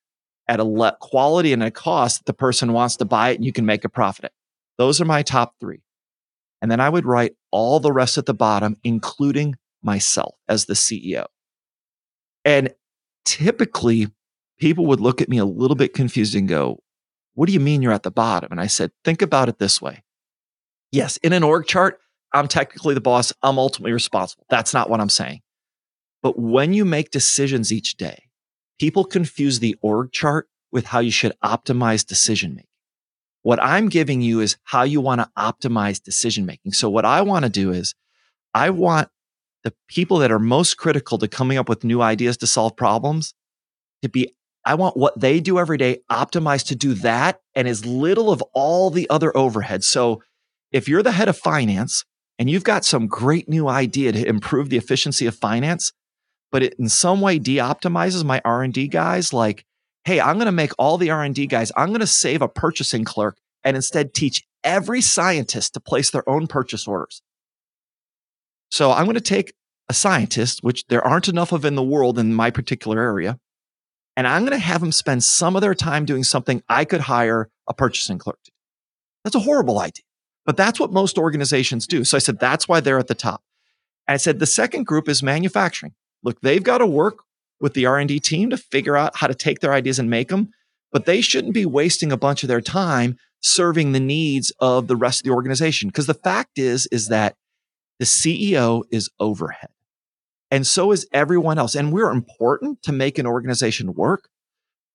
at 0.48 0.60
a 0.60 0.64
le- 0.64 0.98
quality 1.00 1.54
and 1.54 1.62
a 1.62 1.72
cost 1.72 2.20
that 2.20 2.26
the 2.26 2.34
person 2.34 2.74
wants 2.74 2.96
to 2.98 3.06
buy 3.06 3.30
it 3.30 3.36
and 3.36 3.46
you 3.46 3.54
can 3.54 3.66
make 3.66 3.86
a 3.86 3.90
profit. 3.90 4.26
At. 4.26 4.32
Those 4.78 5.00
are 5.00 5.06
my 5.06 5.22
top 5.22 5.56
three. 5.60 5.82
And 6.62 6.72
then 6.72 6.80
I 6.80 6.90
would 6.90 7.06
write 7.06 7.36
all 7.52 7.80
the 7.80 7.92
rest 7.92 8.18
at 8.18 8.26
the 8.26 8.34
bottom, 8.34 8.76
including 8.84 9.56
myself 9.82 10.36
as 10.48 10.66
the 10.66 10.74
CEO. 10.74 11.26
And 12.44 12.74
typically 13.30 14.08
people 14.60 14.88
would 14.88 15.00
look 15.00 15.22
at 15.22 15.30
me 15.30 15.38
a 15.38 15.46
little 15.46 15.76
bit 15.76 15.94
confused 15.94 16.34
and 16.34 16.50
go, 16.50 16.80
what 17.36 17.46
do 17.46 17.54
you 17.54 17.60
mean 17.60 17.84
you're 17.84 17.92
at 17.92 18.02
the 18.02 18.10
bottom? 18.10 18.52
And 18.52 18.60
I 18.60 18.66
said, 18.66 18.92
think 19.06 19.22
about 19.22 19.50
it 19.50 19.60
this 19.60 19.80
way. 19.80 20.04
Yes, 20.92 21.18
in 21.18 21.32
an 21.32 21.44
org 21.44 21.68
chart, 21.68 22.00
I'm 22.34 22.48
technically 22.48 22.96
the 22.96 23.02
boss. 23.02 23.32
I'm 23.44 23.60
ultimately 23.60 23.92
responsible. 23.92 24.46
That's 24.50 24.74
not 24.74 24.90
what 24.90 25.00
I'm 25.00 25.10
saying. 25.10 25.42
But 26.24 26.40
when 26.40 26.74
you 26.74 26.86
make 26.86 27.12
decisions 27.12 27.72
each 27.72 27.98
day, 27.98 28.24
people 28.80 29.06
confuse 29.06 29.60
the 29.60 29.78
org 29.82 30.12
chart 30.12 30.48
with 30.72 30.86
how 30.86 31.00
you 31.00 31.12
should 31.12 31.34
optimize 31.44 32.06
decision 32.06 32.56
making. 32.56 32.66
What 33.44 33.62
I'm 33.62 33.90
giving 33.90 34.22
you 34.22 34.40
is 34.40 34.58
how 34.64 34.84
you 34.84 35.02
want 35.02 35.22
to 35.22 35.30
optimize 35.38 36.02
decision 36.02 36.48
making. 36.48 36.72
So 36.72 36.90
what 36.90 37.06
I 37.06 37.22
want 37.22 37.46
to 37.46 37.50
do 37.50 37.72
is 37.72 37.94
I 38.56 38.72
want 38.72 39.10
the 39.64 39.74
people 39.88 40.18
that 40.20 40.32
are 40.32 40.40
most 40.40 40.78
critical 40.78 41.18
to 41.18 41.28
coming 41.28 41.58
up 41.58 41.70
with 41.70 41.84
new 41.84 42.02
ideas 42.02 42.38
to 42.38 42.48
solve 42.48 42.76
problems 42.76 43.34
to 44.02 44.10
be 44.10 44.34
I 44.66 44.76
want 44.76 44.98
what 44.98 45.20
they 45.20 45.40
do 45.40 45.58
every 45.58 45.78
day 45.78 46.00
optimized 46.12 46.68
to 46.68 46.76
do 46.76 46.94
that 46.96 47.40
and 47.56 47.68
as 47.68 47.86
little 47.86 48.30
of 48.30 48.42
all 48.54 48.90
the 48.90 49.10
other 49.10 49.36
overhead. 49.36 49.84
So 49.84 50.22
if 50.72 50.88
you're 50.88 51.02
the 51.02 51.14
head 51.14 51.30
of 51.30 51.38
finance 51.38 52.04
and 52.38 52.50
you've 52.50 52.64
got 52.64 52.86
some 52.86 53.08
great 53.08 53.48
new 53.48 53.68
idea 53.68 54.12
to 54.12 54.28
improve 54.28 54.70
the 54.70 54.78
efficiency 54.78 55.26
of 55.26 55.36
finance, 55.36 55.94
but 56.52 56.62
it 56.62 56.76
in 56.78 56.90
some 56.90 57.22
way 57.22 57.40
de-optimizes 57.40 58.24
my 58.24 58.42
R&D 58.44 58.90
guys 58.90 59.34
like, 59.34 59.66
hey, 60.04 60.20
I'm 60.20 60.36
going 60.36 60.46
to 60.46 60.52
make 60.52 60.72
all 60.78 60.98
the 60.98 61.10
R&D 61.10 61.48
guys, 61.48 61.72
I'm 61.78 61.90
going 61.90 62.00
to 62.02 62.08
save 62.08 62.42
a 62.42 62.48
purchasing 62.48 63.06
clerk 63.06 63.38
and 63.64 63.76
instead 63.76 64.14
teach 64.14 64.44
every 64.64 65.02
scientist 65.02 65.74
to 65.74 65.80
place 65.80 66.12
their 66.12 66.28
own 66.28 66.48
purchase 66.48 66.88
orders. 66.88 67.22
So 68.70 68.92
I'm 68.92 69.06
going 69.06 69.16
to 69.16 69.22
take 69.22 69.54
a 69.90 69.94
scientist, 69.94 70.60
which 70.62 70.86
there 70.88 71.06
aren't 71.06 71.28
enough 71.28 71.52
of 71.52 71.66
in 71.66 71.76
the 71.76 71.84
world 71.84 72.20
in 72.20 72.34
my 72.34 72.52
particular 72.52 73.02
area, 73.02 73.40
and 74.16 74.28
I'm 74.28 74.42
going 74.42 74.52
to 74.52 74.66
have 74.66 74.82
them 74.82 74.92
spend 74.92 75.24
some 75.24 75.56
of 75.56 75.62
their 75.62 75.74
time 75.74 76.06
doing 76.06 76.24
something 76.24 76.62
I 76.70 76.86
could 76.86 77.02
hire 77.02 77.50
a 77.68 77.74
purchasing 77.74 78.18
clerk 78.18 78.40
to 78.44 78.52
do. 78.52 78.56
That's 79.24 79.36
a 79.36 79.40
horrible 79.40 79.80
idea, 79.80 80.04
but 80.46 80.58
that's 80.58 80.80
what 80.80 80.92
most 80.92 81.18
organizations 81.18 81.88
do. 81.88 82.04
So 82.04 82.18
I 82.18 82.20
said, 82.20 82.40
that's 82.40 82.68
why 82.68 82.80
they're 82.80 83.00
at 83.00 83.08
the 83.08 83.16
top. 83.16 83.42
And 84.08 84.14
I 84.14 84.18
said, 84.18 84.40
the 84.40 84.46
second 84.46 84.86
group 84.86 85.08
is 85.08 85.24
manufacturing 85.24 85.94
look, 86.24 86.42
they've 86.42 86.64
got 86.64 86.80
to 86.80 86.86
work 86.86 87.20
with 87.62 87.74
the 87.74 87.86
R&D 87.86 88.20
team 88.20 88.50
to 88.50 88.58
figure 88.58 88.98
out 88.98 89.18
how 89.18 89.28
to 89.28 89.36
take 89.36 89.60
their 89.60 89.74
ideas 89.74 90.00
and 90.00 90.10
make 90.10 90.30
them, 90.30 90.50
but 90.92 91.06
they 91.06 91.22
shouldn't 91.22 91.54
be 91.54 91.66
wasting 91.66 92.12
a 92.12 92.18
bunch 92.18 92.44
of 92.44 92.50
their 92.50 92.62
time 92.62 93.18
serving 93.42 93.92
the 93.92 94.00
needs 94.00 94.52
of 94.60 94.88
the 94.88 94.96
rest 94.96 95.22
of 95.22 95.24
the 95.24 95.34
organization. 95.34 95.90
Because 95.90 96.08
the 96.08 96.14
fact 96.14 96.58
is, 96.58 96.88
is 96.88 97.08
that 97.08 97.36
the 98.00 98.06
CEO 98.06 98.84
is 98.92 99.10
overhead. 99.20 99.70
And 100.52 100.66
so 100.66 100.92
is 100.92 101.08
everyone 101.14 101.60
else. 101.60 101.76
And 101.76 101.94
we're 101.94 102.10
important 102.10 102.82
to 102.84 102.92
make 102.92 103.20
an 103.20 103.28
organization 103.28 103.94
work. 103.94 104.30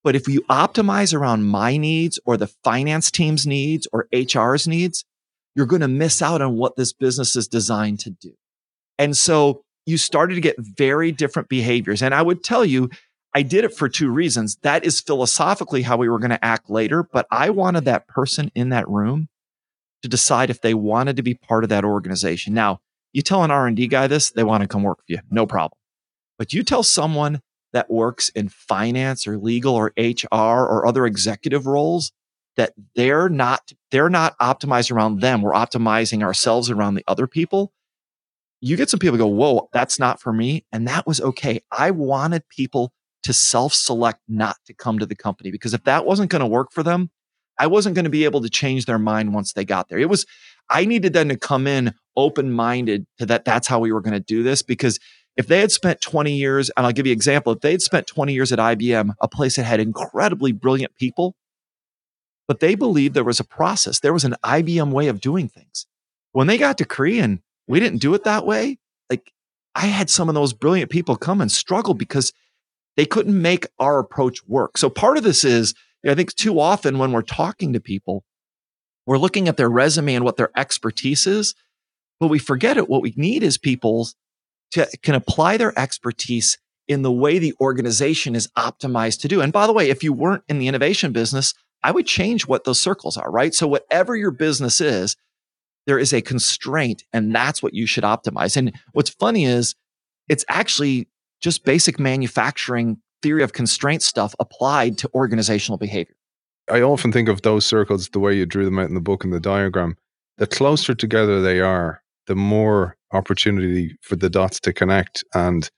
But 0.02 0.16
if 0.16 0.28
you 0.28 0.42
optimize 0.50 1.14
around 1.14 1.44
my 1.44 1.76
needs 1.76 2.18
or 2.26 2.36
the 2.36 2.48
finance 2.64 3.10
team's 3.10 3.46
needs 3.46 3.86
or 3.92 4.08
HR's 4.12 4.66
needs, 4.66 5.04
you're 5.54 5.66
going 5.66 5.80
to 5.80 5.88
miss 5.88 6.20
out 6.20 6.42
on 6.42 6.56
what 6.56 6.76
this 6.76 6.92
business 6.92 7.36
is 7.36 7.46
designed 7.46 8.00
to 8.00 8.10
do. 8.10 8.32
And 8.98 9.16
so 9.16 9.62
you 9.86 9.96
started 9.96 10.34
to 10.34 10.40
get 10.40 10.56
very 10.58 11.12
different 11.12 11.48
behaviors. 11.48 12.02
And 12.02 12.14
I 12.14 12.22
would 12.22 12.42
tell 12.42 12.64
you, 12.64 12.90
I 13.34 13.42
did 13.42 13.64
it 13.64 13.74
for 13.74 13.88
two 13.88 14.10
reasons. 14.10 14.56
That 14.62 14.84
is 14.84 15.00
philosophically 15.00 15.82
how 15.82 15.96
we 15.96 16.08
were 16.08 16.18
going 16.18 16.30
to 16.30 16.44
act 16.44 16.70
later, 16.70 17.02
but 17.02 17.26
I 17.30 17.50
wanted 17.50 17.84
that 17.84 18.06
person 18.06 18.50
in 18.54 18.68
that 18.70 18.88
room 18.88 19.28
to 20.02 20.08
decide 20.08 20.50
if 20.50 20.60
they 20.60 20.74
wanted 20.74 21.16
to 21.16 21.22
be 21.22 21.34
part 21.34 21.64
of 21.64 21.70
that 21.70 21.84
organization. 21.84 22.54
Now, 22.54 22.80
you 23.14 23.22
tell 23.22 23.42
an 23.42 23.50
R&D 23.50 23.86
guy 23.86 24.06
this, 24.06 24.30
they 24.30 24.44
want 24.44 24.60
to 24.60 24.68
come 24.68 24.82
work 24.82 24.98
for 24.98 25.12
you. 25.12 25.20
No 25.30 25.46
problem. 25.46 25.78
But 26.38 26.52
you 26.52 26.62
tell 26.62 26.82
someone 26.82 27.40
that 27.72 27.90
works 27.90 28.28
in 28.28 28.50
finance 28.50 29.26
or 29.26 29.38
legal 29.38 29.74
or 29.74 29.92
HR 29.96 30.26
or 30.32 30.86
other 30.86 31.06
executive 31.06 31.66
roles 31.66 32.12
that 32.56 32.72
they're 32.94 33.28
not 33.28 33.72
they're 33.90 34.10
not 34.10 34.38
optimized 34.38 34.92
around 34.92 35.20
them. 35.20 35.40
We're 35.42 35.52
optimizing 35.52 36.22
ourselves 36.22 36.70
around 36.70 36.94
the 36.94 37.04
other 37.08 37.26
people 37.26 37.72
you 38.64 38.78
get 38.78 38.88
some 38.88 38.98
people 38.98 39.18
go, 39.18 39.26
whoa, 39.26 39.68
that's 39.74 39.98
not 39.98 40.22
for 40.22 40.32
me. 40.32 40.64
And 40.72 40.88
that 40.88 41.06
was 41.06 41.20
okay. 41.20 41.60
I 41.70 41.90
wanted 41.90 42.48
people 42.48 42.94
to 43.22 43.34
self 43.34 43.74
select 43.74 44.20
not 44.26 44.56
to 44.64 44.72
come 44.72 44.98
to 44.98 45.04
the 45.04 45.14
company 45.14 45.50
because 45.50 45.74
if 45.74 45.84
that 45.84 46.06
wasn't 46.06 46.30
going 46.30 46.40
to 46.40 46.46
work 46.46 46.72
for 46.72 46.82
them, 46.82 47.10
I 47.58 47.66
wasn't 47.66 47.94
going 47.94 48.04
to 48.04 48.10
be 48.10 48.24
able 48.24 48.42
to 48.42 48.50
change 48.50 48.86
their 48.86 48.98
mind 48.98 49.34
once 49.34 49.52
they 49.52 49.64
got 49.64 49.88
there. 49.88 49.98
It 49.98 50.08
was, 50.08 50.26
I 50.70 50.84
needed 50.84 51.12
them 51.12 51.28
to 51.28 51.36
come 51.36 51.66
in 51.66 51.94
open 52.16 52.52
minded 52.52 53.06
to 53.18 53.26
that. 53.26 53.44
That's 53.44 53.68
how 53.68 53.78
we 53.80 53.92
were 53.92 54.00
going 54.00 54.14
to 54.14 54.20
do 54.20 54.42
this 54.42 54.62
because 54.62 54.98
if 55.36 55.46
they 55.48 55.60
had 55.60 55.72
spent 55.72 56.00
20 56.00 56.32
years, 56.32 56.70
and 56.76 56.86
I'll 56.86 56.92
give 56.92 57.06
you 57.06 57.12
an 57.12 57.16
example, 57.16 57.52
if 57.52 57.60
they 57.60 57.72
had 57.72 57.82
spent 57.82 58.06
20 58.06 58.32
years 58.32 58.52
at 58.52 58.58
IBM, 58.58 59.14
a 59.20 59.28
place 59.28 59.56
that 59.56 59.64
had 59.64 59.80
incredibly 59.80 60.52
brilliant 60.52 60.94
people, 60.96 61.34
but 62.46 62.60
they 62.60 62.74
believed 62.74 63.14
there 63.14 63.24
was 63.24 63.40
a 63.40 63.44
process, 63.44 64.00
there 64.00 64.12
was 64.12 64.24
an 64.24 64.36
IBM 64.44 64.92
way 64.92 65.08
of 65.08 65.20
doing 65.20 65.48
things. 65.48 65.86
When 66.32 66.46
they 66.46 66.58
got 66.58 66.78
to 66.78 66.84
Cree 66.84 67.18
and 67.18 67.40
we 67.66 67.80
didn't 67.80 68.00
do 68.00 68.14
it 68.14 68.24
that 68.24 68.46
way. 68.46 68.78
Like 69.10 69.32
I 69.74 69.86
had 69.86 70.10
some 70.10 70.28
of 70.28 70.34
those 70.34 70.52
brilliant 70.52 70.90
people 70.90 71.16
come 71.16 71.40
and 71.40 71.50
struggle 71.50 71.94
because 71.94 72.32
they 72.96 73.06
couldn't 73.06 73.40
make 73.40 73.66
our 73.78 73.98
approach 73.98 74.46
work. 74.46 74.78
So 74.78 74.88
part 74.88 75.16
of 75.16 75.24
this 75.24 75.44
is, 75.44 75.74
I 76.06 76.14
think 76.14 76.34
too 76.34 76.60
often 76.60 76.98
when 76.98 77.12
we're 77.12 77.22
talking 77.22 77.72
to 77.72 77.80
people, 77.80 78.24
we're 79.06 79.18
looking 79.18 79.48
at 79.48 79.56
their 79.56 79.70
resume 79.70 80.14
and 80.14 80.24
what 80.24 80.36
their 80.36 80.50
expertise 80.56 81.26
is, 81.26 81.54
but 82.20 82.28
we 82.28 82.38
forget 82.38 82.76
it. 82.76 82.88
What 82.88 83.02
we 83.02 83.14
need 83.16 83.42
is 83.42 83.58
people 83.58 84.08
to 84.72 84.88
can 85.02 85.14
apply 85.14 85.56
their 85.56 85.78
expertise 85.78 86.58
in 86.88 87.02
the 87.02 87.12
way 87.12 87.38
the 87.38 87.54
organization 87.60 88.34
is 88.34 88.48
optimized 88.56 89.20
to 89.20 89.28
do. 89.28 89.40
And 89.40 89.52
by 89.52 89.66
the 89.66 89.72
way, 89.72 89.88
if 89.88 90.02
you 90.02 90.12
weren't 90.12 90.44
in 90.48 90.58
the 90.58 90.68
innovation 90.68 91.12
business, 91.12 91.54
I 91.82 91.90
would 91.90 92.06
change 92.06 92.46
what 92.46 92.64
those 92.64 92.80
circles 92.80 93.16
are, 93.16 93.30
right? 93.30 93.54
So 93.54 93.66
whatever 93.66 94.16
your 94.16 94.30
business 94.30 94.80
is, 94.80 95.16
there 95.86 95.98
is 95.98 96.12
a 96.12 96.22
constraint 96.22 97.04
and 97.12 97.34
that's 97.34 97.62
what 97.62 97.74
you 97.74 97.86
should 97.86 98.04
optimize. 98.04 98.56
And 98.56 98.72
what's 98.92 99.10
funny 99.10 99.44
is 99.44 99.74
it's 100.28 100.44
actually 100.48 101.08
just 101.40 101.64
basic 101.64 101.98
manufacturing 101.98 102.98
theory 103.24 103.42
of 103.42 103.54
constraint 103.54 104.02
stuff 104.02 104.34
applied 104.38 104.98
to 104.98 105.10
organizational 105.14 105.78
behavior. 105.78 106.14
I 106.70 106.82
often 106.82 107.10
think 107.10 107.30
of 107.30 107.40
those 107.40 107.64
circles 107.64 108.10
the 108.10 108.18
way 108.18 108.34
you 108.34 108.44
drew 108.44 108.66
them 108.66 108.78
out 108.78 108.88
in 108.88 108.94
the 108.94 109.00
book 109.00 109.24
and 109.24 109.32
the 109.32 109.40
diagram. 109.40 109.96
The 110.36 110.46
closer 110.46 110.94
together 110.94 111.40
they 111.40 111.60
are, 111.60 112.02
the 112.26 112.34
more 112.34 112.98
opportunity 113.12 113.96
for 114.02 114.16
the 114.16 114.28
dots 114.28 114.60
to 114.60 114.74
connect. 114.74 115.24
And 115.32 115.70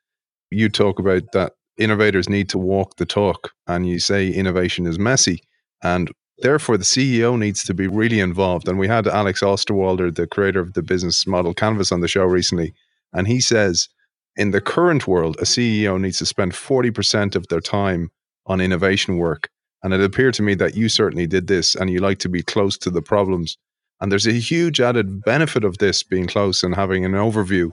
you 0.50 0.68
talk 0.68 0.98
about 0.98 1.22
that 1.34 1.52
innovators 1.78 2.28
need 2.28 2.48
to 2.48 2.58
walk 2.58 2.96
the 2.96 3.06
talk, 3.06 3.52
and 3.68 3.88
you 3.88 4.00
say 4.00 4.28
innovation 4.28 4.84
is 4.84 4.98
messy. 4.98 5.40
And 5.84 6.10
therefore, 6.38 6.76
the 6.76 6.84
CEO 6.84 7.38
needs 7.38 7.62
to 7.62 7.74
be 7.74 7.86
really 7.86 8.18
involved. 8.18 8.66
And 8.66 8.76
we 8.76 8.88
had 8.88 9.06
Alex 9.06 9.40
Osterwalder, 9.40 10.12
the 10.12 10.26
creator 10.26 10.60
of 10.60 10.72
the 10.72 10.82
business 10.82 11.28
model 11.28 11.54
Canvas, 11.54 11.92
on 11.92 12.00
the 12.00 12.08
show 12.08 12.24
recently. 12.24 12.74
And 13.12 13.28
he 13.28 13.40
says, 13.40 13.88
in 14.36 14.50
the 14.50 14.60
current 14.60 15.06
world, 15.06 15.36
a 15.38 15.44
CEO 15.44 16.00
needs 16.00 16.18
to 16.18 16.26
spend 16.26 16.52
40% 16.52 17.34
of 17.34 17.48
their 17.48 17.60
time 17.60 18.10
on 18.46 18.60
innovation 18.60 19.16
work. 19.16 19.48
And 19.82 19.94
it 19.94 20.02
appeared 20.02 20.34
to 20.34 20.42
me 20.42 20.54
that 20.56 20.76
you 20.76 20.88
certainly 20.88 21.26
did 21.26 21.46
this 21.46 21.74
and 21.74 21.90
you 21.90 22.00
like 22.00 22.18
to 22.20 22.28
be 22.28 22.42
close 22.42 22.76
to 22.78 22.90
the 22.90 23.02
problems. 23.02 23.56
And 24.00 24.10
there's 24.12 24.26
a 24.26 24.32
huge 24.32 24.80
added 24.80 25.22
benefit 25.22 25.64
of 25.64 25.78
this 25.78 26.02
being 26.02 26.26
close 26.26 26.62
and 26.62 26.74
having 26.74 27.04
an 27.04 27.12
overview. 27.12 27.70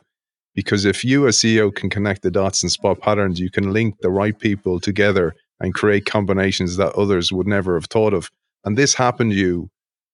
Because 0.55 0.85
if 0.85 1.03
you, 1.03 1.27
as 1.27 1.37
CEO, 1.37 1.73
can 1.73 1.89
connect 1.89 2.21
the 2.21 2.31
dots 2.31 2.61
and 2.61 2.71
spot 2.71 3.01
patterns, 3.01 3.39
you 3.39 3.49
can 3.49 3.73
link 3.73 3.95
the 4.01 4.11
right 4.11 4.37
people 4.37 4.79
together 4.79 5.33
and 5.59 5.73
create 5.73 6.05
combinations 6.05 6.77
that 6.77 6.93
others 6.93 7.31
would 7.31 7.47
never 7.47 7.73
have 7.73 7.85
thought 7.85 8.13
of. 8.13 8.29
And 8.63 8.77
this 8.77 8.93
happened 8.93 9.31
to 9.31 9.37
you 9.37 9.69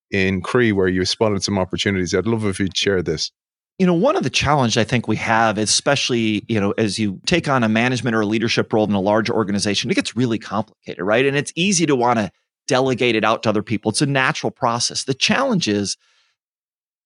in 0.10 0.42
Cree, 0.42 0.72
where 0.72 0.88
you 0.88 1.06
spotted 1.06 1.44
some 1.44 1.60
opportunities. 1.60 2.16
I'd 2.16 2.26
love 2.26 2.46
if 2.46 2.60
you'd 2.60 2.78
share 2.78 3.02
this. 3.02 3.32
You 3.80 3.86
know, 3.86 3.94
one 3.94 4.18
of 4.18 4.24
the 4.24 4.30
challenges 4.30 4.78
I 4.78 4.84
think 4.84 5.08
we 5.08 5.16
have, 5.16 5.58
especially, 5.58 6.44
you 6.50 6.60
know, 6.60 6.72
as 6.72 7.00
you 7.00 7.20
take 7.26 7.48
on 7.48 7.64
a 7.64 7.70
management 7.70 8.16
or 8.16 8.22
a 8.22 8.26
leadership 8.26 8.72
role 8.74 8.84
in 8.84 8.92
a 8.92 9.00
large 9.00 9.30
organization, 9.30 9.90
it 9.90 9.96
gets 9.96 10.18
really 10.18 10.38
complicated, 10.38 11.04
right? 11.04 11.26
And 11.26 11.38
it's 11.38 11.54
easy 11.56 11.86
to 11.86 11.96
want 11.96 12.20
to 12.20 12.30
delegate 12.68 13.16
it 13.16 13.24
out 13.24 13.44
to 13.44 13.50
other 13.50 13.64
people. 13.64 13.90
It's 13.90 14.02
a 14.02 14.06
natural 14.06 14.52
process. 14.52 15.06
The 15.06 15.14
challenge 15.14 15.68
is 15.68 15.98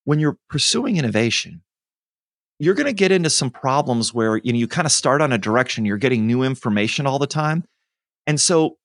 when 0.04 0.20
you're 0.20 0.38
pursuing 0.50 0.98
innovation, 0.98 1.62
you're 2.60 2.74
going 2.74 2.88
to 2.88 2.94
get 2.94 3.12
into 3.12 3.30
some 3.30 3.50
problems 3.50 4.14
where 4.14 4.38
you 4.38 4.52
know 4.52 4.60
you 4.60 4.68
kind 4.68 4.86
of 4.86 4.92
start 4.92 5.22
on 5.22 5.32
a 5.32 5.38
direction, 5.38 5.86
you're 5.86 5.98
getting 5.98 6.26
new 6.26 6.44
information 6.44 7.06
all 7.06 7.20
the 7.20 7.28
time. 7.28 7.64
And 8.26 8.40
so 8.42 8.78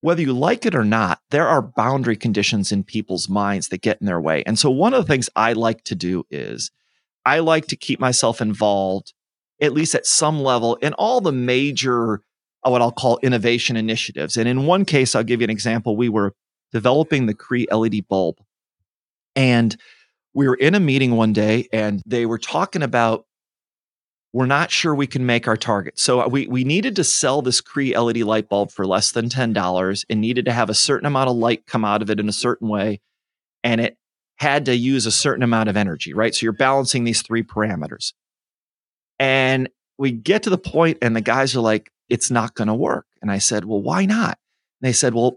whether 0.00 0.22
you 0.22 0.32
like 0.32 0.64
it 0.64 0.74
or 0.74 0.84
not, 0.84 1.20
there 1.30 1.46
are 1.46 1.60
boundary 1.60 2.16
conditions 2.16 2.72
in 2.72 2.84
people's 2.84 3.28
minds 3.28 3.68
that 3.68 3.82
get 3.82 4.00
in 4.00 4.06
their 4.06 4.20
way. 4.20 4.42
And 4.46 4.58
so 4.58 4.70
one 4.70 4.94
of 4.94 5.04
the 5.04 5.12
things 5.12 5.28
I 5.36 5.52
like 5.52 5.84
to 5.84 5.94
do 5.94 6.24
is 6.30 6.70
I 7.24 7.40
like 7.40 7.66
to 7.66 7.76
keep 7.76 8.00
myself 8.00 8.40
involved, 8.40 9.12
at 9.60 9.72
least 9.72 9.94
at 9.94 10.06
some 10.06 10.40
level, 10.40 10.76
in 10.76 10.92
all 10.94 11.20
the 11.20 11.32
major, 11.32 12.22
uh, 12.64 12.70
what 12.70 12.82
I'll 12.82 12.92
call 12.92 13.18
innovation 13.22 13.76
initiatives. 13.76 14.36
And 14.36 14.48
in 14.48 14.66
one 14.66 14.84
case, 14.84 15.14
I'll 15.14 15.24
give 15.24 15.40
you 15.40 15.44
an 15.44 15.50
example. 15.50 15.96
We 15.96 16.08
were 16.08 16.34
developing 16.72 17.26
the 17.26 17.34
Cree 17.34 17.66
LED 17.70 18.08
bulb. 18.08 18.38
And 19.36 19.76
we 20.34 20.48
were 20.48 20.54
in 20.54 20.74
a 20.74 20.80
meeting 20.80 21.16
one 21.16 21.32
day 21.32 21.68
and 21.72 22.02
they 22.06 22.26
were 22.26 22.38
talking 22.38 22.82
about 22.82 23.26
we're 24.32 24.46
not 24.46 24.70
sure 24.70 24.94
we 24.94 25.08
can 25.08 25.26
make 25.26 25.48
our 25.48 25.56
target. 25.56 25.98
So 25.98 26.20
uh, 26.20 26.28
we, 26.28 26.46
we 26.46 26.62
needed 26.62 26.94
to 26.96 27.04
sell 27.04 27.42
this 27.42 27.60
Cree 27.60 27.96
LED 27.96 28.18
light 28.18 28.48
bulb 28.48 28.70
for 28.70 28.86
less 28.86 29.10
than 29.10 29.28
$10 29.28 30.04
and 30.08 30.20
needed 30.20 30.44
to 30.44 30.52
have 30.52 30.70
a 30.70 30.74
certain 30.74 31.06
amount 31.06 31.30
of 31.30 31.36
light 31.36 31.66
come 31.66 31.84
out 31.84 32.00
of 32.00 32.10
it 32.10 32.20
in 32.20 32.28
a 32.28 32.32
certain 32.32 32.68
way. 32.68 33.00
And 33.64 33.80
it 33.80 33.96
had 34.40 34.64
to 34.64 34.74
use 34.74 35.04
a 35.04 35.10
certain 35.10 35.42
amount 35.42 35.68
of 35.68 35.76
energy, 35.76 36.14
right? 36.14 36.34
So 36.34 36.44
you're 36.44 36.52
balancing 36.52 37.04
these 37.04 37.20
three 37.20 37.42
parameters. 37.42 38.14
And 39.18 39.68
we 39.98 40.12
get 40.12 40.42
to 40.44 40.50
the 40.50 40.58
point 40.58 40.96
and 41.02 41.14
the 41.14 41.20
guys 41.20 41.54
are 41.54 41.60
like, 41.60 41.92
it's 42.08 42.30
not 42.30 42.54
going 42.54 42.68
to 42.68 42.74
work. 42.74 43.06
And 43.20 43.30
I 43.30 43.36
said, 43.36 43.66
well, 43.66 43.82
why 43.82 44.06
not? 44.06 44.38
And 44.80 44.88
they 44.88 44.94
said, 44.94 45.12
well, 45.12 45.36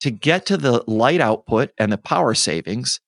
to 0.00 0.10
get 0.10 0.44
to 0.46 0.56
the 0.56 0.82
light 0.88 1.20
output 1.20 1.70
and 1.78 1.92
the 1.92 1.98
power 1.98 2.34
savings, 2.34 3.00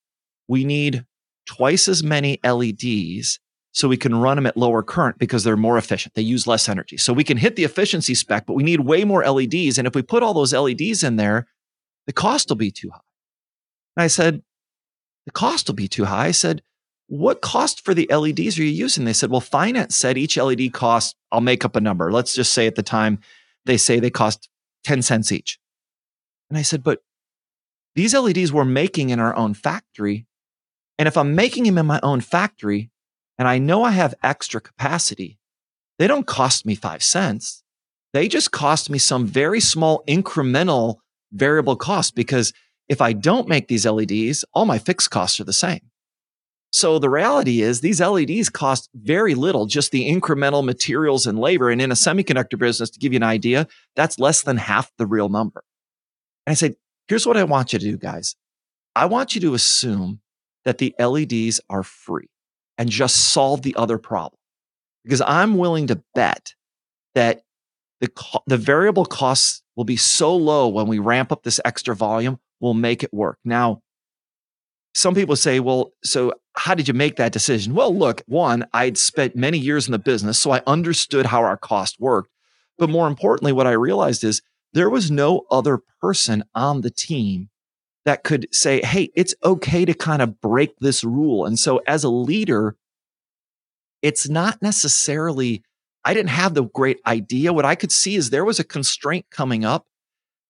we 0.46 0.64
need 0.64 1.04
twice 1.46 1.88
as 1.88 2.04
many 2.04 2.38
LEDs 2.44 3.40
so 3.72 3.88
we 3.88 3.96
can 3.96 4.14
run 4.14 4.36
them 4.36 4.46
at 4.46 4.56
lower 4.56 4.84
current 4.84 5.18
because 5.18 5.42
they're 5.42 5.56
more 5.56 5.78
efficient. 5.78 6.14
They 6.14 6.22
use 6.22 6.46
less 6.46 6.68
energy. 6.68 6.96
So 6.96 7.12
we 7.12 7.24
can 7.24 7.36
hit 7.36 7.56
the 7.56 7.64
efficiency 7.64 8.14
spec, 8.14 8.46
but 8.46 8.54
we 8.54 8.62
need 8.62 8.80
way 8.80 9.02
more 9.02 9.28
LEDs. 9.28 9.78
And 9.78 9.86
if 9.86 9.96
we 9.96 10.02
put 10.02 10.22
all 10.22 10.32
those 10.32 10.54
LEDs 10.54 11.02
in 11.02 11.16
there, 11.16 11.48
the 12.06 12.12
cost 12.12 12.48
will 12.48 12.56
be 12.56 12.70
too 12.70 12.90
high. 12.90 13.00
And 13.96 14.04
I 14.04 14.06
said, 14.06 14.42
the 15.28 15.32
cost 15.32 15.68
will 15.68 15.74
be 15.74 15.88
too 15.88 16.06
high. 16.06 16.28
I 16.28 16.30
said, 16.30 16.62
what 17.06 17.42
cost 17.42 17.84
for 17.84 17.92
the 17.92 18.06
LEDs 18.10 18.58
are 18.58 18.62
you 18.62 18.70
using? 18.70 19.04
They 19.04 19.12
said, 19.12 19.30
well, 19.30 19.42
finance 19.42 19.94
said 19.94 20.16
each 20.16 20.38
LED 20.38 20.72
cost, 20.72 21.16
I'll 21.30 21.42
make 21.42 21.66
up 21.66 21.76
a 21.76 21.82
number. 21.82 22.10
Let's 22.10 22.34
just 22.34 22.54
say 22.54 22.66
at 22.66 22.76
the 22.76 22.82
time 22.82 23.20
they 23.66 23.76
say 23.76 24.00
they 24.00 24.08
cost 24.08 24.48
10 24.84 25.02
cents 25.02 25.30
each. 25.30 25.58
And 26.48 26.56
I 26.58 26.62
said, 26.62 26.82
but 26.82 27.02
these 27.94 28.14
LEDs 28.14 28.54
we're 28.54 28.64
making 28.64 29.10
in 29.10 29.20
our 29.20 29.36
own 29.36 29.52
factory. 29.52 30.26
And 30.98 31.06
if 31.06 31.18
I'm 31.18 31.34
making 31.34 31.64
them 31.64 31.76
in 31.76 31.84
my 31.84 32.00
own 32.02 32.22
factory 32.22 32.90
and 33.38 33.46
I 33.46 33.58
know 33.58 33.82
I 33.82 33.90
have 33.90 34.14
extra 34.22 34.62
capacity, 34.62 35.38
they 35.98 36.06
don't 36.06 36.26
cost 36.26 36.64
me 36.64 36.74
five 36.74 37.02
cents. 37.02 37.62
They 38.14 38.28
just 38.28 38.50
cost 38.50 38.88
me 38.88 38.96
some 38.96 39.26
very 39.26 39.60
small 39.60 40.02
incremental 40.08 41.00
variable 41.32 41.76
cost 41.76 42.14
because 42.14 42.54
if 42.88 43.00
I 43.00 43.12
don't 43.12 43.48
make 43.48 43.68
these 43.68 43.86
LEDs, 43.86 44.44
all 44.52 44.64
my 44.64 44.78
fixed 44.78 45.10
costs 45.10 45.38
are 45.40 45.44
the 45.44 45.52
same. 45.52 45.80
So 46.70 46.98
the 46.98 47.08
reality 47.08 47.62
is 47.62 47.80
these 47.80 48.00
LEDs 48.00 48.50
cost 48.50 48.90
very 48.94 49.34
little, 49.34 49.66
just 49.66 49.90
the 49.90 50.10
incremental 50.10 50.64
materials 50.64 51.26
and 51.26 51.38
labor. 51.38 51.70
And 51.70 51.80
in 51.80 51.90
a 51.90 51.94
semiconductor 51.94 52.58
business, 52.58 52.90
to 52.90 52.98
give 52.98 53.12
you 53.12 53.18
an 53.18 53.22
idea, 53.22 53.66
that's 53.96 54.18
less 54.18 54.42
than 54.42 54.58
half 54.58 54.92
the 54.98 55.06
real 55.06 55.28
number. 55.28 55.64
And 56.46 56.52
I 56.52 56.54
said, 56.54 56.76
here's 57.08 57.26
what 57.26 57.38
I 57.38 57.44
want 57.44 57.72
you 57.72 57.78
to 57.78 57.84
do, 57.84 57.96
guys. 57.96 58.36
I 58.94 59.06
want 59.06 59.34
you 59.34 59.40
to 59.42 59.54
assume 59.54 60.20
that 60.64 60.78
the 60.78 60.94
LEDs 60.98 61.60
are 61.70 61.82
free 61.82 62.28
and 62.76 62.90
just 62.90 63.16
solve 63.16 63.62
the 63.62 63.74
other 63.76 63.96
problem. 63.96 64.38
Because 65.04 65.22
I'm 65.22 65.56
willing 65.56 65.86
to 65.86 66.02
bet 66.14 66.54
that 67.14 67.42
the, 68.00 68.10
the 68.46 68.58
variable 68.58 69.06
costs 69.06 69.62
will 69.74 69.84
be 69.84 69.96
so 69.96 70.36
low 70.36 70.68
when 70.68 70.86
we 70.86 70.98
ramp 70.98 71.32
up 71.32 71.44
this 71.44 71.60
extra 71.64 71.96
volume 71.96 72.38
will 72.60 72.74
make 72.74 73.02
it 73.02 73.12
work. 73.12 73.38
Now, 73.44 73.82
some 74.94 75.14
people 75.14 75.36
say, 75.36 75.60
well, 75.60 75.92
so 76.02 76.32
how 76.54 76.74
did 76.74 76.88
you 76.88 76.94
make 76.94 77.16
that 77.16 77.32
decision? 77.32 77.74
Well, 77.74 77.96
look, 77.96 78.22
one, 78.26 78.66
I'd 78.72 78.98
spent 78.98 79.36
many 79.36 79.58
years 79.58 79.86
in 79.86 79.92
the 79.92 79.98
business, 79.98 80.38
so 80.38 80.50
I 80.50 80.62
understood 80.66 81.26
how 81.26 81.42
our 81.42 81.56
cost 81.56 82.00
worked. 82.00 82.30
But 82.78 82.90
more 82.90 83.06
importantly, 83.06 83.52
what 83.52 83.66
I 83.66 83.72
realized 83.72 84.24
is 84.24 84.42
there 84.72 84.90
was 84.90 85.10
no 85.10 85.42
other 85.50 85.80
person 86.00 86.44
on 86.54 86.80
the 86.80 86.90
team 86.90 87.50
that 88.04 88.24
could 88.24 88.48
say, 88.52 88.80
hey, 88.80 89.10
it's 89.14 89.34
okay 89.44 89.84
to 89.84 89.94
kind 89.94 90.22
of 90.22 90.40
break 90.40 90.76
this 90.78 91.04
rule. 91.04 91.44
And 91.44 91.58
so 91.58 91.80
as 91.86 92.04
a 92.04 92.08
leader, 92.08 92.76
it's 94.00 94.28
not 94.28 94.62
necessarily, 94.62 95.62
I 96.04 96.14
didn't 96.14 96.30
have 96.30 96.54
the 96.54 96.64
great 96.64 97.00
idea. 97.06 97.52
What 97.52 97.64
I 97.64 97.74
could 97.74 97.92
see 97.92 98.14
is 98.14 98.30
there 98.30 98.44
was 98.44 98.58
a 98.58 98.64
constraint 98.64 99.26
coming 99.30 99.64
up 99.64 99.87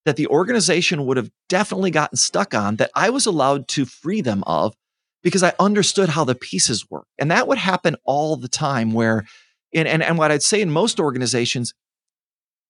that 0.09 0.17
the 0.17 0.27
organization 0.29 1.05
would 1.05 1.19
have 1.19 1.31
definitely 1.51 1.91
gotten 1.91 2.17
stuck 2.17 2.55
on 2.55 2.77
that 2.77 2.91
I 2.95 3.11
was 3.11 3.27
allowed 3.27 3.69
to 3.69 3.85
free 3.85 4.23
them 4.23 4.43
of 4.47 4.75
because 5.23 5.43
I 5.43 5.53
understood 5.61 6.09
how 6.09 6.25
the 6.25 6.35
pieces 6.35 6.89
work. 6.89 7.07
And 7.19 7.31
that 7.31 7.47
would 7.47 7.59
happen 7.59 7.97
all 8.05 8.37
the 8.37 8.49
time 8.49 8.93
where, 8.93 9.27
and, 9.75 9.87
and, 9.87 10.03
and 10.03 10.17
what 10.17 10.33
I'd 10.33 10.43
say 10.43 10.63
in 10.63 10.71
most 10.71 10.99
organizations, 10.99 11.75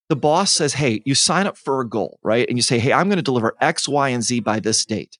the 0.09 0.17
boss 0.17 0.51
says, 0.51 0.73
Hey, 0.73 1.01
you 1.05 1.15
sign 1.15 1.47
up 1.47 1.57
for 1.57 1.79
a 1.79 1.87
goal, 1.87 2.19
right? 2.23 2.45
And 2.49 2.57
you 2.57 2.61
say, 2.61 2.77
Hey, 2.77 2.91
I'm 2.91 3.07
going 3.07 3.17
to 3.17 3.23
deliver 3.23 3.55
X, 3.61 3.87
Y, 3.87 4.09
and 4.09 4.21
Z 4.21 4.41
by 4.41 4.59
this 4.59 4.85
date. 4.85 5.17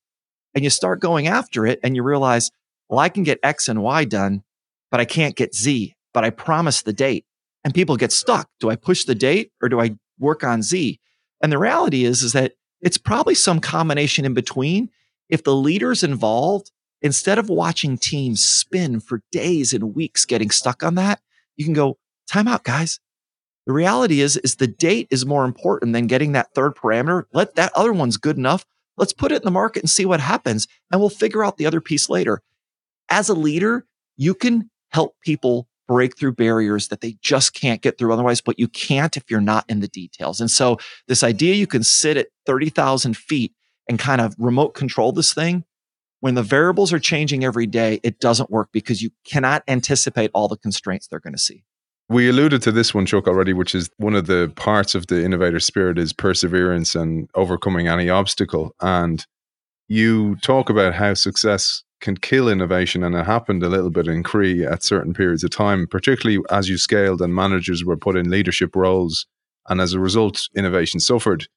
And 0.54 0.64
you 0.64 0.70
start 0.70 1.00
going 1.00 1.28
after 1.28 1.66
it 1.66 1.80
and 1.84 1.96
you 1.96 2.04
realize, 2.04 2.52
well, 2.90 3.00
I 3.00 3.08
can 3.08 3.24
get 3.24 3.40
X 3.44 3.70
and 3.70 3.82
Y 3.82 4.04
done, 4.04 4.44
but 4.92 5.00
I 5.00 5.06
can't 5.06 5.38
get 5.38 5.56
Z, 5.56 5.96
but 6.14 6.26
I 6.26 6.32
promised 6.32 6.84
the 6.84 6.92
date. 6.92 7.24
And 7.64 7.74
people 7.74 7.96
get 7.96 8.12
stuck. 8.12 8.50
Do 8.60 8.70
I 8.70 8.76
push 8.76 9.06
the 9.06 9.16
date 9.16 9.52
or 9.62 9.70
do 9.70 9.80
I 9.80 9.96
work 10.18 10.44
on 10.44 10.62
Z? 10.64 11.00
And 11.42 11.52
the 11.52 11.58
reality 11.58 12.04
is, 12.04 12.24
is 12.24 12.34
that 12.34 12.54
it's 12.82 12.98
probably 12.98 13.36
some 13.36 13.60
combination 13.60 14.26
in 14.26 14.34
between. 14.34 14.90
If 15.30 15.44
the 15.44 15.56
leaders 15.56 16.04
involved 16.04 16.72
instead 17.02 17.38
of 17.38 17.50
watching 17.50 17.98
teams 17.98 18.44
spin 18.44 19.00
for 19.00 19.22
days 19.32 19.74
and 19.74 19.96
weeks 19.96 20.26
getting 20.26 20.50
stuck 20.50 20.84
on 20.84 20.96
that, 20.96 21.22
you 21.56 21.66
can 21.66 21.74
go, 21.74 21.98
time 22.28 22.48
out, 22.48 22.64
guys. 22.64 23.00
The 23.66 23.74
reality 23.74 24.22
is, 24.22 24.36
is 24.38 24.56
the 24.56 24.68
date 24.68 25.08
is 25.12 25.26
more 25.26 25.46
important 25.46 25.94
than 25.94 26.08
getting 26.08 26.32
that 26.32 26.54
third 26.56 26.76
parameter. 26.76 27.24
Let 27.34 27.56
that 27.56 27.72
other 27.76 27.94
one's 27.94 28.18
good 28.18 28.38
enough. 28.38 28.66
Let's 28.98 29.14
put 29.14 29.32
it 29.32 29.38
in 29.38 29.46
the 29.46 29.52
market 29.52 29.84
and 29.84 29.90
see 29.90 30.06
what 30.06 30.20
happens. 30.20 30.68
And 30.92 31.00
we'll 31.00 31.10
figure 31.10 31.44
out 31.44 31.58
the 31.58 31.66
other 31.66 31.80
piece 31.80 32.10
later. 32.10 32.42
As 33.10 33.30
a 33.30 33.34
leader, 33.34 33.86
you 34.18 34.34
can 34.34 34.70
help 34.92 35.16
people 35.24 35.69
break 35.90 36.18
through 36.18 36.34
barriers 36.34 36.88
that 36.88 37.02
they 37.02 37.18
just 37.22 37.54
can't 37.54 37.82
get 37.82 37.98
through 37.98 38.14
otherwise, 38.14 38.40
but 38.40 38.58
you 38.58 38.70
can't 38.70 39.18
if 39.18 39.24
you're 39.30 39.42
not 39.42 39.66
in 39.68 39.82
the 39.82 39.90
details. 39.90 40.40
And 40.40 40.50
so 40.50 40.78
this 41.10 41.24
idea 41.24 41.56
you 41.56 41.68
can 41.68 41.84
sit 41.84 42.16
at 42.16 42.28
30,000 42.46 43.18
feet 43.18 43.54
and 43.90 44.00
kind 44.00 44.22
of 44.22 44.36
remote 44.38 44.76
control 44.76 45.12
this 45.12 45.34
thing 45.34 45.66
when 46.22 46.36
the 46.36 46.44
variables 46.44 46.92
are 46.92 47.00
changing 47.00 47.44
every 47.44 47.68
day, 47.68 48.00
it 48.04 48.20
doesn't 48.20 48.50
work 48.50 48.70
because 48.72 49.02
you 49.02 49.10
cannot 49.26 49.64
anticipate 49.68 50.32
all 50.34 50.48
the 50.48 50.58
constraints 50.58 51.08
they're 51.08 51.20
going 51.20 51.34
to 51.34 51.40
see. 51.40 51.64
We 52.10 52.28
alluded 52.28 52.62
to 52.64 52.72
this 52.72 52.94
one, 52.94 53.06
Chuck, 53.06 53.28
already, 53.28 53.54
which 53.54 53.76
is 53.76 53.90
one 53.98 54.16
of 54.16 54.26
the 54.26 54.52
parts 54.56 54.96
of 54.96 55.08
the 55.08 55.24
innovator 55.24 55.60
spirit 55.60 55.98
is 55.98 56.12
perseverance 56.12 56.96
and 56.96 57.30
overcoming 57.36 57.88
any 57.88 58.10
obstacle. 58.10 58.76
And 58.82 59.26
you 59.88 60.36
talk 60.38 60.70
about 60.70 60.96
how 60.96 61.14
success 61.14 61.84
can 62.00 62.18
kill 62.18 62.50
innovation, 62.50 63.04
and 63.04 63.16
it 63.16 63.26
happened 63.26 63.64
a 63.64 63.70
little 63.70 63.90
bit 63.90 64.08
in 64.08 64.24
Cree 64.24 64.66
at 64.66 64.84
certain 64.84 65.14
periods 65.14 65.44
of 65.44 65.52
time, 65.52 65.88
particularly 65.88 66.44
as 66.50 66.70
you 66.70 66.78
scaled 66.78 67.22
and 67.22 67.34
managers 67.34 67.84
were 67.84 67.98
put 67.98 68.16
in 68.16 68.30
leadership 68.30 68.76
roles. 68.76 69.26
And 69.68 69.82
as 69.82 69.94
a 69.94 70.00
result, 70.00 70.48
innovation 70.56 71.00
suffered. 71.00 71.48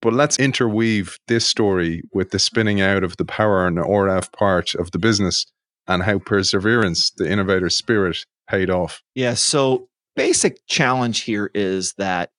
But 0.00 0.12
let's 0.12 0.38
interweave 0.38 1.18
this 1.26 1.46
story 1.46 2.02
with 2.12 2.30
the 2.30 2.38
spinning 2.38 2.80
out 2.80 3.02
of 3.02 3.16
the 3.16 3.24
power 3.24 3.66
and 3.66 3.78
RF 3.78 4.32
part 4.32 4.74
of 4.74 4.90
the 4.90 4.98
business 4.98 5.46
and 5.86 6.02
how 6.02 6.18
perseverance, 6.18 7.10
the 7.10 7.30
innovator 7.30 7.70
spirit, 7.70 8.18
paid 8.48 8.70
off. 8.70 9.02
Yeah. 9.14 9.34
So, 9.34 9.88
basic 10.14 10.58
challenge 10.66 11.20
here 11.22 11.50
is 11.54 11.94
that 11.94 12.30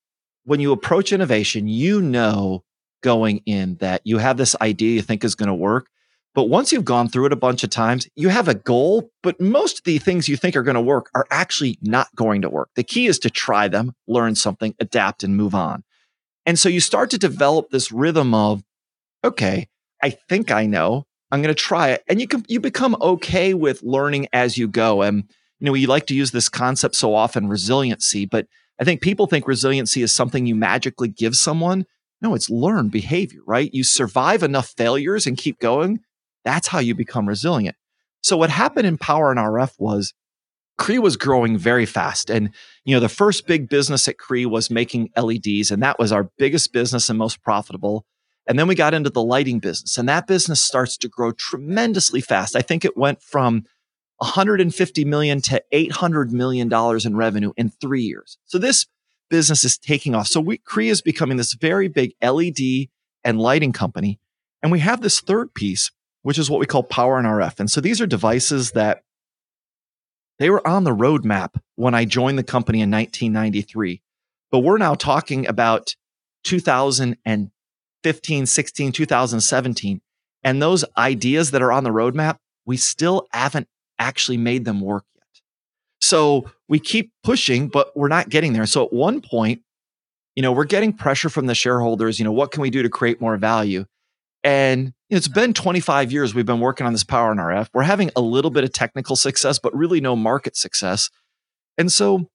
when 0.43 0.59
you 0.59 0.71
approach 0.71 1.11
innovation, 1.11 1.67
you 1.67 2.01
know 2.01 2.63
going 3.01 3.41
in 3.45 3.75
that 3.75 4.01
you 4.03 4.17
have 4.17 4.37
this 4.37 4.55
idea 4.61 4.95
you 4.95 5.01
think 5.01 5.23
is 5.23 5.35
going 5.35 5.47
to 5.47 5.53
work. 5.53 5.87
But 6.39 6.47
once 6.47 6.71
you've 6.71 6.85
gone 6.85 7.09
through 7.09 7.25
it 7.25 7.33
a 7.33 7.35
bunch 7.35 7.65
of 7.65 7.69
times, 7.69 8.07
you 8.15 8.29
have 8.29 8.47
a 8.47 8.53
goal, 8.53 9.11
but 9.23 9.41
most 9.41 9.79
of 9.79 9.83
the 9.83 9.97
things 9.97 10.29
you 10.29 10.37
think 10.37 10.55
are 10.55 10.63
going 10.63 10.75
to 10.75 10.79
work 10.79 11.09
are 11.13 11.27
actually 11.29 11.77
not 11.81 12.07
going 12.15 12.43
to 12.43 12.49
work. 12.49 12.69
The 12.75 12.83
key 12.85 13.07
is 13.07 13.19
to 13.19 13.29
try 13.29 13.67
them, 13.67 13.91
learn 14.07 14.35
something, 14.35 14.73
adapt, 14.79 15.21
and 15.21 15.35
move 15.35 15.53
on. 15.53 15.83
And 16.45 16.57
so 16.57 16.69
you 16.69 16.79
start 16.79 17.09
to 17.09 17.17
develop 17.17 17.71
this 17.71 17.91
rhythm 17.91 18.33
of, 18.33 18.63
okay, 19.21 19.67
I 20.01 20.11
think 20.11 20.49
I 20.49 20.65
know. 20.65 21.03
I'm 21.29 21.41
going 21.41 21.53
to 21.53 21.61
try 21.61 21.89
it. 21.89 22.05
And 22.07 22.21
you 22.21 22.27
can, 22.29 22.45
you 22.47 22.61
become 22.61 22.95
okay 23.01 23.53
with 23.53 23.83
learning 23.83 24.29
as 24.31 24.57
you 24.57 24.69
go. 24.69 25.01
And, 25.01 25.25
you 25.59 25.65
know, 25.65 25.73
we 25.73 25.87
like 25.87 26.05
to 26.05 26.15
use 26.15 26.31
this 26.31 26.47
concept 26.47 26.95
so 26.95 27.15
often, 27.15 27.49
resiliency, 27.49 28.25
but 28.25 28.47
I 28.79 28.85
think 28.85 29.01
people 29.01 29.27
think 29.27 29.45
resiliency 29.45 30.03
is 30.03 30.15
something 30.15 30.45
you 30.45 30.55
magically 30.55 31.09
give 31.09 31.35
someone. 31.35 31.85
No, 32.21 32.33
it's 32.33 32.49
learned 32.49 32.91
behavior, 32.91 33.41
right? 33.45 33.69
You 33.73 33.83
survive 33.83 34.41
enough 34.41 34.73
failures 34.77 35.27
and 35.27 35.37
keep 35.37 35.59
going. 35.59 35.99
That's 36.45 36.67
how 36.67 36.79
you 36.79 36.95
become 36.95 37.27
resilient. 37.27 37.75
So 38.21 38.37
what 38.37 38.49
happened 38.49 38.87
in 38.87 38.97
Power 38.97 39.31
and 39.31 39.39
RF 39.39 39.73
was 39.79 40.13
Cree 40.77 40.99
was 40.99 41.17
growing 41.17 41.57
very 41.57 41.85
fast. 41.85 42.29
And, 42.29 42.51
you 42.85 42.95
know, 42.95 43.01
the 43.01 43.09
first 43.09 43.45
big 43.45 43.67
business 43.69 44.07
at 44.07 44.17
Cree 44.17 44.45
was 44.45 44.71
making 44.71 45.09
LEDs, 45.15 45.71
and 45.71 45.83
that 45.83 45.99
was 45.99 46.11
our 46.11 46.31
biggest 46.37 46.71
business 46.71 47.09
and 47.09 47.19
most 47.19 47.43
profitable. 47.43 48.05
And 48.47 48.57
then 48.57 48.67
we 48.67 48.75
got 48.75 48.93
into 48.93 49.09
the 49.09 49.21
lighting 49.21 49.59
business, 49.59 49.97
and 49.97 50.07
that 50.07 50.25
business 50.25 50.61
starts 50.61 50.97
to 50.97 51.09
grow 51.09 51.33
tremendously 51.33 52.21
fast. 52.21 52.55
I 52.55 52.61
think 52.61 52.85
it 52.85 52.97
went 52.97 53.21
from 53.21 53.65
150 54.19 55.05
million 55.05 55.41
to 55.41 55.61
800 55.71 56.31
million 56.31 56.69
dollars 56.69 57.05
in 57.05 57.15
revenue 57.15 57.51
in 57.57 57.69
three 57.69 58.01
years. 58.01 58.37
So 58.45 58.57
this 58.57 58.85
business 59.29 59.63
is 59.63 59.77
taking 59.77 60.15
off. 60.15 60.27
So 60.27 60.39
we, 60.39 60.57
Cree 60.57 60.89
is 60.89 61.01
becoming 61.01 61.37
this 61.37 61.53
very 61.53 61.87
big 61.87 62.13
LED 62.21 62.87
and 63.23 63.39
lighting 63.39 63.73
company. 63.73 64.19
And 64.61 64.71
we 64.71 64.79
have 64.79 65.01
this 65.01 65.19
third 65.21 65.53
piece, 65.53 65.91
which 66.23 66.37
is 66.37 66.49
what 66.49 66.59
we 66.59 66.65
call 66.65 66.83
power 66.83 67.17
and 67.17 67.27
RF. 67.27 67.59
And 67.59 67.71
so 67.71 67.81
these 67.81 68.01
are 68.01 68.07
devices 68.07 68.71
that 68.71 69.03
they 70.37 70.49
were 70.49 70.65
on 70.67 70.83
the 70.83 70.95
roadmap 70.95 71.59
when 71.75 71.93
I 71.93 72.05
joined 72.05 72.37
the 72.37 72.43
company 72.43 72.81
in 72.81 72.89
1993. 72.89 74.01
But 74.51 74.59
we're 74.59 74.77
now 74.77 74.95
talking 74.95 75.47
about 75.47 75.95
2015, 76.43 78.45
16, 78.45 78.91
2017. 78.91 80.01
And 80.43 80.61
those 80.61 80.85
ideas 80.97 81.51
that 81.51 81.61
are 81.61 81.71
on 81.71 81.83
the 81.83 81.89
roadmap, 81.89 82.37
we 82.65 82.77
still 82.77 83.27
haven't 83.31 83.67
actually 83.99 84.37
made 84.37 84.65
them 84.65 84.79
work 84.79 85.03
yet. 85.15 85.41
So 85.99 86.49
we 86.67 86.79
keep 86.79 87.11
pushing, 87.23 87.67
but 87.67 87.95
we're 87.95 88.07
not 88.07 88.29
getting 88.29 88.53
there. 88.53 88.65
So 88.65 88.85
at 88.85 88.93
one 88.93 89.21
point, 89.21 89.61
you 90.35 90.41
know, 90.41 90.53
we're 90.53 90.63
getting 90.63 90.93
pressure 90.93 91.29
from 91.29 91.47
the 91.47 91.55
shareholders. 91.55 92.17
You 92.17 92.25
know, 92.25 92.31
what 92.31 92.51
can 92.51 92.61
we 92.61 92.69
do 92.69 92.81
to 92.81 92.89
create 92.89 93.19
more 93.19 93.35
value? 93.35 93.85
And 94.43 94.93
it's 95.09 95.27
been 95.27 95.53
25 95.53 96.11
years 96.11 96.33
we've 96.33 96.45
been 96.45 96.59
working 96.59 96.87
on 96.87 96.93
this 96.93 97.03
power 97.03 97.31
and 97.31 97.39
RF. 97.39 97.69
We're 97.73 97.83
having 97.83 98.11
a 98.15 98.21
little 98.21 98.51
bit 98.51 98.63
of 98.63 98.71
technical 98.71 99.15
success, 99.15 99.59
but 99.59 99.75
really 99.75 99.99
no 99.99 100.15
market 100.15 100.55
success. 100.55 101.09
And 101.77 101.91
so 101.91 102.29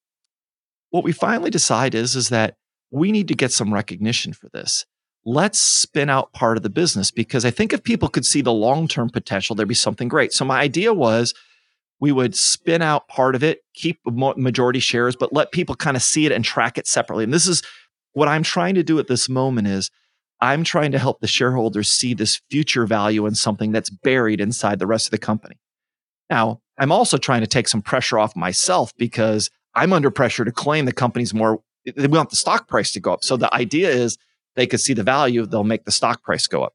what 0.90 1.04
we 1.04 1.12
finally 1.12 1.50
decide 1.50 1.94
is, 1.94 2.14
is 2.14 2.28
that 2.28 2.56
we 2.90 3.10
need 3.10 3.28
to 3.28 3.34
get 3.34 3.52
some 3.52 3.72
recognition 3.72 4.32
for 4.32 4.48
this. 4.52 4.84
Let's 5.24 5.58
spin 5.58 6.10
out 6.10 6.32
part 6.32 6.56
of 6.56 6.62
the 6.62 6.70
business 6.70 7.10
because 7.10 7.44
I 7.44 7.50
think 7.50 7.72
if 7.72 7.82
people 7.82 8.08
could 8.08 8.26
see 8.26 8.42
the 8.42 8.52
long 8.52 8.86
term 8.86 9.08
potential, 9.08 9.56
there'd 9.56 9.68
be 9.68 9.74
something 9.74 10.08
great. 10.08 10.32
So 10.32 10.44
my 10.44 10.60
idea 10.60 10.92
was 10.92 11.34
we 11.98 12.12
would 12.12 12.36
spin 12.36 12.82
out 12.82 13.08
part 13.08 13.34
of 13.34 13.42
it, 13.42 13.60
keep 13.74 14.00
majority 14.04 14.80
shares, 14.80 15.16
but 15.16 15.32
let 15.32 15.52
people 15.52 15.74
kind 15.74 15.96
of 15.96 16.02
see 16.02 16.26
it 16.26 16.32
and 16.32 16.44
track 16.44 16.76
it 16.76 16.86
separately. 16.86 17.24
And 17.24 17.32
this 17.32 17.46
is 17.46 17.62
what 18.12 18.28
I'm 18.28 18.42
trying 18.42 18.74
to 18.74 18.82
do 18.82 18.98
at 18.98 19.08
this 19.08 19.28
moment 19.28 19.68
is 19.68 19.90
I'm 20.40 20.64
trying 20.64 20.92
to 20.92 20.98
help 20.98 21.20
the 21.20 21.26
shareholders 21.26 21.90
see 21.90 22.14
this 22.14 22.40
future 22.50 22.86
value 22.86 23.26
in 23.26 23.34
something 23.34 23.72
that's 23.72 23.90
buried 23.90 24.40
inside 24.40 24.78
the 24.78 24.86
rest 24.86 25.06
of 25.06 25.10
the 25.10 25.18
company. 25.18 25.56
Now, 26.28 26.60
I'm 26.78 26.92
also 26.92 27.16
trying 27.16 27.42
to 27.42 27.46
take 27.46 27.68
some 27.68 27.82
pressure 27.82 28.18
off 28.18 28.36
myself 28.36 28.92
because 28.96 29.50
I'm 29.74 29.92
under 29.92 30.10
pressure 30.10 30.44
to 30.44 30.52
claim 30.52 30.84
the 30.84 30.92
company's 30.92 31.34
more, 31.34 31.60
they 31.96 32.06
want 32.06 32.30
the 32.30 32.36
stock 32.36 32.68
price 32.68 32.92
to 32.92 33.00
go 33.00 33.12
up. 33.12 33.24
So 33.24 33.36
the 33.36 33.52
idea 33.54 33.90
is 33.90 34.18
they 34.56 34.66
could 34.66 34.80
see 34.80 34.94
the 34.94 35.02
value, 35.02 35.46
they'll 35.46 35.64
make 35.64 35.84
the 35.84 35.92
stock 35.92 36.22
price 36.22 36.46
go 36.46 36.62
up. 36.62 36.74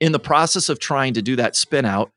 In 0.00 0.12
the 0.12 0.18
process 0.18 0.68
of 0.68 0.78
trying 0.78 1.14
to 1.14 1.22
do 1.22 1.36
that 1.36 1.56
spin 1.56 1.84
out, 1.84 2.12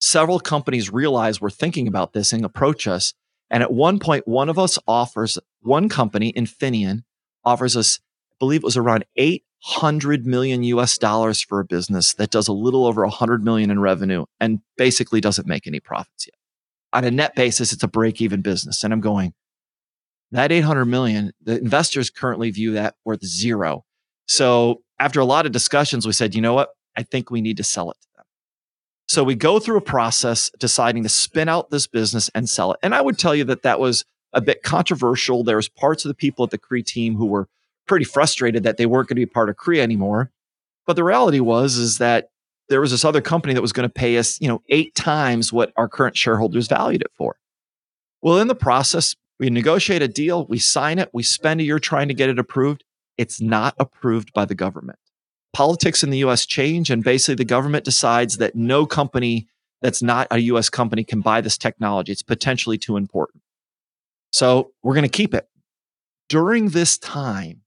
several 0.00 0.40
companies 0.40 0.92
realize 0.92 1.40
we're 1.40 1.50
thinking 1.50 1.86
about 1.86 2.12
this 2.12 2.32
and 2.32 2.44
approach 2.44 2.86
us. 2.86 3.14
And 3.50 3.62
at 3.62 3.72
one 3.72 3.98
point, 3.98 4.26
one 4.26 4.48
of 4.48 4.58
us 4.58 4.78
offers, 4.86 5.38
one 5.60 5.88
company, 5.88 6.32
Infineon, 6.32 7.04
offers 7.44 7.76
us, 7.76 8.00
I 8.32 8.34
believe 8.38 8.60
it 8.60 8.64
was 8.64 8.76
around 8.76 9.04
eight 9.16 9.44
100 9.66 10.26
million 10.26 10.62
US 10.62 10.98
dollars 10.98 11.40
for 11.40 11.60
a 11.60 11.64
business 11.64 12.14
that 12.14 12.30
does 12.30 12.48
a 12.48 12.52
little 12.52 12.86
over 12.86 13.02
100 13.02 13.44
million 13.44 13.70
in 13.70 13.80
revenue 13.80 14.24
and 14.38 14.60
basically 14.76 15.20
doesn't 15.20 15.48
make 15.48 15.66
any 15.66 15.80
profits 15.80 16.26
yet. 16.26 16.34
On 16.92 17.04
a 17.04 17.10
net 17.10 17.34
basis, 17.34 17.72
it's 17.72 17.82
a 17.82 17.88
break 17.88 18.20
even 18.20 18.40
business. 18.40 18.84
And 18.84 18.92
I'm 18.92 19.00
going, 19.00 19.34
that 20.30 20.52
800 20.52 20.84
million, 20.84 21.32
the 21.42 21.58
investors 21.58 22.10
currently 22.10 22.50
view 22.50 22.72
that 22.72 22.94
worth 23.04 23.24
zero. 23.24 23.84
So 24.26 24.82
after 24.98 25.20
a 25.20 25.24
lot 25.24 25.46
of 25.46 25.52
discussions, 25.52 26.06
we 26.06 26.12
said, 26.12 26.34
you 26.34 26.40
know 26.40 26.54
what? 26.54 26.70
I 26.96 27.02
think 27.02 27.30
we 27.30 27.40
need 27.40 27.56
to 27.56 27.64
sell 27.64 27.90
it 27.90 27.96
to 28.00 28.08
them. 28.16 28.24
So 29.06 29.24
we 29.24 29.34
go 29.34 29.58
through 29.58 29.78
a 29.78 29.82
process 29.82 30.50
deciding 30.58 31.02
to 31.02 31.08
spin 31.08 31.48
out 31.48 31.70
this 31.70 31.86
business 31.86 32.30
and 32.34 32.48
sell 32.48 32.72
it. 32.72 32.78
And 32.82 32.94
I 32.94 33.00
would 33.00 33.18
tell 33.18 33.34
you 33.34 33.44
that 33.44 33.62
that 33.62 33.80
was 33.80 34.04
a 34.32 34.40
bit 34.40 34.62
controversial. 34.62 35.44
There 35.44 35.56
was 35.56 35.68
parts 35.68 36.04
of 36.04 36.10
the 36.10 36.14
people 36.14 36.44
at 36.44 36.50
the 36.50 36.58
Cree 36.58 36.82
team 36.82 37.16
who 37.16 37.26
were 37.26 37.48
pretty 37.88 38.04
frustrated 38.04 38.62
that 38.62 38.76
they 38.76 38.86
weren't 38.86 39.08
going 39.08 39.16
to 39.16 39.26
be 39.26 39.26
part 39.26 39.48
of 39.48 39.56
Cree 39.56 39.80
anymore. 39.80 40.30
But 40.86 40.96
the 40.96 41.04
reality 41.04 41.40
was 41.40 41.76
is 41.76 41.98
that 41.98 42.30
there 42.68 42.80
was 42.80 42.90
this 42.90 43.04
other 43.04 43.20
company 43.20 43.54
that 43.54 43.62
was 43.62 43.72
going 43.72 43.88
to 43.88 43.92
pay 43.92 44.18
us, 44.18 44.40
you 44.40 44.48
know, 44.48 44.62
eight 44.68 44.94
times 44.94 45.52
what 45.52 45.72
our 45.76 45.88
current 45.88 46.16
shareholders 46.16 46.68
valued 46.68 47.02
it 47.02 47.10
for. 47.16 47.36
Well, 48.22 48.38
in 48.38 48.48
the 48.48 48.54
process, 48.54 49.14
we 49.38 49.50
negotiate 49.50 50.02
a 50.02 50.08
deal, 50.08 50.46
we 50.46 50.58
sign 50.58 50.98
it, 50.98 51.10
we 51.12 51.22
spend 51.22 51.60
a 51.60 51.64
year 51.64 51.78
trying 51.78 52.08
to 52.08 52.14
get 52.14 52.28
it 52.28 52.38
approved. 52.38 52.84
It's 53.16 53.40
not 53.40 53.74
approved 53.78 54.32
by 54.32 54.44
the 54.44 54.54
government. 54.54 54.98
Politics 55.52 56.02
in 56.02 56.10
the 56.10 56.18
US 56.18 56.46
change, 56.46 56.90
and 56.90 57.02
basically 57.02 57.36
the 57.36 57.44
government 57.44 57.84
decides 57.84 58.38
that 58.38 58.54
no 58.54 58.86
company 58.86 59.48
that's 59.80 60.02
not 60.02 60.26
a 60.30 60.38
US 60.38 60.68
company 60.68 61.04
can 61.04 61.20
buy 61.20 61.40
this 61.40 61.56
technology. 61.56 62.12
It's 62.12 62.22
potentially 62.22 62.78
too 62.78 62.96
important. 62.96 63.42
So 64.32 64.72
we're 64.82 64.94
going 64.94 65.04
to 65.04 65.08
keep 65.08 65.34
it. 65.34 65.48
During 66.28 66.70
this 66.70 66.98
time, 66.98 67.62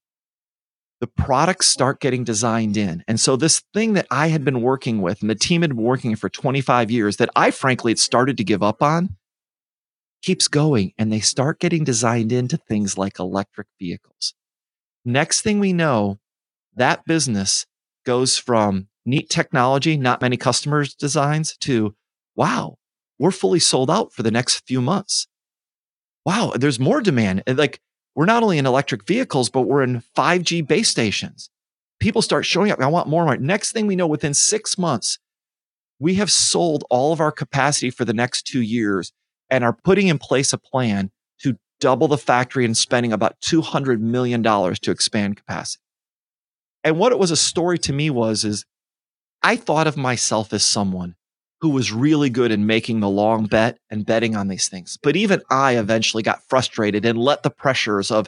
the 1.01 1.07
products 1.07 1.65
start 1.65 1.99
getting 1.99 2.23
designed 2.23 2.77
in. 2.77 3.03
And 3.07 3.19
so 3.19 3.35
this 3.35 3.63
thing 3.73 3.93
that 3.93 4.05
I 4.11 4.27
had 4.27 4.45
been 4.45 4.61
working 4.61 5.01
with 5.01 5.21
and 5.21 5.29
the 5.29 5.35
team 5.35 5.63
had 5.63 5.71
been 5.71 5.83
working 5.83 6.15
for 6.15 6.29
25 6.29 6.91
years 6.91 7.17
that 7.17 7.31
I 7.35 7.49
frankly 7.49 7.91
had 7.91 7.99
started 7.99 8.37
to 8.37 8.43
give 8.43 8.61
up 8.61 8.83
on 8.83 9.17
keeps 10.21 10.47
going 10.47 10.93
and 10.99 11.11
they 11.11 11.19
start 11.19 11.59
getting 11.59 11.83
designed 11.83 12.31
into 12.31 12.55
things 12.55 12.99
like 12.99 13.17
electric 13.17 13.67
vehicles. 13.79 14.35
Next 15.03 15.41
thing 15.41 15.59
we 15.59 15.73
know, 15.73 16.19
that 16.75 17.03
business 17.05 17.65
goes 18.05 18.37
from 18.37 18.87
neat 19.03 19.27
technology, 19.27 19.97
not 19.97 20.21
many 20.21 20.37
customers 20.37 20.93
designs 20.93 21.57
to 21.61 21.95
wow, 22.35 22.77
we're 23.17 23.31
fully 23.31 23.59
sold 23.59 23.89
out 23.89 24.13
for 24.13 24.21
the 24.21 24.31
next 24.31 24.67
few 24.67 24.81
months. 24.81 25.27
Wow, 26.25 26.53
there's 26.55 26.79
more 26.79 27.01
demand. 27.01 27.41
And 27.47 27.57
like 27.57 27.81
we're 28.15 28.25
not 28.25 28.43
only 28.43 28.57
in 28.57 28.65
electric 28.65 29.05
vehicles, 29.05 29.49
but 29.49 29.61
we're 29.61 29.83
in 29.83 30.03
5G 30.15 30.67
base 30.67 30.89
stations. 30.89 31.49
People 31.99 32.21
start 32.21 32.45
showing 32.45 32.71
up. 32.71 32.79
I 32.79 32.87
want 32.87 33.07
more. 33.07 33.37
Next 33.37 33.71
thing 33.71 33.87
we 33.87 33.95
know, 33.95 34.07
within 34.07 34.33
six 34.33 34.77
months, 34.77 35.19
we 35.99 36.15
have 36.15 36.31
sold 36.31 36.83
all 36.89 37.13
of 37.13 37.21
our 37.21 37.31
capacity 37.31 37.91
for 37.91 38.05
the 38.05 38.13
next 38.13 38.43
two 38.43 38.61
years 38.61 39.13
and 39.49 39.63
are 39.63 39.77
putting 39.83 40.07
in 40.07 40.17
place 40.17 40.51
a 40.51 40.57
plan 40.57 41.11
to 41.39 41.57
double 41.79 42.07
the 42.07 42.17
factory 42.17 42.65
and 42.65 42.75
spending 42.75 43.13
about 43.13 43.39
$200 43.41 43.99
million 43.99 44.41
to 44.41 44.91
expand 44.91 45.37
capacity. 45.37 45.83
And 46.83 46.97
what 46.97 47.11
it 47.11 47.19
was 47.19 47.29
a 47.29 47.37
story 47.37 47.77
to 47.79 47.93
me 47.93 48.09
was, 48.09 48.43
is 48.43 48.65
I 49.43 49.55
thought 49.55 49.87
of 49.87 49.95
myself 49.95 50.53
as 50.53 50.65
someone 50.65 51.15
who 51.61 51.69
was 51.69 51.91
really 51.91 52.29
good 52.29 52.51
in 52.51 52.65
making 52.65 52.99
the 52.99 53.09
long 53.09 53.45
bet 53.45 53.77
and 53.89 54.05
betting 54.05 54.35
on 54.35 54.47
these 54.47 54.67
things. 54.67 54.97
But 55.01 55.15
even 55.15 55.41
I 55.49 55.77
eventually 55.77 56.23
got 56.23 56.43
frustrated 56.49 57.05
and 57.05 57.19
let 57.19 57.43
the 57.43 57.51
pressures 57.51 58.09
of 58.09 58.27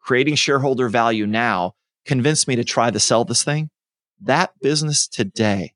creating 0.00 0.34
shareholder 0.34 0.88
value 0.88 1.26
now 1.26 1.74
convince 2.04 2.48
me 2.48 2.56
to 2.56 2.64
try 2.64 2.90
to 2.90 2.98
sell 2.98 3.24
this 3.24 3.44
thing. 3.44 3.70
That 4.20 4.52
business 4.60 5.06
today 5.06 5.74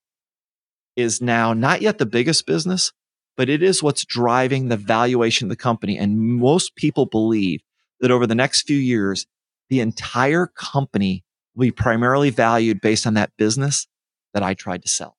is 0.97 1.23
now 1.23 1.53
not 1.53 1.83
yet 1.83 1.99
the 1.99 2.07
biggest 2.07 2.47
business, 2.47 2.93
but 3.37 3.49
it 3.49 3.63
is 3.63 3.83
what's 3.83 4.05
driving 4.05 4.69
the 4.69 4.77
valuation 4.77 5.47
of 5.47 5.51
the 5.51 5.57
company. 5.57 5.97
And 5.97 6.19
most 6.19 6.75
people 6.75 7.07
believe 7.07 7.61
that 8.01 8.11
over 8.11 8.27
the 8.27 8.35
next 8.35 8.63
few 8.63 8.77
years, 8.77 9.27
the 9.71 9.81
entire 9.81 10.47
company 10.49 11.25
will 11.55 11.67
be 11.67 11.71
primarily 11.71 12.31
valued 12.31 12.81
based 12.81 13.07
on 13.07 13.15
that 13.15 13.31
business 13.37 13.87
that 14.35 14.43
I 14.43 14.55
tried 14.55 14.83
to 14.83 14.89
sell 14.89 15.18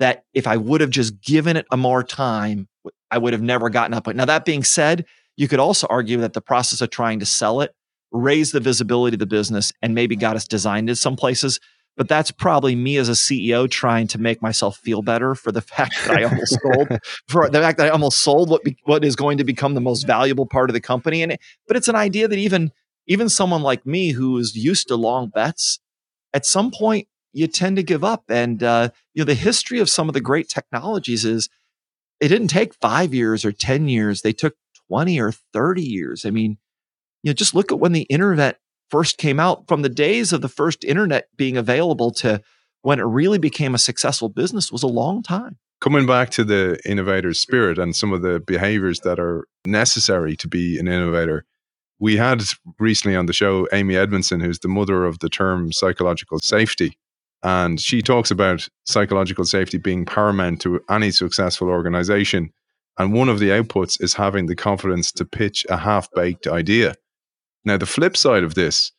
that 0.00 0.24
if 0.34 0.46
I 0.46 0.56
would 0.56 0.80
have 0.80 0.90
just 0.90 1.20
given 1.22 1.56
it 1.56 1.66
a 1.70 1.76
more 1.76 2.02
time, 2.02 2.68
I 3.10 3.18
would 3.18 3.32
have 3.32 3.42
never 3.42 3.70
gotten 3.70 3.94
up. 3.94 4.06
Now, 4.08 4.24
that 4.24 4.44
being 4.44 4.64
said, 4.64 5.04
you 5.36 5.46
could 5.46 5.60
also 5.60 5.86
argue 5.88 6.18
that 6.18 6.32
the 6.32 6.40
process 6.40 6.80
of 6.80 6.90
trying 6.90 7.20
to 7.20 7.26
sell 7.26 7.60
it 7.60 7.74
raised 8.10 8.52
the 8.52 8.60
visibility 8.60 9.14
of 9.14 9.20
the 9.20 9.26
business 9.26 9.72
and 9.82 9.94
maybe 9.94 10.16
got 10.16 10.36
us 10.36 10.48
designed 10.48 10.88
in 10.88 10.96
some 10.96 11.16
places. 11.16 11.60
But 11.96 12.08
that's 12.08 12.30
probably 12.30 12.74
me 12.74 12.96
as 12.96 13.08
a 13.08 13.12
CEO 13.12 13.70
trying 13.70 14.06
to 14.08 14.18
make 14.18 14.40
myself 14.40 14.78
feel 14.78 15.02
better 15.02 15.34
for 15.34 15.52
the 15.52 15.60
fact 15.60 15.94
that 16.06 16.16
I 16.16 16.24
almost 16.24 16.58
sold, 16.62 16.88
for 17.28 17.50
the 17.50 17.60
fact 17.60 17.78
that 17.78 17.86
I 17.86 17.90
almost 17.90 18.18
sold 18.18 18.48
what 18.48 18.64
be, 18.64 18.76
what 18.84 19.04
is 19.04 19.16
going 19.16 19.38
to 19.38 19.44
become 19.44 19.74
the 19.74 19.80
most 19.80 20.06
valuable 20.06 20.46
part 20.46 20.70
of 20.70 20.74
the 20.74 20.80
company. 20.80 21.22
And 21.22 21.36
but 21.68 21.76
it's 21.76 21.88
an 21.88 21.96
idea 21.96 22.26
that 22.26 22.38
even 22.38 22.72
even 23.06 23.28
someone 23.28 23.62
like 23.62 23.84
me 23.84 24.12
who 24.12 24.38
is 24.38 24.56
used 24.56 24.88
to 24.88 24.96
long 24.96 25.28
bets, 25.28 25.78
at 26.32 26.46
some 26.46 26.70
point 26.70 27.06
you 27.32 27.46
tend 27.46 27.76
to 27.76 27.82
give 27.82 28.04
up. 28.04 28.24
And 28.28 28.62
uh, 28.62 28.90
you 29.14 29.20
know, 29.20 29.26
the 29.26 29.34
history 29.34 29.78
of 29.78 29.90
some 29.90 30.08
of 30.08 30.14
the 30.14 30.20
great 30.20 30.48
technologies 30.48 31.24
is 31.24 31.48
it 32.20 32.28
didn't 32.28 32.48
take 32.48 32.74
five 32.74 33.14
years 33.14 33.44
or 33.44 33.52
10 33.52 33.88
years. 33.88 34.22
They 34.22 34.32
took 34.32 34.54
20 34.88 35.20
or 35.20 35.32
30 35.52 35.82
years. 35.82 36.24
I 36.24 36.30
mean, 36.30 36.58
you 37.22 37.30
know, 37.30 37.34
just 37.34 37.54
look 37.54 37.72
at 37.72 37.78
when 37.78 37.92
the 37.92 38.02
internet 38.02 38.58
first 38.90 39.18
came 39.18 39.40
out 39.40 39.68
from 39.68 39.82
the 39.82 39.88
days 39.88 40.32
of 40.32 40.40
the 40.40 40.48
first 40.48 40.84
internet 40.84 41.28
being 41.36 41.56
available 41.56 42.10
to 42.10 42.42
when 42.82 42.98
it 42.98 43.04
really 43.04 43.38
became 43.38 43.74
a 43.74 43.78
successful 43.78 44.28
business 44.28 44.72
was 44.72 44.82
a 44.82 44.88
long 44.88 45.22
time. 45.22 45.58
Coming 45.80 46.06
back 46.06 46.30
to 46.30 46.44
the 46.44 46.78
innovator's 46.84 47.40
spirit 47.40 47.78
and 47.78 47.96
some 47.96 48.12
of 48.12 48.22
the 48.22 48.40
behaviors 48.40 49.00
that 49.00 49.18
are 49.18 49.46
necessary 49.66 50.36
to 50.36 50.48
be 50.48 50.78
an 50.78 50.88
innovator, 50.88 51.46
we 51.98 52.16
had 52.16 52.42
recently 52.78 53.16
on 53.16 53.26
the 53.26 53.32
show 53.32 53.66
Amy 53.72 53.96
Edmondson, 53.96 54.40
who's 54.40 54.58
the 54.58 54.68
mother 54.68 55.04
of 55.04 55.20
the 55.20 55.28
term 55.28 55.72
psychological 55.72 56.38
safety. 56.38 56.98
And 57.42 57.80
she 57.80 58.02
talks 58.02 58.30
about 58.30 58.68
psychological 58.84 59.44
safety 59.44 59.78
being 59.78 60.04
paramount 60.04 60.60
to 60.62 60.80
any 60.90 61.10
successful 61.10 61.68
organization. 61.68 62.52
And 62.98 63.14
one 63.14 63.28
of 63.28 63.38
the 63.38 63.48
outputs 63.48 64.02
is 64.02 64.14
having 64.14 64.46
the 64.46 64.56
confidence 64.56 65.10
to 65.12 65.24
pitch 65.24 65.64
a 65.70 65.78
half 65.78 66.10
baked 66.12 66.46
idea. 66.46 66.96
Now, 67.64 67.76
the 67.76 67.86
flip 67.86 68.16
side 68.16 68.42
of 68.42 68.54
this 68.54 68.92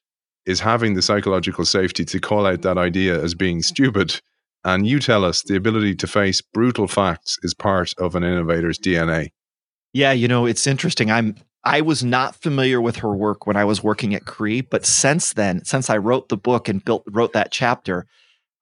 is 0.46 0.60
having 0.60 0.96
the 0.96 1.02
psychological 1.02 1.66
safety 1.66 2.04
to 2.06 2.20
call 2.20 2.48
out 2.48 2.64
that 2.64 2.78
idea 2.78 3.22
as 3.22 3.36
being 3.36 3.62
stupid. 3.62 4.20
And 4.64 4.88
you 4.88 5.00
tell 5.00 5.24
us 5.24 5.44
the 5.44 5.56
ability 5.56 5.96
to 5.96 6.08
face 6.08 6.42
brutal 6.42 6.88
facts 6.88 7.38
is 7.44 7.54
part 7.54 7.94
of 7.98 8.16
an 8.16 8.24
innovator's 8.24 8.80
DNA. 8.80 9.30
Yeah, 9.94 10.12
you 10.12 10.28
know, 10.28 10.46
it's 10.46 10.66
interesting. 10.66 11.12
I'm 11.12 11.36
I 11.64 11.82
was 11.82 12.04
not 12.04 12.36
familiar 12.36 12.82
with 12.82 12.98
her 12.98 13.16
work 13.16 13.46
when 13.46 13.56
I 13.56 13.66
was 13.66 13.84
working 13.84 14.16
at 14.16 14.26
Cree, 14.26 14.62
but 14.62 14.86
since 14.86 15.34
then, 15.34 15.64
since 15.64 15.92
I 15.92 15.98
wrote 15.98 16.30
the 16.30 16.38
book 16.38 16.68
and 16.68 16.84
built 16.84 17.04
wrote 17.08 17.34
that 17.34 17.52
chapter, 17.52 18.08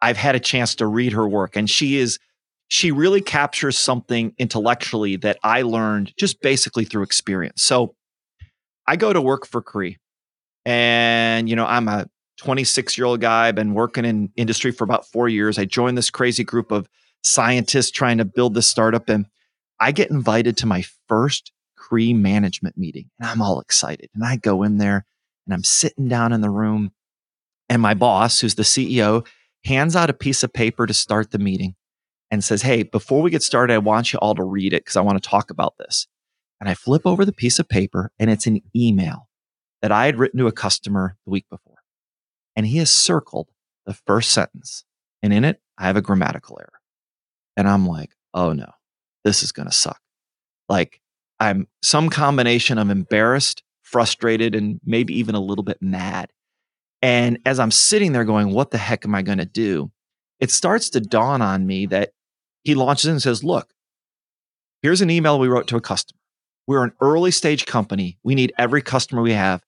I've 0.01 0.17
had 0.17 0.35
a 0.35 0.39
chance 0.39 0.75
to 0.75 0.87
read 0.87 1.13
her 1.13 1.27
work 1.27 1.55
and 1.55 1.69
she 1.69 1.97
is 1.97 2.19
she 2.67 2.91
really 2.91 3.21
captures 3.21 3.77
something 3.77 4.33
intellectually 4.37 5.15
that 5.17 5.39
I 5.43 5.63
learned 5.63 6.13
just 6.17 6.39
basically 6.41 6.85
through 6.85 7.01
experience. 7.01 7.63
So 7.63 7.95
I 8.85 8.95
go 8.95 9.11
to 9.11 9.21
work 9.21 9.47
for 9.47 9.61
Cree 9.61 9.97
and 10.65 11.49
you 11.49 11.55
know 11.55 11.65
I'm 11.65 11.87
a 11.87 12.07
26 12.37 12.97
year 12.97 13.05
old 13.05 13.21
guy, 13.21 13.47
I've 13.47 13.55
been 13.55 13.73
working 13.73 14.05
in 14.05 14.31
industry 14.35 14.71
for 14.71 14.83
about 14.83 15.05
4 15.07 15.27
years. 15.27 15.57
I 15.57 15.65
joined 15.65 15.97
this 15.97 16.09
crazy 16.09 16.43
group 16.43 16.71
of 16.71 16.87
scientists 17.21 17.91
trying 17.91 18.17
to 18.19 18.25
build 18.25 18.53
this 18.53 18.67
startup 18.67 19.09
and 19.09 19.25
I 19.79 19.91
get 19.91 20.11
invited 20.11 20.57
to 20.57 20.65
my 20.65 20.83
first 21.07 21.51
Cree 21.75 22.13
management 22.13 22.77
meeting 22.77 23.09
and 23.19 23.29
I'm 23.29 23.41
all 23.41 23.59
excited. 23.59 24.09
And 24.13 24.23
I 24.23 24.35
go 24.35 24.63
in 24.63 24.77
there 24.77 25.05
and 25.45 25.53
I'm 25.53 25.63
sitting 25.63 26.07
down 26.07 26.31
in 26.31 26.41
the 26.41 26.49
room 26.49 26.91
and 27.67 27.81
my 27.81 27.93
boss, 27.93 28.39
who's 28.39 28.55
the 28.55 28.63
CEO, 28.63 29.25
hands 29.65 29.95
out 29.95 30.09
a 30.09 30.13
piece 30.13 30.43
of 30.43 30.53
paper 30.53 30.85
to 30.85 30.93
start 30.93 31.31
the 31.31 31.39
meeting 31.39 31.75
and 32.31 32.43
says, 32.43 32.61
Hey, 32.61 32.83
before 32.83 33.21
we 33.21 33.31
get 33.31 33.43
started, 33.43 33.73
I 33.73 33.79
want 33.79 34.13
you 34.13 34.19
all 34.19 34.35
to 34.35 34.43
read 34.43 34.73
it 34.73 34.83
because 34.83 34.95
I 34.95 35.01
want 35.01 35.21
to 35.21 35.29
talk 35.29 35.49
about 35.49 35.75
this. 35.77 36.07
And 36.59 36.69
I 36.69 36.73
flip 36.73 37.03
over 37.05 37.25
the 37.25 37.33
piece 37.33 37.59
of 37.59 37.69
paper 37.69 38.11
and 38.19 38.29
it's 38.29 38.47
an 38.47 38.61
email 38.75 39.29
that 39.81 39.91
I 39.91 40.05
had 40.05 40.17
written 40.17 40.39
to 40.39 40.47
a 40.47 40.51
customer 40.51 41.17
the 41.25 41.31
week 41.31 41.45
before. 41.49 41.77
And 42.55 42.67
he 42.67 42.77
has 42.79 42.91
circled 42.91 43.49
the 43.85 43.93
first 43.93 44.31
sentence. 44.31 44.83
And 45.23 45.33
in 45.33 45.45
it, 45.45 45.61
I 45.77 45.87
have 45.87 45.95
a 45.95 46.01
grammatical 46.01 46.57
error. 46.59 46.79
And 47.55 47.67
I'm 47.67 47.87
like, 47.87 48.11
oh 48.33 48.53
no, 48.53 48.71
this 49.23 49.43
is 49.43 49.51
going 49.51 49.67
to 49.67 49.75
suck. 49.75 49.99
Like 50.67 50.99
I'm 51.39 51.67
some 51.81 52.09
combination 52.09 52.77
of 52.77 52.89
embarrassed, 52.89 53.63
frustrated, 53.81 54.55
and 54.55 54.79
maybe 54.85 55.17
even 55.17 55.35
a 55.35 55.39
little 55.39 55.63
bit 55.63 55.81
mad 55.81 56.31
and 57.01 57.39
as 57.45 57.59
I'm 57.59 57.71
sitting 57.71 58.11
there 58.11 58.25
going, 58.25 58.51
what 58.53 58.71
the 58.71 58.77
heck 58.77 59.05
am 59.05 59.15
I 59.15 59.21
going 59.21 59.37
to 59.37 59.45
do? 59.45 59.91
It 60.39 60.51
starts 60.51 60.89
to 60.91 61.01
dawn 61.01 61.41
on 61.41 61.65
me 61.65 61.85
that 61.87 62.11
he 62.63 62.75
launches 62.75 63.05
in 63.05 63.11
and 63.11 63.21
says, 63.21 63.43
look, 63.43 63.73
here's 64.81 65.01
an 65.01 65.09
email 65.09 65.39
we 65.39 65.47
wrote 65.47 65.67
to 65.67 65.77
a 65.77 65.81
customer. 65.81 66.19
We're 66.67 66.83
an 66.83 66.93
early 67.01 67.31
stage 67.31 67.65
company. 67.65 68.19
We 68.23 68.35
need 68.35 68.53
every 68.57 68.81
customer 68.81 69.21
we 69.21 69.33
have. 69.33 69.63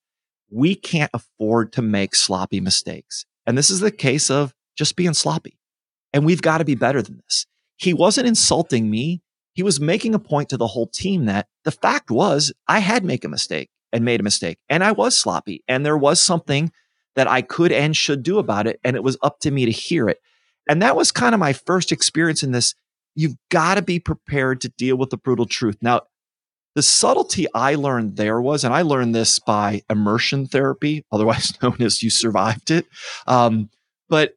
We 0.50 0.76
can't 0.76 1.12
afford 1.14 1.74
to 1.74 1.82
make 1.82 2.16
sloppy 2.16 2.60
mistakes. 2.60 3.26
And 3.46 3.58
this 3.58 3.70
is 3.70 3.80
the 3.80 3.92
case 3.92 4.30
of 4.30 4.54
just 4.78 4.96
being 4.96 5.14
sloppy. 5.14 5.58
And 6.14 6.26
we've 6.26 6.42
got 6.42 6.60
to 6.60 6.66
be 6.66 6.76
better 6.76 7.02
than 7.02 7.22
this. 7.26 7.48
He 7.78 7.94
wasn't 7.94 8.28
insulting 8.28 8.90
me. 8.90 9.22
He 9.54 9.64
was 9.64 9.80
making 9.80 10.14
a 10.14 10.20
point 10.20 10.50
to 10.50 10.58
the 10.58 10.68
whole 10.68 10.88
team 10.88 11.26
that 11.26 11.48
the 11.64 11.72
fact 11.72 12.12
was 12.12 12.54
I 12.68 12.80
had 12.80 13.04
made 13.04 13.26
a 13.26 13.30
mistake 13.30 13.70
and 13.92 14.06
made 14.06 14.20
a 14.20 14.24
mistake 14.24 14.60
and 14.70 14.84
I 14.84 14.92
was 14.92 15.18
sloppy 15.18 15.64
and 15.68 15.86
there 15.86 15.98
was 15.98 16.22
something 16.22 16.72
that 17.16 17.28
I 17.28 17.42
could 17.42 17.72
and 17.72 17.96
should 17.96 18.24
do 18.24 18.40
about 18.40 18.68
it. 18.68 18.80
And 18.84 18.96
it 18.96 19.04
was 19.04 19.18
up 19.22 19.40
to 19.42 19.52
me 19.52 19.66
to 19.66 19.72
hear 19.72 20.08
it. 20.08 20.20
And 20.70 20.82
that 20.82 20.96
was 20.96 21.12
kind 21.12 21.34
of 21.34 21.40
my 21.40 21.54
first 21.54 21.92
experience 21.92 22.44
in 22.44 22.52
this. 22.52 22.76
You've 23.16 23.36
got 23.50 23.76
to 23.76 23.82
be 23.82 24.00
prepared 24.00 24.62
to 24.62 24.70
deal 24.70 24.96
with 24.96 25.10
the 25.10 25.18
brutal 25.18 25.46
truth. 25.46 25.78
Now, 25.82 26.02
the 26.76 26.82
subtlety 26.82 27.48
I 27.54 27.76
learned 27.76 28.16
there 28.16 28.42
was, 28.42 28.64
and 28.64 28.74
I 28.74 28.84
learned 28.84 29.14
this 29.14 29.40
by 29.40 29.82
immersion 29.90 30.48
therapy, 30.48 31.06
otherwise 31.12 31.54
known 31.62 31.78
as 31.82 32.02
you 32.02 32.10
survived 32.10 32.72
it. 32.72 32.86
Um, 33.28 33.70
but 34.08 34.34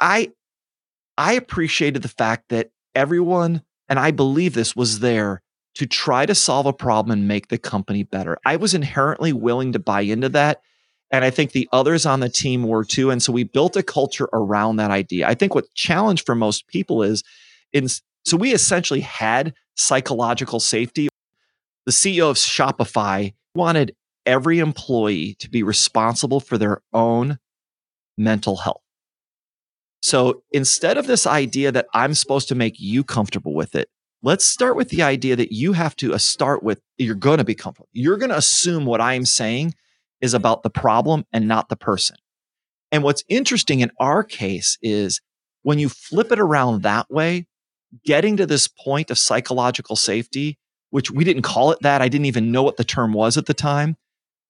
I, 0.00 0.32
I 1.16 1.34
appreciated 1.34 2.02
the 2.02 2.08
fact 2.08 2.48
that 2.48 2.70
everyone, 2.94 3.62
and 3.88 3.98
I 3.98 4.10
believe 4.10 4.54
this 4.54 4.74
was 4.74 5.00
there 5.00 5.42
to 5.74 5.86
try 5.86 6.26
to 6.26 6.34
solve 6.34 6.66
a 6.66 6.72
problem 6.72 7.12
and 7.12 7.28
make 7.28 7.48
the 7.48 7.58
company 7.58 8.02
better. 8.02 8.38
I 8.44 8.56
was 8.56 8.74
inherently 8.74 9.32
willing 9.32 9.72
to 9.72 9.78
buy 9.78 10.00
into 10.00 10.28
that 10.30 10.60
and 11.10 11.24
I 11.24 11.30
think 11.30 11.52
the 11.52 11.68
others 11.72 12.06
on 12.06 12.20
the 12.20 12.28
team 12.28 12.64
were 12.64 12.84
too. 12.84 13.10
And 13.10 13.22
so 13.22 13.32
we 13.32 13.44
built 13.44 13.76
a 13.76 13.82
culture 13.82 14.28
around 14.32 14.76
that 14.76 14.90
idea. 14.90 15.26
I 15.26 15.34
think 15.34 15.54
what 15.54 15.72
challenge 15.74 16.24
for 16.24 16.34
most 16.34 16.68
people 16.68 17.02
is 17.02 17.24
in 17.72 17.88
so 18.24 18.36
we 18.36 18.52
essentially 18.52 19.00
had 19.00 19.54
psychological 19.76 20.60
safety. 20.60 21.08
The 21.86 21.92
CEO 21.92 22.30
of 22.30 22.36
Shopify 22.36 23.32
wanted 23.54 23.96
every 24.26 24.58
employee 24.58 25.34
to 25.40 25.48
be 25.48 25.62
responsible 25.62 26.38
for 26.38 26.58
their 26.58 26.82
own 26.92 27.38
mental 28.18 28.56
health. 28.56 28.82
So 30.02 30.42
instead 30.52 30.98
of 30.98 31.06
this 31.06 31.26
idea 31.26 31.72
that 31.72 31.86
I'm 31.94 32.14
supposed 32.14 32.48
to 32.48 32.54
make 32.54 32.78
you 32.78 33.02
comfortable 33.02 33.54
with 33.54 33.74
it, 33.74 33.88
let's 34.22 34.44
start 34.44 34.76
with 34.76 34.90
the 34.90 35.02
idea 35.02 35.36
that 35.36 35.52
you 35.52 35.72
have 35.72 35.96
to 35.96 36.14
uh, 36.14 36.18
start 36.18 36.62
with 36.62 36.80
you're 36.98 37.14
going 37.14 37.38
to 37.38 37.44
be 37.44 37.54
comfortable. 37.54 37.88
You're 37.92 38.18
going 38.18 38.30
to 38.30 38.36
assume 38.36 38.84
what 38.84 39.00
I'm 39.00 39.24
saying 39.24 39.74
is 40.20 40.34
about 40.34 40.62
the 40.62 40.70
problem 40.70 41.24
and 41.32 41.48
not 41.48 41.68
the 41.68 41.76
person. 41.76 42.16
And 42.92 43.02
what's 43.02 43.24
interesting 43.28 43.80
in 43.80 43.90
our 44.00 44.22
case 44.24 44.78
is 44.82 45.20
when 45.62 45.78
you 45.78 45.88
flip 45.88 46.32
it 46.32 46.40
around 46.40 46.82
that 46.82 47.10
way, 47.10 47.46
getting 48.04 48.36
to 48.36 48.46
this 48.46 48.68
point 48.68 49.10
of 49.10 49.18
psychological 49.18 49.96
safety, 49.96 50.58
which 50.90 51.10
we 51.10 51.24
didn't 51.24 51.42
call 51.42 51.70
it 51.70 51.78
that, 51.82 52.02
I 52.02 52.08
didn't 52.08 52.26
even 52.26 52.52
know 52.52 52.62
what 52.62 52.76
the 52.76 52.84
term 52.84 53.12
was 53.12 53.36
at 53.36 53.46
the 53.46 53.54
time, 53.54 53.96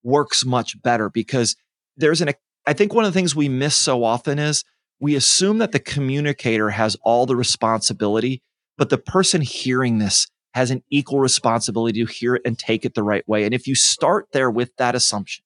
works 0.02 0.44
much 0.44 0.80
better 0.82 1.10
because 1.10 1.56
there's 1.96 2.20
an, 2.20 2.30
I 2.66 2.72
think 2.72 2.94
one 2.94 3.04
of 3.04 3.12
the 3.12 3.18
things 3.18 3.36
we 3.36 3.48
miss 3.48 3.74
so 3.74 4.04
often 4.04 4.38
is 4.38 4.64
we 5.00 5.14
assume 5.14 5.58
that 5.58 5.72
the 5.72 5.78
communicator 5.78 6.70
has 6.70 6.96
all 7.02 7.26
the 7.26 7.36
responsibility, 7.36 8.42
but 8.78 8.90
the 8.90 8.98
person 8.98 9.40
hearing 9.40 9.98
this 9.98 10.26
has 10.54 10.70
an 10.70 10.82
equal 10.90 11.20
responsibility 11.20 12.04
to 12.04 12.10
hear 12.10 12.34
it 12.34 12.42
and 12.44 12.58
take 12.58 12.84
it 12.84 12.94
the 12.94 13.02
right 13.02 13.26
way. 13.28 13.44
And 13.44 13.54
if 13.54 13.66
you 13.66 13.74
start 13.74 14.28
there 14.32 14.50
with 14.50 14.74
that 14.76 14.94
assumption 14.94 15.44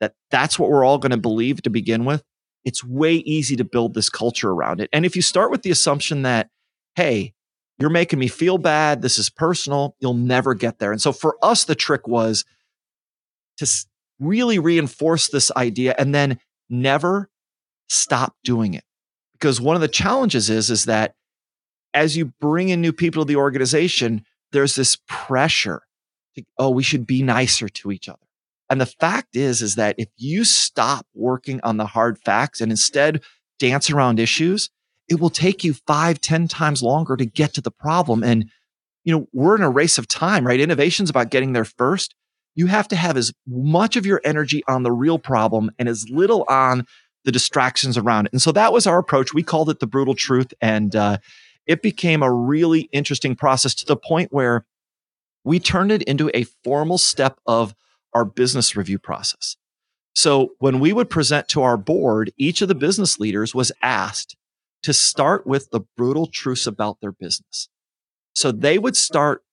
that 0.00 0.14
that's 0.30 0.58
what 0.58 0.70
we're 0.70 0.84
all 0.84 0.98
going 0.98 1.10
to 1.10 1.16
believe 1.16 1.62
to 1.62 1.70
begin 1.70 2.04
with, 2.04 2.22
it's 2.64 2.84
way 2.84 3.14
easy 3.14 3.56
to 3.56 3.64
build 3.64 3.94
this 3.94 4.08
culture 4.10 4.50
around 4.50 4.80
it. 4.80 4.88
And 4.92 5.04
if 5.04 5.16
you 5.16 5.22
start 5.22 5.50
with 5.50 5.62
the 5.62 5.70
assumption 5.70 6.22
that, 6.22 6.50
hey, 6.96 7.34
you're 7.78 7.90
making 7.90 8.18
me 8.18 8.28
feel 8.28 8.58
bad, 8.58 9.02
this 9.02 9.18
is 9.18 9.30
personal, 9.30 9.96
you'll 10.00 10.14
never 10.14 10.54
get 10.54 10.78
there. 10.78 10.92
And 10.92 11.00
so 11.00 11.12
for 11.12 11.36
us, 11.42 11.64
the 11.64 11.74
trick 11.74 12.08
was 12.08 12.44
to 13.58 13.66
really 14.18 14.58
reinforce 14.58 15.28
this 15.28 15.50
idea 15.52 15.94
and 15.98 16.14
then 16.14 16.38
never 16.68 17.30
stop 17.88 18.36
doing 18.44 18.74
it. 18.74 18.84
Because 19.32 19.60
one 19.60 19.76
of 19.76 19.80
the 19.80 19.88
challenges 19.88 20.50
is, 20.50 20.70
is 20.70 20.86
that 20.86 21.14
as 21.94 22.16
you 22.16 22.32
bring 22.40 22.68
in 22.68 22.80
new 22.80 22.92
people 22.92 23.24
to 23.24 23.28
the 23.28 23.36
organization, 23.36 24.24
there's 24.52 24.74
this 24.74 24.98
pressure 25.06 25.82
to, 26.34 26.44
oh, 26.58 26.70
we 26.70 26.82
should 26.82 27.06
be 27.06 27.22
nicer 27.22 27.68
to 27.68 27.92
each 27.92 28.08
other. 28.08 28.18
And 28.70 28.80
the 28.80 28.86
fact 28.86 29.36
is, 29.36 29.62
is 29.62 29.76
that 29.76 29.94
if 29.98 30.08
you 30.16 30.44
stop 30.44 31.06
working 31.14 31.60
on 31.62 31.76
the 31.76 31.86
hard 31.86 32.18
facts 32.18 32.60
and 32.60 32.70
instead 32.70 33.22
dance 33.58 33.90
around 33.90 34.20
issues, 34.20 34.70
it 35.08 35.20
will 35.20 35.30
take 35.30 35.64
you 35.64 35.72
five, 35.72 36.20
ten 36.20 36.48
times 36.48 36.82
longer 36.82 37.16
to 37.16 37.24
get 37.24 37.54
to 37.54 37.60
the 37.60 37.70
problem. 37.70 38.22
And, 38.22 38.50
you 39.04 39.16
know, 39.16 39.26
we're 39.32 39.56
in 39.56 39.62
a 39.62 39.70
race 39.70 39.96
of 39.96 40.06
time, 40.06 40.46
right? 40.46 40.60
Innovation's 40.60 41.08
about 41.08 41.30
getting 41.30 41.54
there 41.54 41.64
first. 41.64 42.14
You 42.54 42.66
have 42.66 42.88
to 42.88 42.96
have 42.96 43.16
as 43.16 43.32
much 43.46 43.96
of 43.96 44.04
your 44.04 44.20
energy 44.24 44.62
on 44.68 44.82
the 44.82 44.92
real 44.92 45.18
problem 45.18 45.70
and 45.78 45.88
as 45.88 46.08
little 46.10 46.44
on 46.48 46.86
the 47.24 47.32
distractions 47.32 47.96
around 47.96 48.26
it. 48.26 48.32
And 48.32 48.42
so 48.42 48.52
that 48.52 48.72
was 48.72 48.86
our 48.86 48.98
approach. 48.98 49.32
We 49.32 49.42
called 49.42 49.70
it 49.70 49.80
the 49.80 49.86
brutal 49.86 50.14
truth. 50.14 50.52
And 50.60 50.94
uh, 50.94 51.18
it 51.66 51.82
became 51.82 52.22
a 52.22 52.32
really 52.32 52.82
interesting 52.92 53.34
process 53.34 53.74
to 53.76 53.86
the 53.86 53.96
point 53.96 54.32
where 54.32 54.66
we 55.44 55.58
turned 55.58 55.92
it 55.92 56.02
into 56.02 56.30
a 56.34 56.44
formal 56.64 56.98
step 56.98 57.38
of 57.46 57.74
our 58.18 58.24
business 58.24 58.74
review 58.74 58.98
process. 58.98 59.56
So 60.16 60.50
when 60.58 60.80
we 60.80 60.92
would 60.92 61.08
present 61.08 61.46
to 61.50 61.62
our 61.62 61.76
board, 61.76 62.32
each 62.36 62.60
of 62.60 62.66
the 62.66 62.74
business 62.74 63.20
leaders 63.20 63.54
was 63.54 63.70
asked 63.80 64.36
to 64.82 64.92
start 64.92 65.46
with 65.46 65.70
the 65.70 65.82
brutal 65.96 66.26
truths 66.26 66.66
about 66.66 67.00
their 67.00 67.12
business. 67.12 67.68
So 68.34 68.50
they 68.50 68.76
would 68.76 68.96
start. 68.96 69.44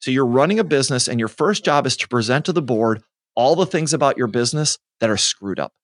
So 0.00 0.10
you're 0.10 0.24
running 0.24 0.58
a 0.58 0.64
business 0.64 1.06
and 1.06 1.18
your 1.20 1.28
first 1.28 1.66
job 1.66 1.86
is 1.86 1.98
to 1.98 2.08
present 2.08 2.46
to 2.46 2.54
the 2.54 2.62
board 2.62 3.02
all 3.34 3.56
the 3.56 3.66
things 3.66 3.92
about 3.92 4.16
your 4.16 4.26
business 4.26 4.78
that 5.00 5.10
are 5.10 5.18
screwed 5.18 5.60
up, 5.60 5.74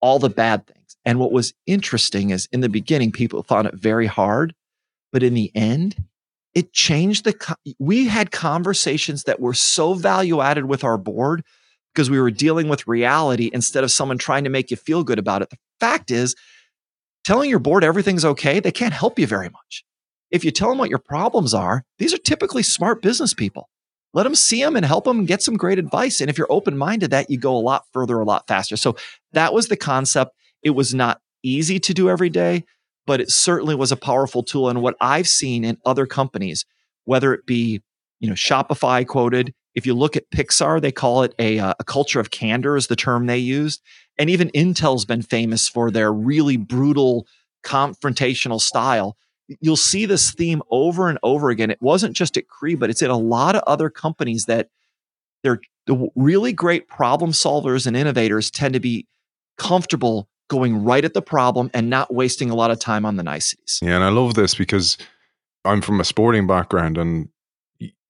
all 0.00 0.18
the 0.18 0.30
bad 0.30 0.66
things. 0.66 0.96
And 1.04 1.18
what 1.18 1.32
was 1.32 1.52
interesting 1.66 2.30
is 2.30 2.48
in 2.52 2.60
the 2.60 2.68
beginning, 2.70 3.12
people 3.12 3.42
found 3.42 3.68
it 3.68 3.74
very 3.74 4.06
hard, 4.06 4.54
but 5.12 5.22
in 5.22 5.34
the 5.34 5.50
end, 5.54 5.96
it 6.54 6.72
changed 6.72 7.24
the, 7.24 7.56
we 7.78 8.06
had 8.08 8.30
conversations 8.30 9.24
that 9.24 9.40
were 9.40 9.54
so 9.54 9.94
value 9.94 10.40
added 10.40 10.66
with 10.66 10.84
our 10.84 10.98
board 10.98 11.44
because 11.94 12.10
we 12.10 12.20
were 12.20 12.30
dealing 12.30 12.68
with 12.68 12.86
reality 12.86 13.50
instead 13.52 13.84
of 13.84 13.90
someone 13.90 14.18
trying 14.18 14.44
to 14.44 14.50
make 14.50 14.70
you 14.70 14.76
feel 14.76 15.04
good 15.04 15.18
about 15.18 15.42
it. 15.42 15.50
The 15.50 15.58
fact 15.78 16.10
is, 16.10 16.34
telling 17.24 17.50
your 17.50 17.58
board 17.58 17.84
everything's 17.84 18.24
okay, 18.24 18.60
they 18.60 18.72
can't 18.72 18.94
help 18.94 19.18
you 19.18 19.26
very 19.26 19.48
much. 19.48 19.84
If 20.30 20.44
you 20.44 20.50
tell 20.50 20.68
them 20.68 20.78
what 20.78 20.90
your 20.90 20.98
problems 20.98 21.54
are, 21.54 21.84
these 21.98 22.14
are 22.14 22.18
typically 22.18 22.62
smart 22.62 23.02
business 23.02 23.34
people. 23.34 23.68
Let 24.12 24.24
them 24.24 24.34
see 24.34 24.62
them 24.62 24.76
and 24.76 24.84
help 24.84 25.04
them 25.04 25.24
get 25.24 25.42
some 25.42 25.56
great 25.56 25.78
advice. 25.78 26.20
And 26.20 26.30
if 26.30 26.38
you're 26.38 26.50
open 26.50 26.76
minded, 26.76 27.10
that 27.10 27.30
you 27.30 27.38
go 27.38 27.56
a 27.56 27.58
lot 27.58 27.84
further, 27.92 28.18
a 28.18 28.24
lot 28.24 28.48
faster. 28.48 28.76
So 28.76 28.96
that 29.32 29.52
was 29.52 29.68
the 29.68 29.76
concept. 29.76 30.32
It 30.62 30.70
was 30.70 30.94
not 30.94 31.20
easy 31.42 31.78
to 31.80 31.94
do 31.94 32.10
every 32.10 32.30
day, 32.30 32.64
but 33.06 33.20
it 33.20 33.30
certainly 33.30 33.74
was 33.74 33.92
a 33.92 33.96
powerful 33.96 34.42
tool. 34.42 34.68
And 34.68 34.82
what 34.82 34.96
I've 35.00 35.28
seen 35.28 35.64
in 35.64 35.78
other 35.84 36.06
companies, 36.06 36.64
whether 37.04 37.32
it 37.32 37.46
be, 37.46 37.82
you 38.20 38.28
know, 38.28 38.34
Shopify 38.34 39.06
quoted, 39.06 39.54
if 39.74 39.86
you 39.86 39.94
look 39.94 40.16
at 40.16 40.30
Pixar, 40.30 40.80
they 40.80 40.92
call 40.92 41.22
it 41.22 41.34
a, 41.38 41.58
uh, 41.58 41.74
a 41.78 41.84
culture 41.84 42.20
of 42.20 42.30
candor 42.30 42.76
is 42.76 42.88
the 42.88 42.96
term 42.96 43.26
they 43.26 43.38
used. 43.38 43.82
And 44.18 44.28
even 44.28 44.50
Intel's 44.50 45.04
been 45.04 45.22
famous 45.22 45.68
for 45.68 45.90
their 45.90 46.12
really 46.12 46.56
brutal 46.56 47.26
confrontational 47.64 48.60
style. 48.60 49.16
You'll 49.60 49.76
see 49.76 50.06
this 50.06 50.32
theme 50.32 50.62
over 50.70 51.08
and 51.08 51.18
over 51.22 51.50
again. 51.50 51.70
It 51.70 51.80
wasn't 51.80 52.16
just 52.16 52.36
at 52.36 52.48
Cree, 52.48 52.74
but 52.74 52.90
it's 52.90 53.02
in 53.02 53.10
a 53.10 53.18
lot 53.18 53.56
of 53.56 53.62
other 53.66 53.90
companies 53.90 54.44
that 54.46 54.68
they're 55.42 55.60
the 55.86 56.08
really 56.14 56.52
great 56.52 56.86
problem 56.86 57.32
solvers 57.32 57.86
and 57.86 57.96
innovators 57.96 58.50
tend 58.50 58.74
to 58.74 58.80
be 58.80 59.06
comfortable 59.58 60.28
going 60.50 60.84
right 60.84 61.04
at 61.04 61.14
the 61.14 61.22
problem 61.22 61.70
and 61.72 61.88
not 61.88 62.12
wasting 62.12 62.50
a 62.50 62.54
lot 62.54 62.70
of 62.70 62.78
time 62.78 63.06
on 63.06 63.16
the 63.16 63.22
niceties. 63.22 63.78
Yeah, 63.80 63.94
and 63.94 64.04
I 64.04 64.10
love 64.10 64.34
this 64.34 64.54
because 64.54 64.98
I'm 65.64 65.80
from 65.80 66.00
a 66.00 66.04
sporting 66.04 66.46
background 66.46 66.98
and 66.98 67.28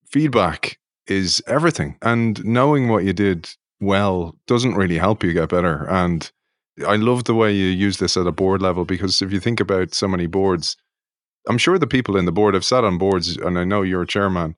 feedback 0.06 0.78
is 1.06 1.42
everything. 1.46 1.96
And 2.02 2.44
knowing 2.44 2.88
what 2.88 3.04
you 3.04 3.12
did 3.12 3.48
well 3.80 4.36
doesn't 4.46 4.74
really 4.74 4.98
help 4.98 5.22
you 5.22 5.32
get 5.32 5.50
better. 5.50 5.88
And 5.88 6.30
I 6.86 6.96
love 6.96 7.24
the 7.24 7.34
way 7.34 7.52
you 7.52 7.66
use 7.66 7.98
this 7.98 8.16
at 8.16 8.26
a 8.26 8.32
board 8.32 8.62
level 8.62 8.84
because 8.84 9.22
if 9.22 9.32
you 9.32 9.40
think 9.40 9.60
about 9.60 9.94
so 9.94 10.08
many 10.08 10.26
boards, 10.26 10.76
I'm 11.48 11.58
sure 11.58 11.78
the 11.78 11.86
people 11.86 12.16
in 12.16 12.24
the 12.24 12.32
board 12.32 12.54
have 12.54 12.64
sat 12.64 12.84
on 12.84 12.98
boards, 12.98 13.36
and 13.36 13.58
I 13.58 13.64
know 13.64 13.82
you're 13.82 14.02
a 14.02 14.06
chairman. 14.06 14.56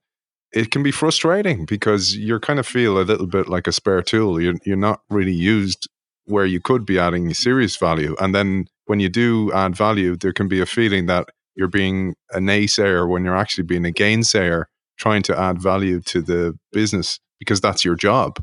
It 0.53 0.70
can 0.70 0.83
be 0.83 0.91
frustrating 0.91 1.64
because 1.64 2.16
you 2.16 2.39
kind 2.41 2.59
of 2.59 2.66
feel 2.66 2.99
a 2.99 3.03
little 3.03 3.26
bit 3.26 3.49
like 3.49 3.66
a 3.66 3.72
spare 3.72 4.03
tool. 4.03 4.41
You're, 4.41 4.57
you're 4.64 4.76
not 4.76 5.01
really 5.09 5.33
used 5.33 5.89
where 6.27 6.47
you 6.47 6.61
could 6.61 6.87
be 6.87 6.99
adding 6.99 7.33
serious 7.35 7.77
value. 7.77 8.16
And 8.20 8.35
then 8.35 8.66
when 8.87 9.01
you 9.01 9.09
do 9.09 9.53
add 9.53 9.77
value, 9.77 10.16
there 10.16 10.33
can 10.33 10.49
be 10.49 10.61
a 10.61 10.66
feeling 10.66 11.07
that 11.07 11.29
you're 11.55 11.68
being 11.68 12.14
a 12.33 12.39
naysayer 12.39 13.09
when 13.09 13.25
you're 13.25 13.37
actually 13.37 13.64
being 13.64 13.87
a 13.87 13.91
gainsayer, 13.91 14.64
trying 14.97 15.23
to 15.23 15.39
add 15.39 15.61
value 15.61 16.01
to 16.01 16.23
the 16.23 16.59
business 16.73 17.20
because 17.39 17.61
that's 17.61 17.85
your 17.85 17.97
job. 17.97 18.43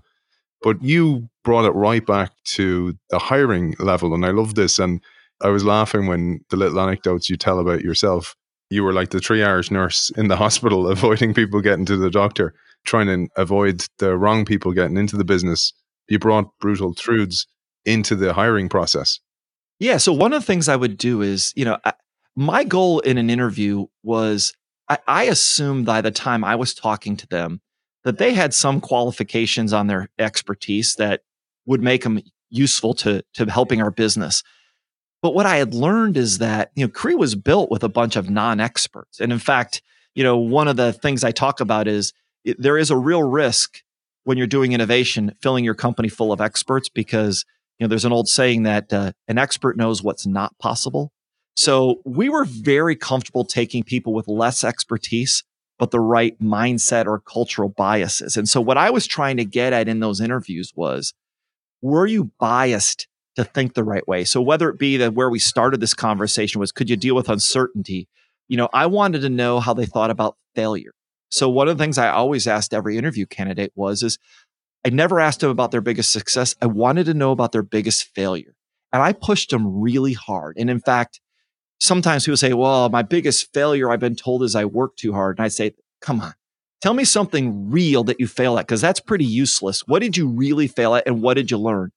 But 0.61 0.81
you 0.83 1.29
brought 1.43 1.65
it 1.65 1.71
right 1.71 2.05
back 2.05 2.31
to 2.55 2.95
the 3.09 3.19
hiring 3.19 3.75
level. 3.79 4.13
And 4.13 4.25
I 4.25 4.31
love 4.31 4.55
this. 4.55 4.77
And 4.77 5.01
I 5.41 5.49
was 5.49 5.63
laughing 5.63 6.07
when 6.07 6.41
the 6.49 6.57
little 6.57 6.79
anecdotes 6.79 7.29
you 7.29 7.37
tell 7.37 7.59
about 7.59 7.81
yourself. 7.81 8.35
You 8.69 8.83
were 8.83 8.93
like 8.93 9.09
the 9.09 9.19
triage 9.19 9.71
nurse 9.71 10.11
in 10.17 10.27
the 10.27 10.35
hospital, 10.45 10.87
avoiding 10.87 11.33
people 11.33 11.61
getting 11.61 11.85
to 11.85 11.97
the 11.97 12.11
doctor, 12.11 12.53
trying 12.85 13.07
to 13.07 13.27
avoid 13.41 13.85
the 13.99 14.17
wrong 14.17 14.45
people 14.45 14.73
getting 14.73 14.97
into 14.97 15.17
the 15.17 15.23
business. 15.23 15.73
You 16.07 16.19
brought 16.19 16.51
brutal 16.59 16.93
truths 16.93 17.47
into 17.89 18.15
the 18.15 18.33
hiring 18.33 18.69
process? 18.69 19.19
Yeah. 19.79 19.97
So 19.97 20.13
one 20.13 20.33
of 20.33 20.41
the 20.41 20.45
things 20.45 20.67
I 20.69 20.75
would 20.75 20.97
do 20.97 21.21
is, 21.21 21.53
you 21.55 21.65
know, 21.65 21.77
I, 21.83 21.93
my 22.35 22.63
goal 22.63 22.99
in 22.99 23.17
an 23.17 23.29
interview 23.29 23.87
was 24.03 24.53
I, 24.87 24.97
I 25.07 25.23
assumed 25.23 25.85
by 25.85 26.01
the 26.01 26.11
time 26.11 26.43
I 26.43 26.55
was 26.55 26.73
talking 26.73 27.15
to 27.17 27.27
them 27.27 27.61
that 28.03 28.17
they 28.17 28.33
had 28.33 28.53
some 28.53 28.81
qualifications 28.81 29.73
on 29.73 29.87
their 29.87 30.09
expertise 30.17 30.95
that 30.95 31.21
would 31.65 31.81
make 31.81 32.03
them 32.03 32.19
useful 32.49 32.93
to 32.95 33.23
to 33.33 33.45
helping 33.49 33.81
our 33.81 33.91
business. 33.91 34.43
But 35.21 35.33
what 35.33 35.45
I 35.45 35.57
had 35.57 35.73
learned 35.73 36.17
is 36.17 36.37
that 36.37 36.71
you 36.75 36.85
know 36.85 36.91
Cree 36.91 37.15
was 37.15 37.35
built 37.35 37.69
with 37.69 37.83
a 37.83 37.89
bunch 37.89 38.15
of 38.15 38.29
non-experts, 38.29 39.19
and 39.19 39.31
in 39.31 39.39
fact, 39.39 39.81
you 40.15 40.23
know 40.23 40.37
one 40.37 40.67
of 40.67 40.77
the 40.77 40.93
things 40.93 41.23
I 41.23 41.31
talk 41.31 41.59
about 41.59 41.87
is 41.87 42.13
it, 42.43 42.61
there 42.61 42.77
is 42.77 42.89
a 42.89 42.97
real 42.97 43.23
risk 43.23 43.83
when 44.23 44.37
you're 44.37 44.47
doing 44.47 44.73
innovation 44.73 45.35
filling 45.41 45.65
your 45.65 45.75
company 45.75 46.09
full 46.09 46.31
of 46.31 46.41
experts 46.41 46.89
because 46.89 47.45
you 47.79 47.85
know, 47.85 47.87
there's 47.87 48.05
an 48.05 48.11
old 48.11 48.27
saying 48.27 48.63
that 48.63 48.91
uh, 48.91 49.13
an 49.27 49.37
expert 49.37 49.77
knows 49.77 50.03
what's 50.03 50.27
not 50.27 50.57
possible. 50.59 51.11
So 51.55 52.01
we 52.05 52.29
were 52.29 52.45
very 52.45 52.95
comfortable 52.95 53.45
taking 53.45 53.83
people 53.83 54.13
with 54.13 54.27
less 54.27 54.63
expertise, 54.63 55.43
but 55.77 55.91
the 55.91 55.99
right 55.99 56.37
mindset 56.39 57.05
or 57.05 57.19
cultural 57.19 57.69
biases. 57.69 58.37
And 58.37 58.47
so 58.47 58.61
what 58.61 58.77
I 58.77 58.89
was 58.89 59.07
trying 59.07 59.37
to 59.37 59.45
get 59.45 59.73
at 59.73 59.87
in 59.87 59.99
those 59.99 60.21
interviews 60.21 60.71
was, 60.75 61.13
were 61.81 62.05
you 62.05 62.31
biased 62.39 63.07
to 63.35 63.45
think 63.45 63.73
the 63.73 63.83
right 63.83 64.05
way? 64.07 64.25
So 64.25 64.41
whether 64.41 64.69
it 64.69 64.77
be 64.77 64.97
that 64.97 65.13
where 65.13 65.29
we 65.29 65.39
started 65.39 65.79
this 65.79 65.93
conversation 65.93 66.59
was, 66.59 66.73
could 66.73 66.89
you 66.89 66.97
deal 66.97 67.15
with 67.15 67.29
uncertainty? 67.29 68.09
You 68.49 68.57
know, 68.57 68.69
I 68.73 68.87
wanted 68.87 69.21
to 69.21 69.29
know 69.29 69.61
how 69.61 69.73
they 69.73 69.85
thought 69.85 70.11
about 70.11 70.35
failure. 70.55 70.91
So 71.31 71.47
one 71.47 71.69
of 71.69 71.77
the 71.77 71.83
things 71.83 71.97
I 71.97 72.09
always 72.09 72.47
asked 72.47 72.73
every 72.73 72.97
interview 72.97 73.25
candidate 73.25 73.71
was, 73.75 74.01
is 74.01 74.17
I 74.85 74.89
never 74.89 75.19
asked 75.19 75.41
them 75.41 75.49
about 75.49 75.71
their 75.71 75.81
biggest 75.81 76.11
success. 76.11 76.55
I 76.61 76.67
wanted 76.67 77.05
to 77.07 77.13
know 77.13 77.31
about 77.31 77.51
their 77.51 77.63
biggest 77.63 78.15
failure. 78.15 78.55
And 78.91 79.01
I 79.01 79.13
pushed 79.13 79.49
them 79.49 79.81
really 79.81 80.13
hard. 80.13 80.55
And 80.57 80.69
in 80.69 80.79
fact, 80.79 81.19
sometimes 81.79 82.25
people 82.25 82.37
say, 82.37 82.53
well, 82.53 82.89
my 82.89 83.01
biggest 83.01 83.53
failure 83.53 83.91
I've 83.91 83.99
been 83.99 84.15
told 84.15 84.43
is 84.43 84.55
I 84.55 84.65
work 84.65 84.95
too 84.95 85.13
hard. 85.13 85.37
And 85.37 85.45
I 85.45 85.49
say, 85.49 85.73
come 86.01 86.21
on, 86.21 86.33
tell 86.81 86.93
me 86.93 87.03
something 87.03 87.69
real 87.69 88.03
that 88.05 88.19
you 88.19 88.27
fail 88.27 88.57
at, 88.57 88.67
because 88.67 88.81
that's 88.81 88.99
pretty 88.99 89.25
useless. 89.25 89.81
What 89.85 89.99
did 89.99 90.17
you 90.17 90.27
really 90.27 90.67
fail 90.67 90.95
at 90.95 91.05
and 91.05 91.21
what 91.21 91.35
did 91.35 91.51
you 91.51 91.57
learn? 91.57 91.91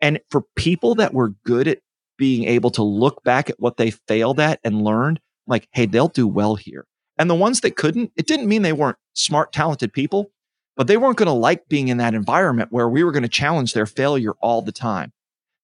And 0.00 0.20
for 0.30 0.42
people 0.54 0.94
that 0.96 1.14
were 1.14 1.30
good 1.44 1.66
at 1.66 1.78
being 2.18 2.44
able 2.44 2.70
to 2.72 2.82
look 2.82 3.24
back 3.24 3.50
at 3.50 3.58
what 3.58 3.78
they 3.78 3.90
failed 3.90 4.38
at 4.38 4.60
and 4.62 4.84
learned, 4.84 5.20
like, 5.46 5.66
hey, 5.72 5.86
they'll 5.86 6.08
do 6.08 6.28
well 6.28 6.56
here. 6.56 6.86
And 7.18 7.28
the 7.28 7.34
ones 7.34 7.62
that 7.62 7.74
couldn't, 7.74 8.12
it 8.16 8.26
didn't 8.26 8.48
mean 8.48 8.62
they 8.62 8.72
weren't 8.72 8.98
smart, 9.14 9.52
talented 9.52 9.92
people, 9.92 10.30
but 10.78 10.86
they 10.86 10.96
weren't 10.96 11.16
going 11.16 11.26
to 11.26 11.32
like 11.32 11.68
being 11.68 11.88
in 11.88 11.96
that 11.96 12.14
environment 12.14 12.70
where 12.70 12.88
we 12.88 13.02
were 13.02 13.10
going 13.10 13.24
to 13.24 13.28
challenge 13.28 13.74
their 13.74 13.84
failure 13.84 14.34
all 14.40 14.62
the 14.62 14.72
time. 14.72 15.12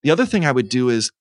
The 0.03 0.11
other 0.11 0.27
thing 0.27 0.45
I 0.45 0.51
would 0.51 0.69
do 0.69 0.91
is 0.91 1.13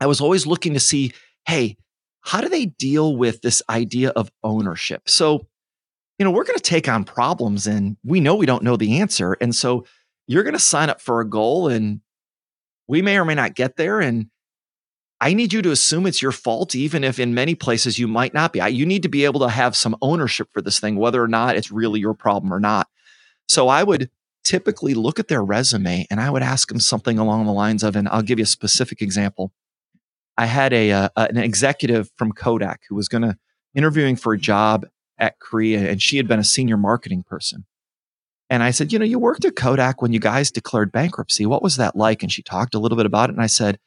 I 0.00 0.06
was 0.06 0.20
always 0.20 0.46
looking 0.46 0.74
to 0.74 0.80
see, 0.80 1.12
hey, 1.44 1.76
how 2.20 2.40
do 2.40 2.48
they 2.48 2.66
deal 2.66 3.16
with 3.16 3.42
this 3.42 3.62
idea 3.68 4.10
of 4.10 4.30
ownership? 4.44 5.08
So, 5.08 5.48
you 6.18 6.24
know, 6.24 6.30
we're 6.30 6.44
going 6.44 6.56
to 6.56 6.62
take 6.62 6.88
on 6.88 7.02
problems 7.02 7.66
and 7.66 7.96
we 8.04 8.20
know 8.20 8.36
we 8.36 8.46
don't 8.46 8.62
know 8.62 8.76
the 8.76 9.00
answer. 9.00 9.36
And 9.40 9.52
so 9.52 9.84
you're 10.28 10.44
going 10.44 10.54
to 10.54 10.60
sign 10.60 10.88
up 10.88 11.00
for 11.00 11.20
a 11.20 11.28
goal 11.28 11.66
and 11.66 12.00
we 12.86 13.02
may 13.02 13.18
or 13.18 13.24
may 13.24 13.34
not 13.34 13.56
get 13.56 13.76
there. 13.76 13.98
And 13.98 14.30
I 15.20 15.34
need 15.34 15.52
you 15.52 15.62
to 15.62 15.72
assume 15.72 16.06
it's 16.06 16.22
your 16.22 16.30
fault, 16.30 16.76
even 16.76 17.02
if 17.02 17.18
in 17.18 17.34
many 17.34 17.56
places 17.56 17.98
you 17.98 18.06
might 18.06 18.34
not 18.34 18.52
be. 18.52 18.60
You 18.60 18.86
need 18.86 19.02
to 19.02 19.08
be 19.08 19.24
able 19.24 19.40
to 19.40 19.48
have 19.48 19.74
some 19.74 19.96
ownership 20.00 20.48
for 20.52 20.62
this 20.62 20.78
thing, 20.78 20.94
whether 20.94 21.20
or 21.20 21.28
not 21.28 21.56
it's 21.56 21.72
really 21.72 21.98
your 21.98 22.14
problem 22.14 22.54
or 22.54 22.60
not. 22.60 22.86
So 23.48 23.68
I 23.68 23.82
would 23.82 24.10
typically 24.44 24.94
look 24.94 25.18
at 25.18 25.28
their 25.28 25.44
resume 25.44 26.06
and 26.10 26.20
I 26.20 26.30
would 26.30 26.42
ask 26.42 26.68
them 26.68 26.80
something 26.80 27.18
along 27.18 27.46
the 27.46 27.52
lines 27.52 27.82
of, 27.82 27.96
and 27.96 28.08
I'll 28.08 28.22
give 28.22 28.38
you 28.38 28.44
a 28.44 28.46
specific 28.46 29.02
example. 29.02 29.52
I 30.36 30.46
had 30.46 30.72
a, 30.72 30.92
uh, 30.92 31.08
an 31.16 31.38
executive 31.38 32.10
from 32.16 32.32
Kodak 32.32 32.82
who 32.88 32.94
was 32.94 33.08
going 33.08 33.22
to 33.22 33.36
interviewing 33.74 34.16
for 34.16 34.32
a 34.32 34.38
job 34.38 34.86
at 35.18 35.38
Cree, 35.38 35.74
and 35.74 36.00
she 36.00 36.16
had 36.18 36.28
been 36.28 36.38
a 36.38 36.44
senior 36.44 36.76
marketing 36.76 37.22
person. 37.22 37.64
And 38.48 38.62
I 38.62 38.70
said, 38.70 38.92
you 38.92 38.98
know, 38.98 39.04
you 39.04 39.18
worked 39.18 39.44
at 39.44 39.56
Kodak 39.56 40.00
when 40.00 40.12
you 40.12 40.20
guys 40.20 40.50
declared 40.50 40.92
bankruptcy. 40.92 41.46
What 41.46 41.62
was 41.62 41.76
that 41.76 41.96
like? 41.96 42.22
And 42.22 42.30
she 42.30 42.42
talked 42.42 42.74
a 42.74 42.78
little 42.78 42.96
bit 42.96 43.06
about 43.06 43.30
it. 43.30 43.32
And 43.32 43.42
I 43.42 43.48
said, 43.48 43.78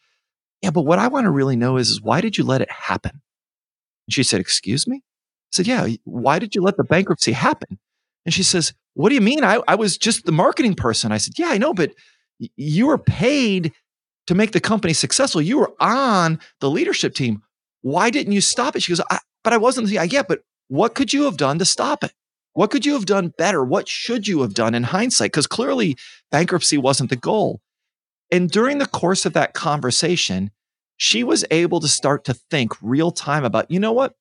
yeah, 0.61 0.71
but 0.71 0.81
what 0.81 0.99
I 0.99 1.07
want 1.07 1.25
to 1.25 1.31
really 1.31 1.55
know 1.55 1.77
is, 1.77 1.89
is 1.89 2.01
why 2.01 2.19
did 2.19 2.37
you 2.37 2.43
let 2.43 2.61
it 2.61 2.71
happen? 2.71 3.21
And 4.07 4.13
she 4.13 4.23
said, 4.23 4.41
excuse 4.41 4.87
me? 4.87 4.97
I 4.97 5.51
said, 5.53 5.67
yeah, 5.67 5.87
why 6.03 6.39
did 6.39 6.55
you 6.55 6.61
let 6.61 6.75
the 6.75 6.83
bankruptcy 6.83 7.31
happen? 7.31 7.79
And 8.25 8.33
she 8.33 8.43
says, 8.43 8.73
what 8.99 9.07
do 9.07 9.15
you 9.15 9.21
mean? 9.21 9.45
I, 9.45 9.61
I 9.65 9.75
was 9.75 9.97
just 9.97 10.25
the 10.25 10.33
marketing 10.33 10.75
person. 10.75 11.13
I 11.13 11.19
said, 11.19 11.39
yeah, 11.39 11.47
I 11.47 11.57
know, 11.57 11.73
but 11.73 11.93
you 12.57 12.87
were 12.87 12.97
paid 12.97 13.71
to 14.27 14.35
make 14.35 14.51
the 14.51 14.59
company 14.59 14.91
successful. 14.91 15.41
You 15.41 15.59
were 15.59 15.71
on 15.79 16.37
the 16.59 16.69
leadership 16.69 17.15
team. 17.15 17.41
Why 17.81 18.09
didn't 18.09 18.33
you 18.33 18.41
stop 18.41 18.75
it? 18.75 18.83
She 18.83 18.91
goes, 18.91 18.99
I, 19.09 19.19
but 19.41 19.53
I 19.53 19.57
wasn't. 19.57 19.87
Yeah, 19.87 20.03
yeah, 20.03 20.23
but 20.27 20.41
what 20.67 20.95
could 20.95 21.13
you 21.13 21.23
have 21.23 21.37
done 21.37 21.59
to 21.59 21.65
stop 21.65 22.03
it? 22.03 22.11
What 22.51 22.71
could 22.71 22.85
you 22.85 22.91
have 22.91 23.05
done 23.05 23.31
better? 23.37 23.63
What 23.63 23.87
should 23.87 24.27
you 24.27 24.41
have 24.41 24.53
done 24.53 24.75
in 24.75 24.83
hindsight? 24.83 25.31
Because 25.31 25.47
clearly 25.47 25.95
bankruptcy 26.29 26.77
wasn't 26.77 27.09
the 27.09 27.15
goal. 27.15 27.61
And 28.33 28.51
during 28.51 28.79
the 28.79 28.85
course 28.85 29.25
of 29.25 29.31
that 29.31 29.53
conversation, 29.53 30.51
she 30.97 31.23
was 31.23 31.45
able 31.51 31.79
to 31.79 31.87
start 31.87 32.25
to 32.25 32.33
think 32.33 32.73
real 32.81 33.11
time 33.11 33.45
about, 33.45 33.71
you 33.71 33.79
know 33.79 33.93
what? 33.93 34.15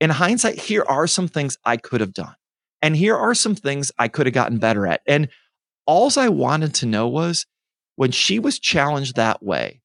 In 0.00 0.10
hindsight, 0.10 0.58
here 0.58 0.84
are 0.88 1.06
some 1.06 1.28
things 1.28 1.58
I 1.64 1.76
could 1.76 2.00
have 2.00 2.12
done. 2.12 2.34
And 2.84 2.94
here 2.94 3.16
are 3.16 3.34
some 3.34 3.54
things 3.54 3.90
I 3.98 4.08
could 4.08 4.26
have 4.26 4.34
gotten 4.34 4.58
better 4.58 4.86
at. 4.86 5.00
And 5.06 5.30
all 5.86 6.12
I 6.18 6.28
wanted 6.28 6.74
to 6.74 6.86
know 6.86 7.08
was 7.08 7.46
when 7.96 8.10
she 8.10 8.38
was 8.38 8.58
challenged 8.58 9.16
that 9.16 9.42
way, 9.42 9.80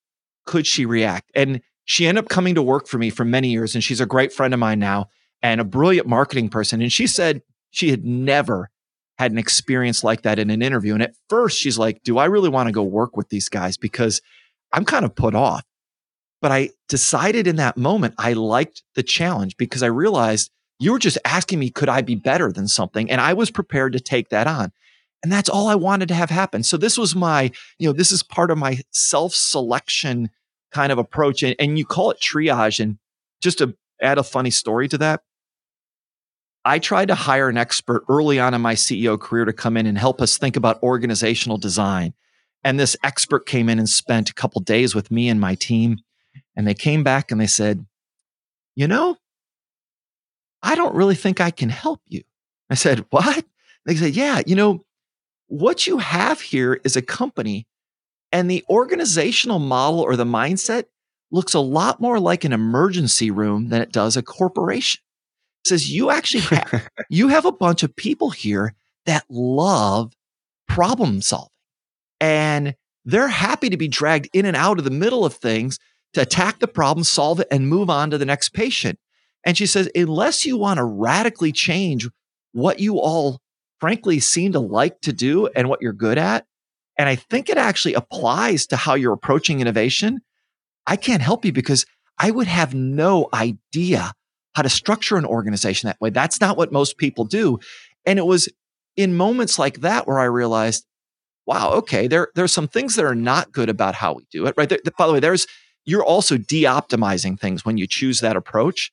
could 0.45 0.68
she 0.68 0.86
react? 0.86 1.32
And 1.34 1.62
she 1.86 2.08
ended 2.08 2.26
up 2.26 2.30
coming 2.30 2.56
to 2.56 2.62
work 2.62 2.89
for 2.89 2.97
me 2.97 3.10
for 3.10 3.24
many 3.24 3.52
years. 3.52 3.74
And 3.74 3.82
she's 3.82 4.02
a 4.02 4.06
great 4.06 4.34
friend 4.34 4.54
of 4.54 4.60
mine 4.60 4.80
now 4.80 5.08
and 5.41 5.62
a 5.62 5.64
brilliant 5.64 6.10
marketing 6.10 6.50
person. 6.50 6.82
And 6.82 6.91
she 6.91 7.08
said 7.08 7.41
she 7.72 7.89
had 7.89 8.04
never 8.04 8.70
had 9.18 9.32
an 9.32 9.38
experience 9.38 10.04
like 10.04 10.24
that 10.24 10.38
in 10.38 10.50
an 10.50 10.62
interview. 10.62 10.93
And 10.93 11.02
at 11.02 11.16
first, 11.30 11.58
she's 11.58 11.80
like, 11.80 12.04
Do 12.04 12.18
I 12.18 12.26
really 12.26 12.50
want 12.50 12.68
to 12.68 12.74
go 12.74 12.84
work 12.84 13.16
with 13.16 13.30
these 13.30 13.47
guys? 13.47 13.78
Because 13.78 14.22
I'm 14.74 14.84
kind 14.84 15.06
of 15.06 15.16
put 15.16 15.36
off. 15.36 15.64
But 16.41 16.52
I 16.52 16.72
decided 16.89 17.47
in 17.47 17.56
that 17.56 17.78
moment, 17.78 18.16
I 18.18 18.34
liked 18.34 18.84
the 18.95 19.04
challenge 19.04 19.56
because 19.56 19.84
I 19.84 19.88
realized 19.88 20.52
you 20.80 20.94
were 20.94 21.00
just 21.00 21.18
asking 21.26 21.60
me, 21.60 21.70
could 21.70 21.90
I 21.90 22.02
be 22.02 22.16
better 22.16 22.52
than 22.52 22.68
something? 22.68 23.12
And 23.12 23.20
I 23.20 23.34
was 23.34 23.52
prepared 23.52 23.94
to 23.94 24.00
take 24.00 24.30
that 24.30 24.48
on. 24.48 24.72
And 25.22 25.32
that's 25.32 25.50
all 25.50 25.68
I 25.68 25.76
wanted 25.76 26.08
to 26.08 26.16
have 26.16 26.30
happen. 26.30 26.64
So 26.64 26.78
this 26.78 26.98
was 26.98 27.16
my, 27.16 27.52
you 27.78 27.90
know, 27.90 27.94
this 27.94 28.12
is 28.12 28.24
part 28.24 28.52
of 28.52 28.58
my 28.58 28.80
self 28.92 29.34
selection 29.34 30.30
kind 30.72 30.92
of 30.92 30.98
approach. 30.98 31.44
And, 31.44 31.56
and 31.60 31.78
you 31.78 31.86
call 31.86 32.12
it 32.12 32.20
triage. 32.20 32.80
And 32.80 32.98
just 33.42 33.58
to 33.58 33.76
add 34.02 34.18
a 34.18 34.24
funny 34.24 34.52
story 34.52 34.88
to 34.88 34.98
that, 35.00 35.22
I 36.64 36.80
tried 36.80 37.10
to 37.10 37.16
hire 37.16 37.50
an 37.50 37.58
expert 37.58 38.06
early 38.08 38.40
on 38.40 38.54
in 38.54 38.62
my 38.62 38.76
CEO 38.76 39.20
career 39.20 39.46
to 39.46 39.54
come 39.54 39.76
in 39.76 39.86
and 39.86 39.98
help 39.98 40.22
us 40.22 40.38
think 40.38 40.56
about 40.56 40.82
organizational 40.84 41.58
design. 41.58 42.14
And 42.64 42.80
this 42.80 42.96
expert 43.04 43.46
came 43.46 43.70
in 43.70 43.80
and 43.80 43.90
spent 43.90 44.30
a 44.30 44.34
couple 44.34 44.62
days 44.62 44.96
with 44.96 45.12
me 45.12 45.30
and 45.30 45.40
my 45.40 45.56
team. 45.56 45.98
And 46.56 46.68
they 46.68 46.74
came 46.74 47.04
back 47.04 47.32
and 47.32 47.40
they 47.40 47.48
said, 47.48 47.86
You 48.76 48.88
know, 48.88 49.18
I 50.62 50.76
don't 50.76 50.95
really 50.95 51.16
think 51.16 51.39
I 51.39 51.51
can 51.51 51.70
help 51.70 52.01
you. 52.07 52.24
I 52.70 52.76
said, 52.76 53.05
What? 53.10 53.45
They 53.86 53.95
said, 53.95 54.16
Yeah, 54.16 54.41
you 54.45 54.55
know, 54.55 54.86
what 55.47 55.88
you 55.88 55.97
have 55.97 56.41
here 56.41 56.80
is 56.84 56.95
a 56.95 57.01
company, 57.01 57.68
and 58.32 58.49
the 58.49 58.64
organizational 58.70 59.60
model 59.60 60.01
or 60.01 60.16
the 60.16 60.26
mindset 60.26 60.86
looks 61.32 61.53
a 61.53 61.60
lot 61.60 61.99
more 61.99 62.20
like 62.20 62.43
an 62.43 62.53
emergency 62.53 63.32
room 63.32 63.70
than 63.70 63.82
it 63.82 63.91
does 63.91 64.18
a 64.18 64.24
corporation 64.24 65.01
says 65.66 65.91
you 65.91 66.10
actually 66.10 66.41
have, 66.41 66.89
you 67.10 67.28
have 67.28 67.45
a 67.45 67.51
bunch 67.51 67.84
of 67.84 67.95
people 67.95 68.30
here 68.30 68.74
that 69.05 69.26
love 69.30 70.14
problem 70.68 71.22
solving 71.22 71.49
and 72.20 72.76
they're 73.05 73.28
happy 73.28 73.70
to 73.70 73.78
be 73.78 73.88
dragged 73.88 74.30
in 74.34 74.45
and 74.45 74.57
out 74.57 74.78
of 74.78 74.84
the 74.84 74.91
middle 74.91 75.26
of 75.26 75.34
things 75.34 75.80
to 76.14 76.22
attack 76.22 76.60
the 76.60 76.68
problem, 76.68 77.03
solve 77.03 77.39
it, 77.39 77.47
and 77.51 77.70
move 77.70 77.89
on 77.89 78.10
to 78.12 78.18
the 78.18 78.26
next 78.26 78.49
patient. 78.49 78.99
And 79.46 79.58
she 79.58 79.66
says, 79.66 79.90
unless 79.96 80.46
you 80.46 80.58
want 80.58 80.78
to 80.78 80.84
radically 80.84 81.52
change 81.52 82.08
what 82.52 82.80
you 82.80 83.00
all 83.00 83.40
frankly 83.80 84.20
seem 84.20 84.52
to 84.52 84.60
like 84.60 85.00
to 85.02 85.14
do 85.14 85.48
and 85.48 85.70
what 85.70 85.82
you're 85.82 85.94
good 85.94 86.18
at, 86.18 86.46
and 86.98 87.08
I 87.08 87.16
think 87.16 87.50
it 87.50 87.58
actually 87.58 87.94
applies 87.94 88.68
to 88.68 88.76
how 88.76 88.96
you're 88.96 89.14
approaching 89.14 89.62
innovation, 89.62 90.20
I 90.86 90.98
can't 90.98 91.22
help 91.22 91.46
you 91.46 91.54
because 91.54 91.86
I 92.18 92.32
would 92.32 92.48
have 92.48 92.74
no 92.74 93.30
idea 93.34 94.12
how 94.56 94.64
to 94.64 94.70
structure 94.70 95.16
an 95.16 95.26
organization 95.26 95.88
that 95.88 96.02
way. 96.02 96.10
That's 96.10 96.42
not 96.42 96.58
what 96.58 96.74
most 96.74 96.98
people 96.98 97.24
do. 97.24 97.60
And 98.06 98.20
it 98.20 98.26
was 98.26 98.50
in 98.98 99.16
moments 99.16 99.58
like 99.58 99.80
that 99.82 100.08
where 100.08 100.20
I 100.20 100.26
realized, 100.26 100.86
wow, 101.46 101.72
okay, 101.72 102.08
there, 102.08 102.30
there's 102.36 102.52
some 102.52 102.68
things 102.68 102.96
that 102.96 103.06
are 103.06 103.16
not 103.16 103.54
good 103.54 103.70
about 103.70 103.96
how 103.96 104.14
we 104.14 104.28
do 104.32 104.46
it, 104.46 104.56
right? 104.58 104.68
There, 104.68 104.80
by 104.98 105.08
the 105.08 105.14
way, 105.14 105.20
there's, 105.22 105.48
you're 105.86 106.04
also 106.04 106.38
de-optimizing 106.38 107.40
things 107.40 107.64
when 107.64 107.78
you 107.78 107.88
choose 107.88 108.20
that 108.20 108.36
approach. 108.36 108.92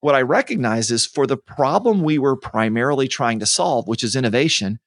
What 0.00 0.14
I 0.14 0.22
recognize 0.22 0.90
is 0.90 1.06
for 1.06 1.26
the 1.26 1.36
problem 1.36 2.02
we 2.02 2.18
were 2.18 2.36
primarily 2.36 3.06
trying 3.06 3.38
to 3.40 3.46
solve, 3.46 3.86
which 3.86 4.02
is 4.02 4.16
innovation, 4.16 4.78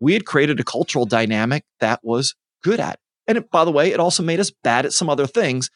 we 0.00 0.14
had 0.14 0.24
created 0.24 0.58
a 0.58 0.64
cultural 0.64 1.04
dynamic 1.04 1.64
that 1.80 2.00
was 2.02 2.34
good 2.62 2.80
at. 2.80 2.94
It. 2.94 3.00
And 3.28 3.38
it, 3.38 3.50
by 3.50 3.64
the 3.64 3.70
way, 3.70 3.92
it 3.92 4.00
also 4.00 4.22
made 4.22 4.40
us 4.40 4.50
bad 4.50 4.84
at 4.84 4.92
some 4.92 5.08
other 5.08 5.26
things. 5.26 5.70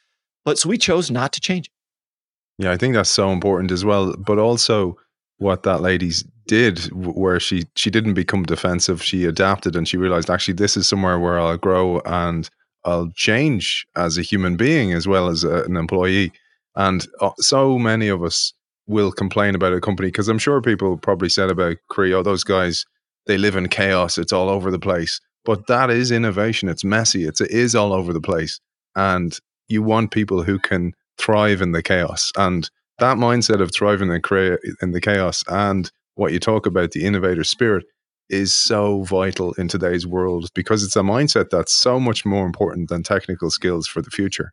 But 0.44 0.59
so 0.59 0.68
we 0.68 0.78
chose 0.78 1.11
not 1.11 1.32
to 1.34 1.40
change 1.40 1.66
it. 1.66 2.64
Yeah, 2.64 2.72
I 2.72 2.76
think 2.76 2.94
that's 2.94 3.11
so 3.11 3.30
important 3.30 3.70
as 3.70 3.84
well. 3.84 4.16
But 4.16 4.38
also, 4.38 4.97
what 5.38 5.62
that 5.64 5.82
lady 5.82 6.12
did, 6.47 6.78
where 6.94 7.38
she 7.38 7.64
she 7.74 7.90
didn't 7.90 8.14
become 8.14 8.44
defensive, 8.44 9.03
she 9.03 9.24
adapted 9.24 9.76
and 9.76 9.86
she 9.86 9.97
realized 9.97 10.30
actually 10.30 10.55
this 10.55 10.76
is 10.76 10.88
somewhere 10.88 11.18
where 11.18 11.38
I'll 11.38 11.59
grow 11.59 12.01
and 12.01 12.49
I'll 12.84 13.11
change 13.14 13.86
as 13.97 14.16
a 14.16 14.22
human 14.22 14.57
being 14.57 14.92
as 14.92 15.07
well 15.07 15.28
as 15.28 15.44
a, 15.44 15.64
an 15.64 15.76
employee. 15.76 16.32
And 16.76 17.07
uh, 17.20 17.30
so 17.38 17.78
many 17.78 18.09
of 18.09 18.22
us 18.22 18.53
will 18.87 19.12
complain 19.12 19.55
about 19.55 19.72
a 19.72 19.80
company 19.80 20.09
because 20.09 20.28
I'm 20.28 20.39
sure 20.39 20.61
people 20.61 20.97
probably 20.97 21.28
said 21.28 21.51
about 21.51 21.76
Cree, 21.89 22.14
oh, 22.14 22.22
those 22.22 22.45
guys 22.45 22.84
they 23.26 23.37
live 23.37 23.57
in 23.57 23.68
chaos. 23.68 24.18
It's 24.18 24.32
all 24.32 24.49
over 24.49 24.70
the 24.70 24.78
place. 24.78 25.20
But 25.45 25.66
that 25.66 25.91
is 25.91 26.11
innovation. 26.11 26.68
It's 26.68 26.84
messy. 26.84 27.24
It's 27.24 27.41
it 27.41 27.51
is 27.51 27.74
all 27.74 27.93
over 27.93 28.12
the 28.12 28.20
place, 28.20 28.61
and 28.95 29.39
you 29.68 29.82
want 29.82 30.11
people 30.11 30.43
who 30.43 30.59
can 30.59 30.93
thrive 31.18 31.62
in 31.62 31.72
the 31.72 31.82
chaos. 31.82 32.32
And 32.37 32.68
that 32.99 33.16
mindset 33.16 33.61
of 33.61 33.72
thriving 33.72 34.11
in, 34.11 34.59
in 34.82 34.91
the 34.93 35.01
chaos 35.01 35.45
and 35.49 35.91
what 36.14 36.32
you 36.32 36.41
talk 36.41 36.66
about, 36.66 36.93
the 36.93 37.05
innovator 37.05 37.45
spirit, 37.45 37.84
is 38.28 38.55
so 38.55 39.03
vital 39.03 39.53
in 39.55 39.68
today's 39.68 40.07
world 40.07 40.49
because 40.55 40.82
it's 40.82 40.97
a 40.97 41.01
mindset 41.01 41.51
that's 41.51 41.72
so 41.72 42.01
much 42.01 42.24
more 42.24 42.47
important 42.47 42.89
than 42.89 43.03
technical 43.03 43.51
skills 43.51 43.87
for 43.87 44.03
the 44.03 44.11
future. 44.11 44.53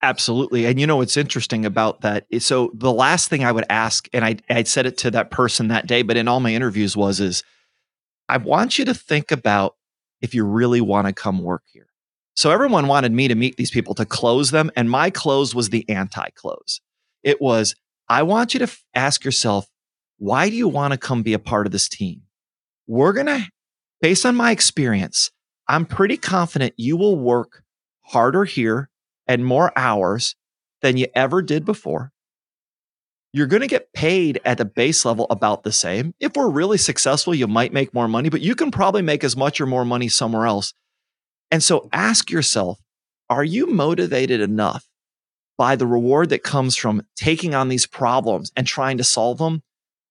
Absolutely. 0.00 0.66
And 0.66 0.78
you 0.78 0.86
know 0.86 0.96
what's 0.96 1.16
interesting 1.16 1.66
about 1.66 2.02
that 2.02 2.26
is 2.30 2.46
so 2.46 2.70
the 2.74 2.92
last 2.92 3.28
thing 3.28 3.44
I 3.44 3.50
would 3.50 3.66
ask, 3.68 4.08
and 4.12 4.24
I 4.24 4.36
I 4.48 4.62
said 4.62 4.86
it 4.86 4.96
to 4.98 5.10
that 5.10 5.30
person 5.30 5.68
that 5.68 5.86
day, 5.86 6.02
but 6.02 6.16
in 6.16 6.28
all 6.28 6.40
my 6.40 6.54
interviews 6.54 6.96
was 6.96 7.18
is 7.18 7.42
I 8.28 8.36
want 8.36 8.78
you 8.78 8.84
to 8.84 8.94
think 8.94 9.32
about 9.32 9.74
if 10.20 10.34
you 10.34 10.44
really 10.44 10.80
want 10.80 11.06
to 11.06 11.12
come 11.12 11.42
work 11.42 11.62
here. 11.72 11.86
So 12.34 12.52
everyone 12.52 12.86
wanted 12.86 13.10
me 13.10 13.26
to 13.26 13.34
meet 13.34 13.56
these 13.56 13.70
people 13.70 13.94
to 13.94 14.04
close 14.04 14.52
them. 14.52 14.70
And 14.76 14.88
my 14.88 15.10
close 15.10 15.54
was 15.54 15.70
the 15.70 15.88
anti 15.88 16.28
close. 16.36 16.80
It 17.24 17.40
was, 17.40 17.74
I 18.08 18.22
want 18.22 18.54
you 18.54 18.58
to 18.58 18.64
f- 18.64 18.84
ask 18.94 19.24
yourself, 19.24 19.66
why 20.18 20.48
do 20.48 20.54
you 20.54 20.68
want 20.68 20.92
to 20.92 20.98
come 20.98 21.22
be 21.22 21.32
a 21.32 21.40
part 21.40 21.66
of 21.66 21.72
this 21.72 21.88
team? 21.88 22.22
We're 22.86 23.12
going 23.12 23.26
to, 23.26 23.44
based 24.00 24.24
on 24.24 24.36
my 24.36 24.52
experience, 24.52 25.32
I'm 25.66 25.84
pretty 25.84 26.16
confident 26.16 26.74
you 26.76 26.96
will 26.96 27.18
work 27.18 27.64
harder 28.02 28.44
here 28.44 28.88
and 29.28 29.44
more 29.44 29.72
hours 29.76 30.34
than 30.82 30.96
you 30.96 31.06
ever 31.14 31.42
did 31.42 31.64
before. 31.64 32.10
You're 33.32 33.46
going 33.46 33.60
to 33.60 33.68
get 33.68 33.92
paid 33.92 34.40
at 34.44 34.56
the 34.56 34.64
base 34.64 35.04
level 35.04 35.26
about 35.28 35.62
the 35.62 35.72
same. 35.72 36.14
If 36.18 36.34
we're 36.34 36.48
really 36.48 36.78
successful, 36.78 37.34
you 37.34 37.46
might 37.46 37.74
make 37.74 37.92
more 37.92 38.08
money, 38.08 38.30
but 38.30 38.40
you 38.40 38.54
can 38.54 38.70
probably 38.70 39.02
make 39.02 39.22
as 39.22 39.36
much 39.36 39.60
or 39.60 39.66
more 39.66 39.84
money 39.84 40.08
somewhere 40.08 40.46
else. 40.46 40.72
And 41.50 41.62
so 41.62 41.88
ask 41.92 42.30
yourself, 42.30 42.80
are 43.28 43.44
you 43.44 43.66
motivated 43.66 44.40
enough 44.40 44.88
by 45.58 45.76
the 45.76 45.86
reward 45.86 46.30
that 46.30 46.42
comes 46.42 46.74
from 46.74 47.02
taking 47.16 47.54
on 47.54 47.68
these 47.68 47.86
problems 47.86 48.50
and 48.56 48.66
trying 48.66 48.96
to 48.96 49.04
solve 49.04 49.38
them 49.38 49.62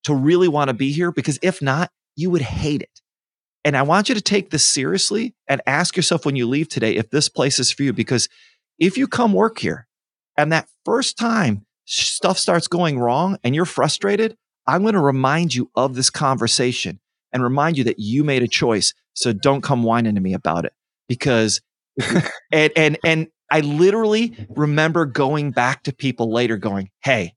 to 0.04 0.14
really 0.14 0.48
want 0.48 0.68
to 0.68 0.74
be 0.74 0.92
here? 0.92 1.10
Because 1.10 1.40
if 1.42 1.60
not, 1.60 1.90
you 2.14 2.30
would 2.30 2.42
hate 2.42 2.82
it. 2.82 3.00
And 3.64 3.76
I 3.76 3.82
want 3.82 4.08
you 4.08 4.14
to 4.14 4.20
take 4.20 4.50
this 4.50 4.64
seriously 4.64 5.34
and 5.48 5.60
ask 5.66 5.96
yourself 5.96 6.24
when 6.24 6.36
you 6.36 6.46
leave 6.46 6.68
today 6.68 6.94
if 6.94 7.10
this 7.10 7.28
place 7.28 7.58
is 7.58 7.72
for 7.72 7.82
you. 7.82 7.92
Because 7.92 8.28
if 8.78 8.96
you 8.96 9.08
come 9.08 9.32
work 9.32 9.58
here 9.58 9.86
and 10.36 10.52
that 10.52 10.68
first 10.84 11.16
time 11.18 11.66
stuff 11.84 12.38
starts 12.38 12.68
going 12.68 12.98
wrong 12.98 13.38
and 13.42 13.54
you're 13.54 13.64
frustrated, 13.64 14.36
I'm 14.66 14.82
going 14.82 14.94
to 14.94 15.00
remind 15.00 15.54
you 15.54 15.70
of 15.74 15.94
this 15.94 16.10
conversation 16.10 17.00
and 17.32 17.42
remind 17.42 17.78
you 17.78 17.84
that 17.84 17.98
you 17.98 18.24
made 18.24 18.42
a 18.42 18.48
choice. 18.48 18.94
So 19.14 19.32
don't 19.32 19.62
come 19.62 19.82
whining 19.82 20.14
to 20.14 20.20
me 20.20 20.34
about 20.34 20.64
it 20.64 20.72
because 21.08 21.60
and 22.52 22.72
and 22.76 22.98
and 23.04 23.28
I 23.50 23.60
literally 23.60 24.36
remember 24.50 25.06
going 25.06 25.50
back 25.50 25.82
to 25.84 25.92
people 25.92 26.30
later 26.30 26.56
going, 26.56 26.90
"Hey, 27.02 27.34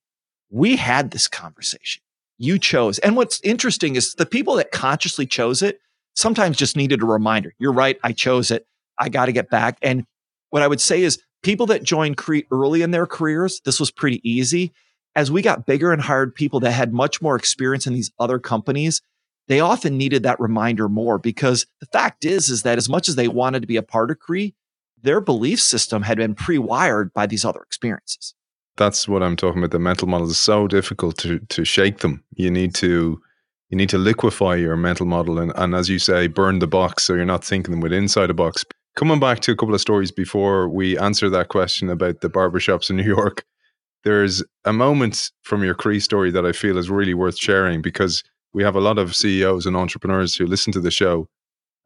we 0.50 0.76
had 0.76 1.12
this 1.12 1.28
conversation. 1.28 2.04
You 2.38 2.60
chose." 2.60 3.00
And 3.00 3.16
what's 3.16 3.40
interesting 3.44 3.96
is 3.96 4.14
the 4.14 4.26
people 4.26 4.56
that 4.56 4.72
consciously 4.72 5.26
chose 5.26 5.62
it 5.62 5.80
sometimes 6.16 6.58
just 6.58 6.76
needed 6.76 7.02
a 7.02 7.06
reminder. 7.06 7.54
You're 7.58 7.72
right, 7.72 7.98
I 8.04 8.12
chose 8.12 8.52
it. 8.52 8.68
I 9.00 9.10
got 9.10 9.26
to 9.26 9.32
get 9.32 9.50
back. 9.50 9.80
And 9.82 10.06
what 10.50 10.62
I 10.62 10.68
would 10.68 10.82
say 10.82 11.02
is 11.02 11.20
people 11.42 11.66
that 11.68 11.84
joined 11.84 12.18
Cree 12.18 12.46
early 12.52 12.82
in 12.82 12.92
their 12.92 13.06
careers, 13.06 13.62
this 13.66 13.80
was 13.80 13.92
pretty 13.92 14.28
easy. 14.30 14.74
As 15.16 15.32
we 15.32 15.42
got 15.42 15.66
bigger 15.66 15.92
and 15.92 16.02
hired 16.02 16.34
people 16.34 16.60
that 16.62 16.72
had 16.72 16.94
much 16.94 17.22
more 17.22 17.36
experience 17.36 17.86
in 17.86 17.94
these 17.94 18.12
other 18.20 18.40
companies, 18.40 19.02
they 19.48 19.60
often 19.60 19.98
needed 19.98 20.24
that 20.24 20.40
reminder 20.40 20.88
more 20.88 21.18
because 21.18 21.66
the 21.80 21.86
fact 21.88 22.24
is, 22.24 22.50
is 22.50 22.64
that 22.64 22.78
as 22.78 22.88
much 22.88 23.10
as 23.10 23.16
they 23.16 23.28
wanted 23.28 23.62
to 23.62 23.68
be 23.68 23.76
a 23.76 23.84
part 23.84 24.12
of 24.12 24.20
Cree, 24.20 24.56
their 25.02 25.20
belief 25.20 25.60
system 25.60 26.04
had 26.04 26.18
been 26.18 26.36
pre-wired 26.36 27.14
by 27.14 27.26
these 27.26 27.44
other 27.44 27.62
experiences. 27.62 28.36
That's 28.78 29.08
what 29.08 29.24
I'm 29.24 29.36
talking 29.36 29.60
about. 29.60 29.72
The 29.72 29.80
mental 29.80 30.08
model 30.08 30.30
is 30.30 30.38
so 30.38 30.68
difficult 30.68 31.18
to 31.20 31.40
to 31.40 31.66
shake 31.66 32.00
them. 32.00 32.24
You 32.36 32.50
need 32.50 32.74
to 32.76 33.22
you 33.70 33.78
need 33.78 33.90
to 33.90 33.98
liquefy 33.98 34.56
your 34.56 34.78
mental 34.78 35.06
model 35.06 35.40
and, 35.40 35.52
and 35.56 35.76
as 35.76 35.90
you 35.90 36.00
say, 36.00 36.28
burn 36.28 36.60
the 36.60 36.68
box 36.68 37.04
so 37.04 37.14
you're 37.14 37.26
not 37.26 37.44
thinking 37.44 37.72
them 37.72 37.82
with 37.82 37.94
inside 37.94 38.30
a 38.30 38.34
box. 38.34 38.66
Coming 38.96 39.22
back 39.22 39.40
to 39.42 39.54
a 39.54 39.56
couple 39.56 39.74
of 39.74 39.80
stories 39.80 40.12
before 40.12 40.68
we 40.68 40.98
answer 40.98 41.30
that 41.30 41.48
question 41.48 41.90
about 41.90 42.20
the 42.20 42.30
barbershops 42.30 42.90
in 42.90 42.98
New 42.98 43.04
York, 43.04 43.46
there's 44.04 44.44
a 44.66 44.74
moment 44.74 45.32
from 45.44 45.64
your 45.64 45.74
Cree 45.74 46.00
story 46.00 46.30
that 46.32 46.46
I 46.46 46.52
feel 46.52 46.78
is 46.78 46.90
really 46.90 47.14
worth 47.14 47.38
sharing 47.38 47.82
because 47.82 48.22
we 48.54 48.64
have 48.64 48.76
a 48.76 48.82
lot 48.82 48.98
of 48.98 49.16
CEOs 49.16 49.66
and 49.66 49.78
entrepreneurs 49.78 50.36
who 50.36 50.46
listen 50.46 50.74
to 50.74 50.82
the 50.82 50.92
show. 50.92 51.30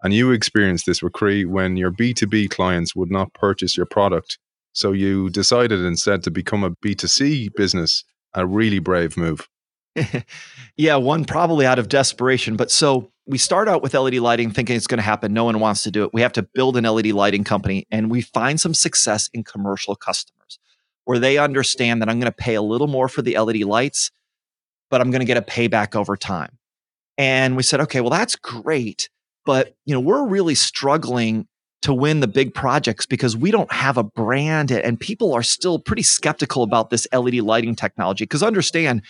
And 0.01 0.14
you 0.14 0.32
experienced 0.32 0.88
this 0.88 1.03
with 1.03 1.14
Cree 1.14 1.45
when 1.45 1.78
your 1.78 1.91
B2B 1.91 2.49
clients 2.49 2.95
would 2.95 3.12
not 3.12 3.34
purchase 3.34 3.78
your 3.78 3.86
product. 3.86 4.39
So 4.74 4.91
you 4.91 5.30
decided 5.30 5.82
instead 5.82 6.24
to 6.24 6.32
become 6.32 6.64
a 6.64 6.72
B2C 6.72 7.53
business, 7.56 8.03
a 8.34 8.47
really 8.47 8.80
brave 8.80 9.16
move. 9.16 9.47
yeah, 10.78 10.96
one 10.96 11.26
probably 11.26 11.66
out 11.66 11.80
of 11.80 11.89
desperation. 11.89 12.56
But 12.56 12.72
so 12.72 13.12
we 13.26 13.38
start 13.38 13.68
out 13.68 13.82
with 13.82 13.93
LED 13.93 14.16
lighting 14.16 14.52
thinking 14.52 14.76
it's 14.76 14.88
going 14.88 15.00
to 15.00 15.04
happen. 15.04 15.34
No 15.34 15.46
one 15.46 15.60
wants 15.60 15.84
to 15.84 15.91
do 15.91 16.04
it. 16.04 16.14
We 16.14 16.22
have 16.22 16.34
to 16.34 16.43
build 16.43 16.78
an 16.78 16.84
LED 16.84 17.08
lighting 17.08 17.43
company 17.43 17.88
and 17.91 18.12
we 18.12 18.22
find 18.22 18.60
some 18.60 18.74
success 18.74 19.30
in 19.34 19.43
commercial 19.43 19.96
customers 19.96 20.60
where 21.06 21.20
they 21.20 21.38
understand 21.38 22.02
that 22.02 22.10
I'm 22.10 22.20
going 22.20 22.32
to 22.32 22.36
pay 22.36 22.56
a 22.56 22.62
little 22.62 22.88
more 22.88 23.08
for 23.08 23.22
the 23.22 23.38
LED 23.38 23.64
lights, 23.64 24.12
but 24.89 25.02
I'm 25.02 25.12
going 25.12 25.22
to 25.22 25.26
get 25.26 25.38
a 25.38 25.41
payback 25.41 25.96
over 25.96 26.18
time. 26.18 26.58
And 27.18 27.56
we 27.56 27.64
said, 27.64 27.80
okay, 27.82 28.02
well, 28.02 28.10
that's 28.10 28.36
great. 28.36 29.10
But, 29.46 29.76
you 29.86 29.93
know, 29.93 30.00
we're 30.02 30.28
really 30.28 30.56
struggling 30.56 31.48
to 31.84 31.93
win 31.93 32.20
the 32.20 32.28
big 32.28 32.54
projects 32.54 33.06
because 33.06 33.38
we 33.38 33.52
don't 33.52 33.72
have 33.72 33.98
a 33.98 34.04
brand 34.04 34.72
and 34.72 35.00
people 35.00 35.34
are 35.34 35.43
still 35.43 35.78
pretty 35.78 36.02
skeptical 36.02 36.64
about 36.64 36.89
this 36.89 37.08
LED 37.14 37.36
lighting 37.36 37.76
technology. 37.76 38.24
Because 38.24 38.41
understand, 38.41 39.04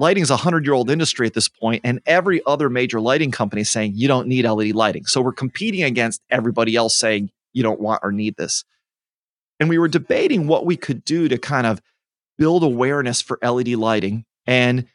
lighting 0.00 0.22
is 0.22 0.30
a 0.30 0.36
hundred 0.36 0.64
year 0.64 0.74
old 0.74 0.90
industry 0.90 1.26
at 1.26 1.34
this 1.34 1.48
point, 1.48 1.82
and 1.84 2.00
every 2.06 2.40
other 2.46 2.68
major 2.68 3.00
lighting 3.00 3.30
company 3.30 3.62
is 3.62 3.70
saying 3.70 3.92
you 3.94 4.08
don't 4.08 4.26
need 4.26 4.44
LED 4.44 4.74
lighting. 4.74 5.06
So 5.06 5.20
we're 5.20 5.32
competing 5.32 5.84
against 5.84 6.22
everybody 6.30 6.74
else 6.74 6.96
saying 6.96 7.30
you 7.52 7.62
don't 7.62 7.80
want 7.80 8.00
or 8.02 8.10
need 8.10 8.36
this. 8.36 8.64
And 9.60 9.68
we 9.68 9.78
were 9.78 9.88
debating 9.88 10.46
what 10.46 10.64
we 10.64 10.76
could 10.76 11.04
do 11.04 11.28
to 11.28 11.36
kind 11.36 11.66
of 11.66 11.82
build 12.38 12.64
awareness 12.64 13.20
for 13.20 13.38
LED 13.42 13.68
lighting. 13.68 14.24
And 14.46 14.86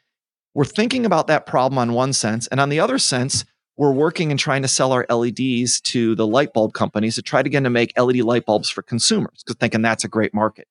we're 0.54 0.64
thinking 0.64 1.06
about 1.06 1.28
that 1.28 1.46
problem 1.46 1.78
on 1.78 1.92
one 1.92 2.12
sense. 2.12 2.48
And 2.48 2.58
on 2.58 2.68
the 2.68 2.80
other 2.80 2.98
sense, 2.98 3.44
we're 3.76 3.92
working 3.92 4.30
and 4.30 4.40
trying 4.40 4.62
to 4.62 4.68
sell 4.68 4.90
our 4.90 5.06
LEDs 5.08 5.80
to 5.82 6.14
the 6.16 6.26
light 6.26 6.52
bulb 6.52 6.72
companies 6.72 7.14
to 7.14 7.22
try 7.22 7.42
to 7.42 7.48
get 7.48 7.62
to 7.62 7.70
make 7.70 7.96
LED 7.98 8.20
light 8.20 8.44
bulbs 8.44 8.70
for 8.70 8.82
consumers 8.82 9.44
because 9.44 9.56
thinking 9.60 9.82
that's 9.82 10.02
a 10.02 10.08
great 10.08 10.34
market. 10.34 10.66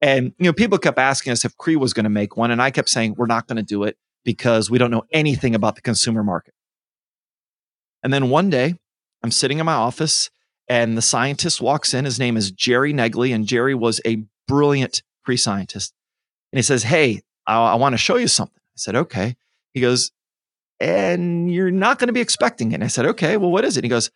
And, 0.00 0.32
you 0.38 0.46
know, 0.46 0.52
people 0.52 0.78
kept 0.78 0.98
asking 0.98 1.32
us 1.32 1.44
if 1.44 1.56
Cree 1.56 1.76
was 1.76 1.92
going 1.92 2.04
to 2.04 2.10
make 2.10 2.36
one. 2.36 2.50
And 2.50 2.62
I 2.62 2.70
kept 2.70 2.88
saying, 2.88 3.14
we're 3.16 3.26
not 3.26 3.46
going 3.46 3.56
to 3.56 3.62
do 3.62 3.82
it 3.84 3.96
because 4.24 4.70
we 4.70 4.78
don't 4.78 4.90
know 4.90 5.04
anything 5.12 5.54
about 5.54 5.74
the 5.74 5.80
consumer 5.80 6.22
market. 6.22 6.54
And 8.02 8.12
then 8.12 8.30
one 8.30 8.50
day 8.50 8.74
I'm 9.22 9.30
sitting 9.30 9.58
in 9.58 9.66
my 9.66 9.74
office 9.74 10.30
and 10.68 10.96
the 10.96 11.02
scientist 11.02 11.60
walks 11.60 11.94
in. 11.94 12.04
His 12.04 12.18
name 12.18 12.36
is 12.36 12.50
Jerry 12.50 12.92
Negley. 12.92 13.34
And 13.34 13.46
Jerry 13.46 13.74
was 13.74 14.00
a 14.04 14.22
brilliant 14.46 15.02
Cree 15.24 15.36
scientist. 15.36 15.92
And 16.52 16.58
he 16.58 16.62
says, 16.62 16.84
Hey, 16.84 17.22
I, 17.46 17.56
I 17.56 17.74
want 17.74 17.94
to 17.94 17.98
show 17.98 18.16
you 18.16 18.28
something. 18.28 18.60
I 18.60 18.76
said, 18.76 18.94
Okay. 18.94 19.36
He 19.74 19.80
goes, 19.80 20.12
And 20.78 21.52
you're 21.52 21.70
not 21.70 21.98
going 21.98 22.06
to 22.06 22.12
be 22.12 22.20
expecting 22.20 22.72
it. 22.72 22.76
And 22.76 22.84
I 22.84 22.88
said, 22.88 23.06
Okay, 23.06 23.36
well, 23.36 23.50
what 23.50 23.64
is 23.64 23.76
it? 23.76 23.80
And 23.80 23.84
He 23.86 23.90
goes, 23.90 24.10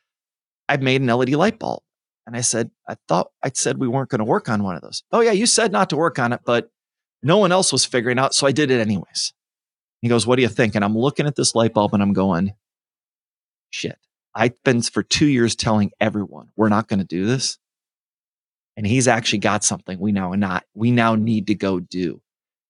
I've 0.69 0.83
made 0.83 1.01
an 1.01 1.09
LED 1.09 1.31
light 1.31 1.59
bulb. 1.59 1.83
And 2.27 2.37
I 2.37 2.41
said, 2.41 2.71
I 2.89 2.97
thought 3.09 3.29
I 3.43 3.51
said 3.55 3.79
we 3.79 3.89
weren't 3.89 4.09
going 4.09 4.21
to 4.21 4.25
work 4.25 4.49
on 4.49 4.63
one 4.63 4.77
of 4.77 4.83
those. 4.83 5.03
Oh, 5.11 5.21
yeah, 5.21 5.33
you 5.33 5.47
said 5.47 5.73
not 5.73 5.91
to 5.91 5.97
work 5.97 6.19
on 6.19 6.33
it, 6.33 6.41
but 6.45 6.71
no 7.23 7.39
one 7.39 7.53
else 7.53 7.73
was 7.73 7.85
figuring 7.85 8.19
out. 8.19 8.35
So 8.35 8.47
I 8.47 8.53
did 8.53 8.71
it 8.71 8.81
anyways. 8.81 9.33
He 10.03 10.09
goes, 10.09 10.27
What 10.27 10.37
do 10.37 10.43
you 10.43 10.49
think? 10.49 10.75
And 10.75 10.85
I'm 10.85 10.97
looking 10.97 11.27
at 11.27 11.37
this 11.37 11.55
light 11.55 11.75
bulb 11.75 11.95
and 11.95 12.03
I'm 12.03 12.13
going, 12.13 12.53
Shit. 13.71 13.99
I've 14.35 14.61
been 14.65 14.83
for 14.83 15.03
two 15.03 15.27
years 15.27 15.55
telling 15.55 15.91
everyone 16.01 16.49
we're 16.57 16.71
not 16.71 16.89
going 16.89 17.01
to 17.01 17.07
do 17.07 17.27
this. 17.27 17.59
And 18.77 18.87
he's 18.87 19.07
actually 19.07 19.41
got 19.41 19.65
something 19.65 19.99
we 19.99 20.13
now 20.13 20.33
not, 20.33 20.65
we 20.75 20.91
now 20.91 21.15
need 21.15 21.49
to 21.49 21.55
go 21.55 21.81
do. 21.81 22.23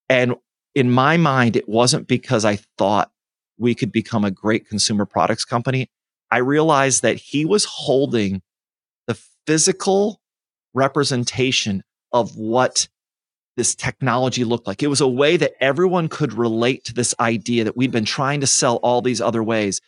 And 0.08 0.34
in 0.74 0.90
my 0.90 1.16
mind, 1.16 1.56
it 1.56 1.68
wasn't 1.68 2.08
because 2.08 2.44
I 2.44 2.58
thought 2.76 3.12
we 3.58 3.74
could 3.74 3.92
become 3.92 4.24
a 4.24 4.30
great 4.30 4.68
consumer 4.68 5.06
products 5.06 5.44
company. 5.44 5.88
I 6.30 6.38
realized 6.38 7.02
that 7.02 7.16
he 7.16 7.44
was 7.44 7.64
holding 7.64 8.42
physical 9.46 10.20
representation 10.74 11.82
of 12.12 12.36
what 12.36 12.88
this 13.56 13.74
technology 13.74 14.44
looked 14.44 14.66
like. 14.66 14.82
It 14.82 14.88
was 14.88 15.00
a 15.00 15.08
way 15.08 15.36
that 15.36 15.52
everyone 15.60 16.08
could 16.08 16.32
relate 16.32 16.84
to 16.84 16.94
this 16.94 17.14
idea 17.20 17.64
that 17.64 17.76
we'd 17.76 17.90
been 17.90 18.04
trying 18.04 18.40
to 18.40 18.46
sell 18.46 18.76
all 18.76 19.02
these 19.02 19.20
other 19.20 19.42
ways. 19.42 19.80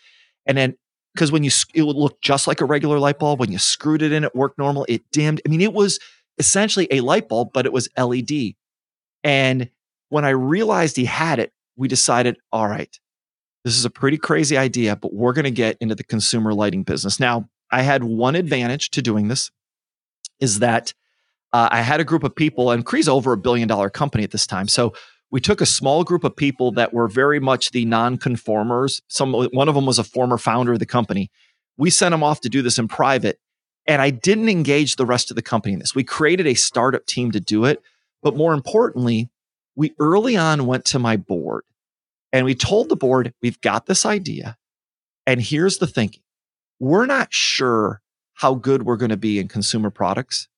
And 0.47 0.59
then, 0.59 0.77
because 1.15 1.33
when 1.33 1.45
you, 1.45 1.51
it 1.75 1.83
would 1.83 1.97
look 1.97 2.21
just 2.21 2.47
like 2.47 2.61
a 2.61 2.65
regular 2.65 2.99
light 2.99 3.19
bulb. 3.19 3.41
When 3.41 3.53
you 3.53 3.59
screwed 3.59 4.03
it 4.03 4.13
in, 4.13 4.25
it 4.25 4.35
worked 4.35 4.59
normal. 4.59 4.85
It 4.89 5.03
dimmed. 5.13 5.41
I 5.47 5.49
mean, 5.49 5.61
it 5.61 5.73
was 5.73 5.99
essentially 6.39 6.89
a 6.91 7.01
light 7.01 7.29
bulb, 7.29 7.51
but 7.55 7.67
it 7.67 7.73
was 7.73 7.89
LED. 7.97 8.55
And 9.23 9.71
when 10.09 10.25
I 10.25 10.31
realized 10.31 10.97
he 10.97 11.05
had 11.05 11.39
it, 11.39 11.53
we 11.77 11.89
decided, 11.89 12.37
all 12.53 12.69
right, 12.69 12.99
this 13.65 13.77
is 13.77 13.85
a 13.85 13.91
pretty 13.91 14.19
crazy 14.19 14.57
idea, 14.57 14.97
but 14.97 15.15
we're 15.15 15.33
going 15.33 15.45
to 15.45 15.51
get 15.51 15.79
into 15.81 15.95
the 15.95 16.05
consumer 16.05 16.53
lighting 16.53 16.83
business. 16.83 17.19
Now, 17.19 17.49
I 17.75 17.83
had 17.83 18.05
one 18.05 18.37
advantage 18.37 18.91
to 18.91 19.03
doing 19.03 19.27
this 19.27 19.51
is 20.39 20.61
that 20.61 20.95
uh, 21.53 21.69
I 21.73 21.83
had 21.83 21.99
a 21.99 22.05
group 22.05 22.23
of 22.23 22.37
people, 22.37 22.71
and 22.71 22.87
Cree's 22.87 23.09
over 23.09 23.33
a 23.33 23.37
billion 23.37 23.67
dollar 23.67 23.91
company 23.91 24.23
at 24.23 24.31
this 24.31 24.47
time. 24.47 24.69
So 24.69 24.93
we 25.33 25.41
took 25.41 25.61
a 25.61 25.67
small 25.67 26.05
group 26.05 26.23
of 26.23 26.37
people 26.37 26.71
that 26.73 26.95
were 26.95 27.09
very 27.09 27.41
much 27.41 27.73
the 27.73 27.85
non-conformers. 27.85 29.03
Some 29.09 29.33
one 29.33 29.69
of 29.69 29.75
them 29.75 29.87
was 29.87 29.99
a 29.99 30.05
former 30.05 30.39
founder 30.39 30.75
of 30.75 30.79
the 30.79 30.87
company. 30.87 31.33
We 31.77 31.91
sent 31.91 32.13
them 32.13 32.23
off 32.23 32.41
to 32.43 32.49
do 32.49 32.63
this 32.63 32.79
in 32.79 32.87
private, 32.87 33.41
and 33.89 34.01
I 34.01 34.11
didn't 34.11 34.49
engage 34.49 34.95
the 34.95 35.07
rest 35.07 35.33
of 35.33 35.35
the 35.35 35.43
company 35.43 35.73
in 35.73 35.81
this. 35.81 35.97
We 35.97 36.05
created 36.05 36.47
a 36.47 36.55
startup 36.55 37.07
team 37.07 37.33
to 37.33 37.41
do 37.41 37.65
it, 37.65 37.83
but 38.23 38.37
more 38.37 38.55
importantly, 38.55 39.31
we 39.75 39.95
early 39.99 40.37
on 40.37 40.67
went 40.67 40.85
to 40.87 41.01
my 41.01 41.17
board 41.17 41.65
and 42.33 42.47
we 42.47 42.55
told 42.55 42.89
the 42.89 42.97
board, 42.97 43.35
we've 43.43 43.61
got 43.61 43.87
this 43.87 44.07
idea. 44.07 44.57
And 45.27 45.43
here's 45.43 45.79
the 45.79 45.89
thinking 45.89 46.23
we're 46.79 47.07
not 47.07 47.33
sure 47.33 48.01
how 48.35 48.55
good 48.55 48.83
we're 48.83 48.97
going 48.97 49.11
to 49.11 49.17
be 49.17 49.39
in 49.39 49.49
consumer 49.49 49.91
products, 49.91 50.49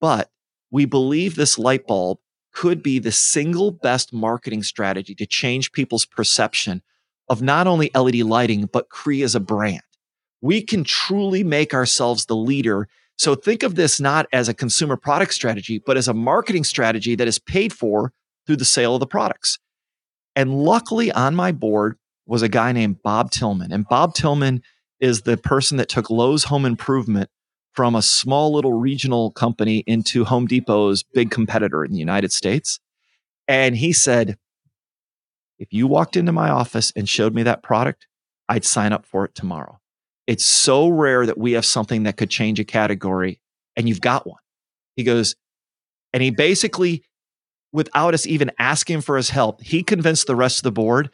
but 0.00 0.30
we 0.70 0.84
believe 0.84 1.34
this 1.34 1.58
light 1.58 1.86
bulb 1.86 2.18
could 2.52 2.82
be 2.82 2.98
the 2.98 3.12
single 3.12 3.70
best 3.70 4.12
marketing 4.12 4.62
strategy 4.62 5.14
to 5.14 5.26
change 5.26 5.72
people's 5.72 6.04
perception 6.04 6.82
of 7.28 7.42
not 7.42 7.66
only 7.66 7.90
LED 7.94 8.16
lighting, 8.16 8.66
but 8.72 8.88
Cree 8.88 9.22
as 9.22 9.34
a 9.34 9.40
brand. 9.40 9.82
We 10.40 10.62
can 10.62 10.84
truly 10.84 11.44
make 11.44 11.74
ourselves 11.74 12.26
the 12.26 12.36
leader 12.36 12.88
So 13.18 13.34
think 13.34 13.64
of 13.64 13.74
this 13.74 13.98
not 14.00 14.26
as 14.32 14.48
a 14.48 14.54
consumer 14.54 14.96
product 14.96 15.34
strategy, 15.34 15.82
but 15.84 15.96
as 15.96 16.06
a 16.08 16.14
marketing 16.14 16.64
strategy 16.64 17.16
that 17.16 17.26
is 17.26 17.38
paid 17.38 17.72
for 17.72 18.12
through 18.46 18.56
the 18.56 18.64
sale 18.64 18.94
of 18.94 19.00
the 19.00 19.06
products. 19.06 19.58
And 20.36 20.62
luckily 20.62 21.10
on 21.10 21.34
my 21.34 21.50
board 21.50 21.96
was 22.26 22.42
a 22.42 22.48
guy 22.48 22.70
named 22.70 23.02
Bob 23.02 23.32
Tillman. 23.32 23.72
And 23.72 23.86
Bob 23.88 24.14
Tillman 24.14 24.62
is 25.00 25.22
the 25.22 25.36
person 25.36 25.76
that 25.76 25.88
took 25.88 26.10
Lowe's 26.10 26.44
Home 26.44 26.64
Improvement 26.64 27.30
from 27.72 27.94
a 27.94 28.02
small 28.02 28.52
little 28.52 28.72
regional 28.72 29.30
company 29.30 29.84
into 29.86 30.24
Home 30.24 30.46
Depot's 30.46 31.02
big 31.02 31.30
competitor 31.30 31.84
in 31.84 31.92
the 31.92 31.98
United 31.98 32.32
States. 32.32 32.80
And 33.46 33.76
he 33.76 33.92
said, 33.92 34.36
if 35.58 35.72
you 35.72 35.86
walked 35.86 36.16
into 36.16 36.32
my 36.32 36.50
office 36.50 36.92
and 36.96 37.08
showed 37.08 37.34
me 37.34 37.44
that 37.44 37.62
product, 37.62 38.06
I'd 38.48 38.64
sign 38.64 38.92
up 38.92 39.06
for 39.06 39.24
it 39.24 39.34
tomorrow. 39.34 39.80
It's 40.26 40.44
so 40.44 40.88
rare 40.88 41.24
that 41.26 41.38
we 41.38 41.52
have 41.52 41.64
something 41.64 42.02
that 42.02 42.16
could 42.16 42.30
change 42.30 42.60
a 42.60 42.64
category 42.64 43.40
and 43.76 43.88
you've 43.88 44.00
got 44.00 44.26
one. 44.26 44.40
He 44.96 45.04
goes, 45.04 45.36
and 46.12 46.22
he 46.22 46.30
basically, 46.30 47.04
without 47.72 48.14
us 48.14 48.26
even 48.26 48.50
asking 48.58 49.02
for 49.02 49.16
his 49.16 49.30
help, 49.30 49.62
he 49.62 49.82
convinced 49.82 50.26
the 50.26 50.36
rest 50.36 50.58
of 50.58 50.64
the 50.64 50.72
board. 50.72 51.10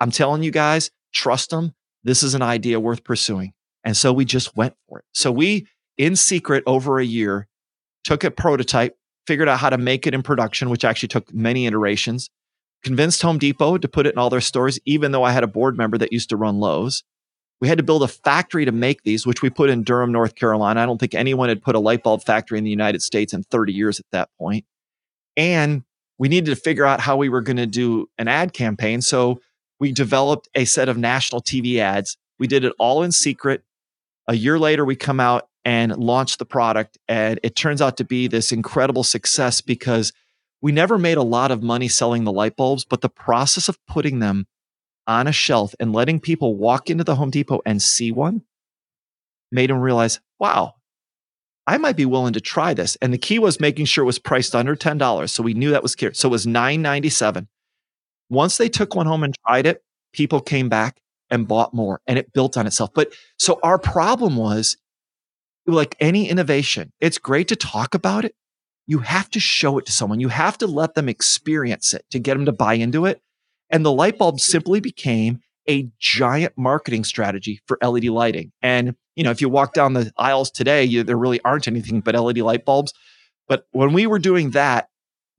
I'm 0.00 0.10
telling 0.10 0.42
you 0.42 0.50
guys, 0.50 0.90
trust 1.12 1.52
him. 1.52 1.74
This 2.04 2.22
is 2.22 2.34
an 2.34 2.42
idea 2.42 2.78
worth 2.78 3.02
pursuing. 3.02 3.52
And 3.82 3.96
so 3.96 4.12
we 4.12 4.24
just 4.24 4.56
went 4.56 4.74
for 4.88 5.00
it. 5.00 5.04
So 5.12 5.32
we, 5.32 5.66
in 5.98 6.16
secret, 6.16 6.62
over 6.66 6.98
a 6.98 7.04
year, 7.04 7.48
took 8.04 8.24
a 8.24 8.30
prototype, 8.30 8.96
figured 9.26 9.48
out 9.48 9.58
how 9.58 9.70
to 9.70 9.78
make 9.78 10.06
it 10.06 10.14
in 10.14 10.22
production, 10.22 10.70
which 10.70 10.84
actually 10.84 11.08
took 11.08 11.32
many 11.34 11.66
iterations, 11.66 12.30
convinced 12.82 13.22
Home 13.22 13.38
Depot 13.38 13.78
to 13.78 13.88
put 13.88 14.06
it 14.06 14.12
in 14.12 14.18
all 14.18 14.30
their 14.30 14.40
stores, 14.40 14.78
even 14.84 15.12
though 15.12 15.24
I 15.24 15.32
had 15.32 15.44
a 15.44 15.48
board 15.48 15.76
member 15.76 15.98
that 15.98 16.12
used 16.12 16.28
to 16.30 16.36
run 16.36 16.60
Lowe's. 16.60 17.02
We 17.60 17.68
had 17.68 17.78
to 17.78 17.84
build 17.84 18.02
a 18.02 18.08
factory 18.08 18.64
to 18.66 18.72
make 18.72 19.02
these, 19.04 19.26
which 19.26 19.40
we 19.40 19.48
put 19.48 19.70
in 19.70 19.84
Durham, 19.84 20.12
North 20.12 20.34
Carolina. 20.34 20.80
I 20.80 20.86
don't 20.86 20.98
think 20.98 21.14
anyone 21.14 21.48
had 21.48 21.62
put 21.62 21.74
a 21.74 21.80
light 21.80 22.02
bulb 22.02 22.22
factory 22.22 22.58
in 22.58 22.64
the 22.64 22.70
United 22.70 23.00
States 23.00 23.32
in 23.32 23.42
30 23.44 23.72
years 23.72 24.00
at 24.00 24.06
that 24.12 24.28
point. 24.38 24.66
And 25.36 25.82
we 26.18 26.28
needed 26.28 26.54
to 26.54 26.60
figure 26.60 26.84
out 26.84 27.00
how 27.00 27.16
we 27.16 27.28
were 27.28 27.40
going 27.40 27.56
to 27.56 27.66
do 27.66 28.08
an 28.18 28.28
ad 28.28 28.52
campaign. 28.52 29.00
So 29.00 29.40
we 29.84 29.92
developed 29.92 30.48
a 30.54 30.64
set 30.64 30.88
of 30.88 30.96
national 30.96 31.42
TV 31.42 31.76
ads. 31.76 32.16
We 32.38 32.46
did 32.46 32.64
it 32.64 32.72
all 32.78 33.02
in 33.02 33.12
secret. 33.12 33.62
A 34.26 34.34
year 34.34 34.58
later, 34.58 34.82
we 34.82 34.96
come 34.96 35.20
out 35.20 35.46
and 35.62 35.94
launch 35.98 36.38
the 36.38 36.46
product. 36.46 36.96
And 37.06 37.38
it 37.42 37.54
turns 37.54 37.82
out 37.82 37.98
to 37.98 38.04
be 38.04 38.26
this 38.26 38.50
incredible 38.50 39.04
success 39.04 39.60
because 39.60 40.14
we 40.62 40.72
never 40.72 40.96
made 40.96 41.18
a 41.18 41.22
lot 41.22 41.50
of 41.50 41.62
money 41.62 41.88
selling 41.88 42.24
the 42.24 42.32
light 42.32 42.56
bulbs, 42.56 42.86
but 42.86 43.02
the 43.02 43.10
process 43.10 43.68
of 43.68 43.76
putting 43.86 44.20
them 44.20 44.46
on 45.06 45.26
a 45.26 45.32
shelf 45.32 45.74
and 45.78 45.92
letting 45.92 46.18
people 46.18 46.56
walk 46.56 46.88
into 46.88 47.04
the 47.04 47.16
Home 47.16 47.28
Depot 47.30 47.60
and 47.66 47.82
see 47.82 48.10
one 48.10 48.40
made 49.52 49.68
them 49.68 49.80
realize, 49.80 50.18
wow, 50.38 50.76
I 51.66 51.76
might 51.76 51.96
be 51.96 52.06
willing 52.06 52.32
to 52.32 52.40
try 52.40 52.72
this. 52.72 52.96
And 53.02 53.12
the 53.12 53.18
key 53.18 53.38
was 53.38 53.60
making 53.60 53.84
sure 53.84 54.04
it 54.04 54.06
was 54.06 54.18
priced 54.18 54.54
under 54.54 54.76
$10. 54.76 55.28
So 55.28 55.42
we 55.42 55.52
knew 55.52 55.72
that 55.72 55.82
was 55.82 55.94
clear. 55.94 56.14
So 56.14 56.30
it 56.30 56.32
was 56.32 56.46
$9.97. 56.46 57.48
Once 58.30 58.56
they 58.56 58.68
took 58.68 58.94
one 58.94 59.06
home 59.06 59.22
and 59.22 59.34
tried 59.46 59.66
it, 59.66 59.82
people 60.12 60.40
came 60.40 60.68
back 60.68 61.00
and 61.30 61.48
bought 61.48 61.74
more 61.74 62.00
and 62.06 62.18
it 62.18 62.32
built 62.32 62.56
on 62.56 62.66
itself. 62.66 62.90
But 62.94 63.12
so 63.38 63.58
our 63.62 63.78
problem 63.78 64.36
was 64.36 64.76
like 65.66 65.96
any 66.00 66.28
innovation, 66.28 66.92
it's 67.00 67.18
great 67.18 67.48
to 67.48 67.56
talk 67.56 67.94
about 67.94 68.24
it. 68.24 68.34
You 68.86 68.98
have 68.98 69.30
to 69.30 69.40
show 69.40 69.78
it 69.78 69.86
to 69.86 69.92
someone. 69.92 70.20
You 70.20 70.28
have 70.28 70.58
to 70.58 70.66
let 70.66 70.94
them 70.94 71.08
experience 71.08 71.94
it 71.94 72.04
to 72.10 72.18
get 72.18 72.34
them 72.34 72.44
to 72.44 72.52
buy 72.52 72.74
into 72.74 73.06
it. 73.06 73.22
And 73.70 73.84
the 73.84 73.92
light 73.92 74.18
bulb 74.18 74.40
simply 74.40 74.80
became 74.80 75.40
a 75.68 75.88
giant 75.98 76.52
marketing 76.56 77.04
strategy 77.04 77.60
for 77.66 77.78
LED 77.82 78.04
lighting. 78.04 78.52
And, 78.60 78.94
you 79.16 79.24
know, 79.24 79.30
if 79.30 79.40
you 79.40 79.48
walk 79.48 79.72
down 79.72 79.94
the 79.94 80.12
aisles 80.18 80.50
today, 80.50 80.84
you, 80.84 81.02
there 81.02 81.16
really 81.16 81.40
aren't 81.44 81.66
anything 81.66 82.00
but 82.00 82.14
LED 82.14 82.38
light 82.38 82.66
bulbs. 82.66 82.92
But 83.48 83.66
when 83.72 83.94
we 83.94 84.06
were 84.06 84.18
doing 84.18 84.50
that, 84.50 84.88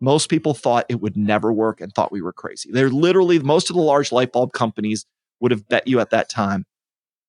most 0.01 0.29
people 0.29 0.53
thought 0.53 0.85
it 0.89 1.01
would 1.01 1.17
never 1.17 1.51
work 1.51 1.81
and 1.81 1.93
thought 1.93 2.11
we 2.11 2.21
were 2.21 2.33
crazy. 2.33 2.69
They're 2.71 2.89
literally, 2.89 3.39
most 3.39 3.69
of 3.69 3.75
the 3.75 3.81
large 3.81 4.11
light 4.11 4.31
bulb 4.31 4.53
companies 4.53 5.05
would 5.39 5.51
have 5.51 5.67
bet 5.67 5.87
you 5.87 5.99
at 5.99 6.09
that 6.09 6.29
time 6.29 6.65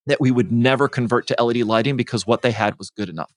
that 0.06 0.20
we 0.20 0.30
would 0.30 0.52
never 0.52 0.88
convert 0.88 1.26
to 1.26 1.42
LED 1.42 1.58
lighting 1.58 1.96
because 1.96 2.26
what 2.26 2.42
they 2.42 2.52
had 2.52 2.78
was 2.78 2.90
good 2.90 3.08
enough. 3.08 3.32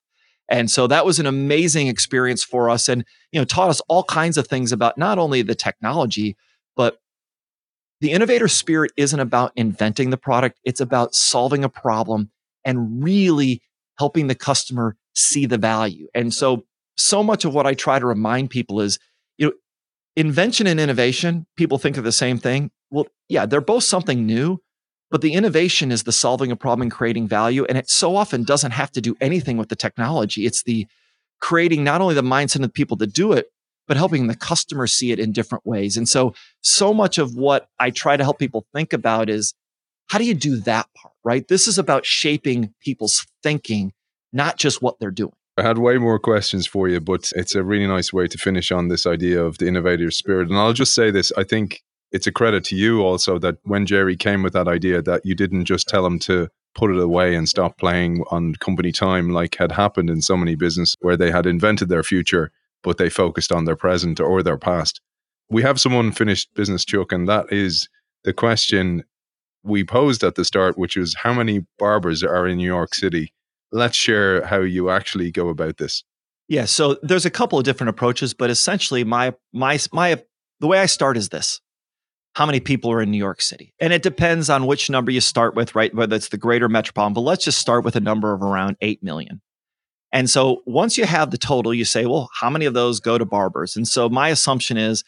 And 0.49 0.69
so 0.69 0.87
that 0.87 1.05
was 1.05 1.19
an 1.19 1.27
amazing 1.27 1.87
experience 1.87 2.43
for 2.43 2.69
us 2.69 2.89
and 2.89 3.05
you 3.31 3.39
know 3.39 3.45
taught 3.45 3.69
us 3.69 3.81
all 3.87 4.03
kinds 4.03 4.37
of 4.37 4.47
things 4.47 4.71
about 4.71 4.97
not 4.97 5.19
only 5.19 5.41
the 5.41 5.55
technology 5.55 6.35
but 6.75 6.97
the 8.01 8.11
innovator 8.11 8.47
spirit 8.47 8.91
isn't 8.97 9.19
about 9.19 9.51
inventing 9.55 10.09
the 10.09 10.17
product, 10.17 10.59
it's 10.63 10.79
about 10.79 11.13
solving 11.13 11.63
a 11.63 11.69
problem 11.69 12.31
and 12.63 13.03
really 13.03 13.61
helping 13.97 14.27
the 14.27 14.35
customer 14.35 14.95
see 15.13 15.45
the 15.45 15.57
value. 15.57 16.07
And 16.15 16.33
so 16.33 16.63
so 16.97 17.23
much 17.23 17.45
of 17.45 17.53
what 17.53 17.67
I 17.67 17.73
try 17.73 17.99
to 17.99 18.05
remind 18.05 18.49
people 18.49 18.81
is 18.81 18.99
invention 20.19 20.67
and 20.67 20.79
innovation, 20.79 21.45
people 21.55 21.77
think 21.77 21.97
of 21.97 22.03
the 22.03 22.11
same 22.11 22.37
thing. 22.37 22.71
Well, 22.91 23.07
yeah, 23.27 23.45
they're 23.45 23.61
both 23.61 23.83
something 23.83 24.25
new, 24.25 24.59
but 25.09 25.21
the 25.21 25.33
innovation 25.33 25.91
is 25.91 26.03
the 26.03 26.11
solving 26.11 26.51
a 26.51 26.55
problem 26.55 26.83
and 26.83 26.91
creating 26.91 27.27
value. 27.27 27.65
And 27.65 27.77
it 27.77 27.89
so 27.89 28.15
often 28.15 28.43
doesn't 28.43 28.71
have 28.71 28.91
to 28.91 29.01
do 29.01 29.15
anything 29.21 29.57
with 29.57 29.69
the 29.69 29.75
technology. 29.75 30.45
It's 30.45 30.63
the 30.63 30.87
creating 31.39 31.83
not 31.83 32.01
only 32.01 32.15
the 32.15 32.21
mindset 32.21 32.57
of 32.57 32.61
the 32.63 32.69
people 32.69 32.97
to 32.97 33.07
do 33.07 33.31
it, 33.33 33.47
but 33.87 33.97
helping 33.97 34.27
the 34.27 34.35
customer 34.35 34.85
see 34.85 35.11
it 35.11 35.19
in 35.19 35.31
different 35.31 35.65
ways. 35.65 35.97
And 35.97 36.07
so, 36.07 36.35
so 36.61 36.93
much 36.93 37.17
of 37.17 37.35
what 37.35 37.69
I 37.79 37.89
try 37.89 38.17
to 38.17 38.23
help 38.23 38.37
people 38.37 38.67
think 38.73 38.93
about 38.93 39.29
is 39.29 39.53
how 40.07 40.19
do 40.19 40.25
you 40.25 40.35
do 40.35 40.57
that 40.57 40.87
part, 40.95 41.13
right? 41.23 41.47
This 41.47 41.67
is 41.67 41.79
about 41.79 42.05
shaping 42.05 42.73
people's 42.81 43.25
thinking, 43.41 43.93
not 44.31 44.57
just 44.57 44.81
what 44.81 44.99
they're 44.99 45.11
doing. 45.11 45.33
I 45.59 45.63
had 45.63 45.77
way 45.77 45.97
more 45.97 46.19
questions 46.19 46.65
for 46.65 46.87
you, 46.87 46.99
but 46.99 47.31
it's 47.35 47.55
a 47.55 47.63
really 47.63 47.87
nice 47.87 48.13
way 48.13 48.27
to 48.27 48.37
finish 48.37 48.71
on 48.71 48.87
this 48.87 49.05
idea 49.05 49.43
of 49.43 49.57
the 49.57 49.67
innovator 49.67 50.09
spirit. 50.11 50.49
And 50.49 50.57
I'll 50.57 50.73
just 50.73 50.95
say 50.95 51.11
this 51.11 51.31
I 51.37 51.43
think 51.43 51.83
it's 52.11 52.27
a 52.27 52.31
credit 52.31 52.63
to 52.65 52.75
you 52.75 53.01
also 53.01 53.37
that 53.39 53.57
when 53.63 53.85
Jerry 53.85 54.15
came 54.15 54.41
with 54.41 54.53
that 54.53 54.67
idea 54.67 55.01
that 55.01 55.25
you 55.25 55.35
didn't 55.35 55.65
just 55.65 55.87
tell 55.87 56.05
him 56.05 56.17
to 56.19 56.47
put 56.75 56.91
it 56.91 56.99
away 56.99 57.35
and 57.35 57.47
stop 57.47 57.77
playing 57.77 58.23
on 58.31 58.55
company 58.55 58.91
time 58.91 59.29
like 59.29 59.55
had 59.55 59.71
happened 59.71 60.09
in 60.09 60.21
so 60.21 60.37
many 60.37 60.55
business 60.55 60.95
where 61.01 61.17
they 61.17 61.31
had 61.31 61.45
invented 61.45 61.89
their 61.89 62.03
future 62.03 62.51
but 62.83 62.97
they 62.97 63.09
focused 63.09 63.51
on 63.51 63.65
their 63.65 63.75
present 63.75 64.19
or 64.19 64.41
their 64.41 64.57
past. 64.57 65.01
We 65.49 65.63
have 65.63 65.79
some 65.79 65.93
unfinished 65.93 66.53
business, 66.53 66.85
Chuck, 66.85 67.11
and 67.11 67.27
that 67.27 67.51
is 67.51 67.89
the 68.23 68.33
question 68.33 69.03
we 69.63 69.83
posed 69.83 70.23
at 70.23 70.35
the 70.35 70.45
start, 70.45 70.77
which 70.77 70.95
was 70.95 71.15
how 71.15 71.33
many 71.33 71.65
barbers 71.77 72.23
are 72.23 72.47
in 72.47 72.57
New 72.57 72.65
York 72.65 72.95
City? 72.95 73.33
Let's 73.71 73.95
share 73.95 74.45
how 74.45 74.61
you 74.61 74.89
actually 74.89 75.31
go 75.31 75.49
about 75.49 75.77
this. 75.77 76.03
Yeah, 76.47 76.65
so 76.65 76.97
there's 77.03 77.25
a 77.25 77.29
couple 77.29 77.59
of 77.59 77.65
different 77.65 77.89
approaches, 77.89 78.33
but 78.33 78.49
essentially 78.49 79.03
my 79.03 79.35
my 79.53 79.79
my 79.93 80.21
the 80.59 80.67
way 80.67 80.79
I 80.79 80.87
start 80.87 81.17
is 81.17 81.29
this 81.29 81.61
how 82.33 82.45
many 82.45 82.59
people 82.59 82.91
are 82.91 83.01
in 83.01 83.11
New 83.11 83.17
York 83.17 83.41
City. 83.41 83.73
And 83.79 83.91
it 83.91 84.03
depends 84.03 84.49
on 84.49 84.65
which 84.65 84.89
number 84.89 85.11
you 85.11 85.21
start 85.21 85.55
with, 85.55 85.75
right? 85.75 85.93
Whether 85.93 86.15
it's 86.15 86.29
the 86.29 86.37
greater 86.37 86.69
metropolitan, 86.69 87.13
but 87.13 87.21
let's 87.21 87.43
just 87.43 87.59
start 87.59 87.83
with 87.83 87.95
a 87.95 87.99
number 87.99 88.33
of 88.33 88.41
around 88.41 88.77
8 88.81 89.03
million. 89.03 89.41
And 90.11 90.29
so 90.29 90.61
once 90.65 90.97
you 90.97 91.05
have 91.05 91.31
the 91.31 91.37
total, 91.37 91.73
you 91.73 91.85
say, 91.85 92.05
well, 92.05 92.29
how 92.39 92.49
many 92.49 92.65
of 92.65 92.73
those 92.73 92.99
go 92.99 93.17
to 93.17 93.25
barbers? 93.25 93.75
And 93.75 93.87
so 93.87 94.09
my 94.09 94.29
assumption 94.29 94.77
is, 94.77 95.03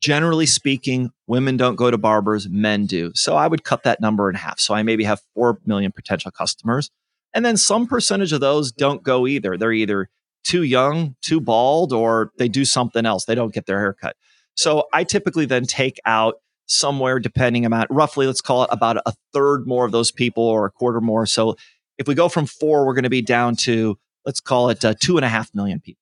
generally 0.00 0.46
speaking, 0.46 1.10
women 1.26 1.56
don't 1.56 1.76
go 1.76 1.90
to 1.90 1.98
barbers, 1.98 2.48
men 2.48 2.86
do. 2.86 3.12
So 3.14 3.36
I 3.36 3.46
would 3.46 3.64
cut 3.64 3.84
that 3.84 4.00
number 4.00 4.28
in 4.28 4.34
half. 4.34 4.58
So 4.58 4.74
I 4.74 4.82
maybe 4.82 5.04
have 5.04 5.20
4 5.34 5.60
million 5.64 5.92
potential 5.92 6.30
customers. 6.30 6.90
And 7.34 7.44
then 7.44 7.56
some 7.56 7.86
percentage 7.86 8.32
of 8.32 8.40
those 8.40 8.72
don't 8.72 9.02
go 9.02 9.26
either. 9.26 9.56
They're 9.56 9.72
either 9.72 10.08
too 10.44 10.62
young, 10.62 11.16
too 11.22 11.40
bald, 11.40 11.92
or 11.92 12.32
they 12.38 12.48
do 12.48 12.64
something 12.64 13.06
else. 13.06 13.24
They 13.24 13.34
don't 13.34 13.54
get 13.54 13.66
their 13.66 13.78
hair 13.78 13.94
cut. 13.94 14.16
So 14.54 14.84
I 14.92 15.04
typically 15.04 15.46
then 15.46 15.64
take 15.64 15.98
out 16.04 16.36
somewhere 16.66 17.18
depending 17.18 17.66
amount 17.66 17.90
roughly 17.90 18.26
let's 18.26 18.40
call 18.40 18.62
it 18.62 18.68
about 18.72 18.96
a 19.04 19.12
third 19.32 19.66
more 19.66 19.84
of 19.84 19.92
those 19.92 20.10
people 20.10 20.44
or 20.44 20.64
a 20.64 20.70
quarter 20.70 21.00
more 21.00 21.26
so 21.26 21.56
if 21.98 22.06
we 22.06 22.14
go 22.14 22.28
from 22.28 22.46
four 22.46 22.86
we're 22.86 22.94
going 22.94 23.02
to 23.02 23.10
be 23.10 23.20
down 23.20 23.54
to 23.54 23.98
let's 24.24 24.40
call 24.40 24.70
it 24.70 24.84
uh, 24.84 24.94
two 25.00 25.16
and 25.18 25.24
a 25.24 25.28
half 25.28 25.54
million 25.54 25.80
people 25.80 26.00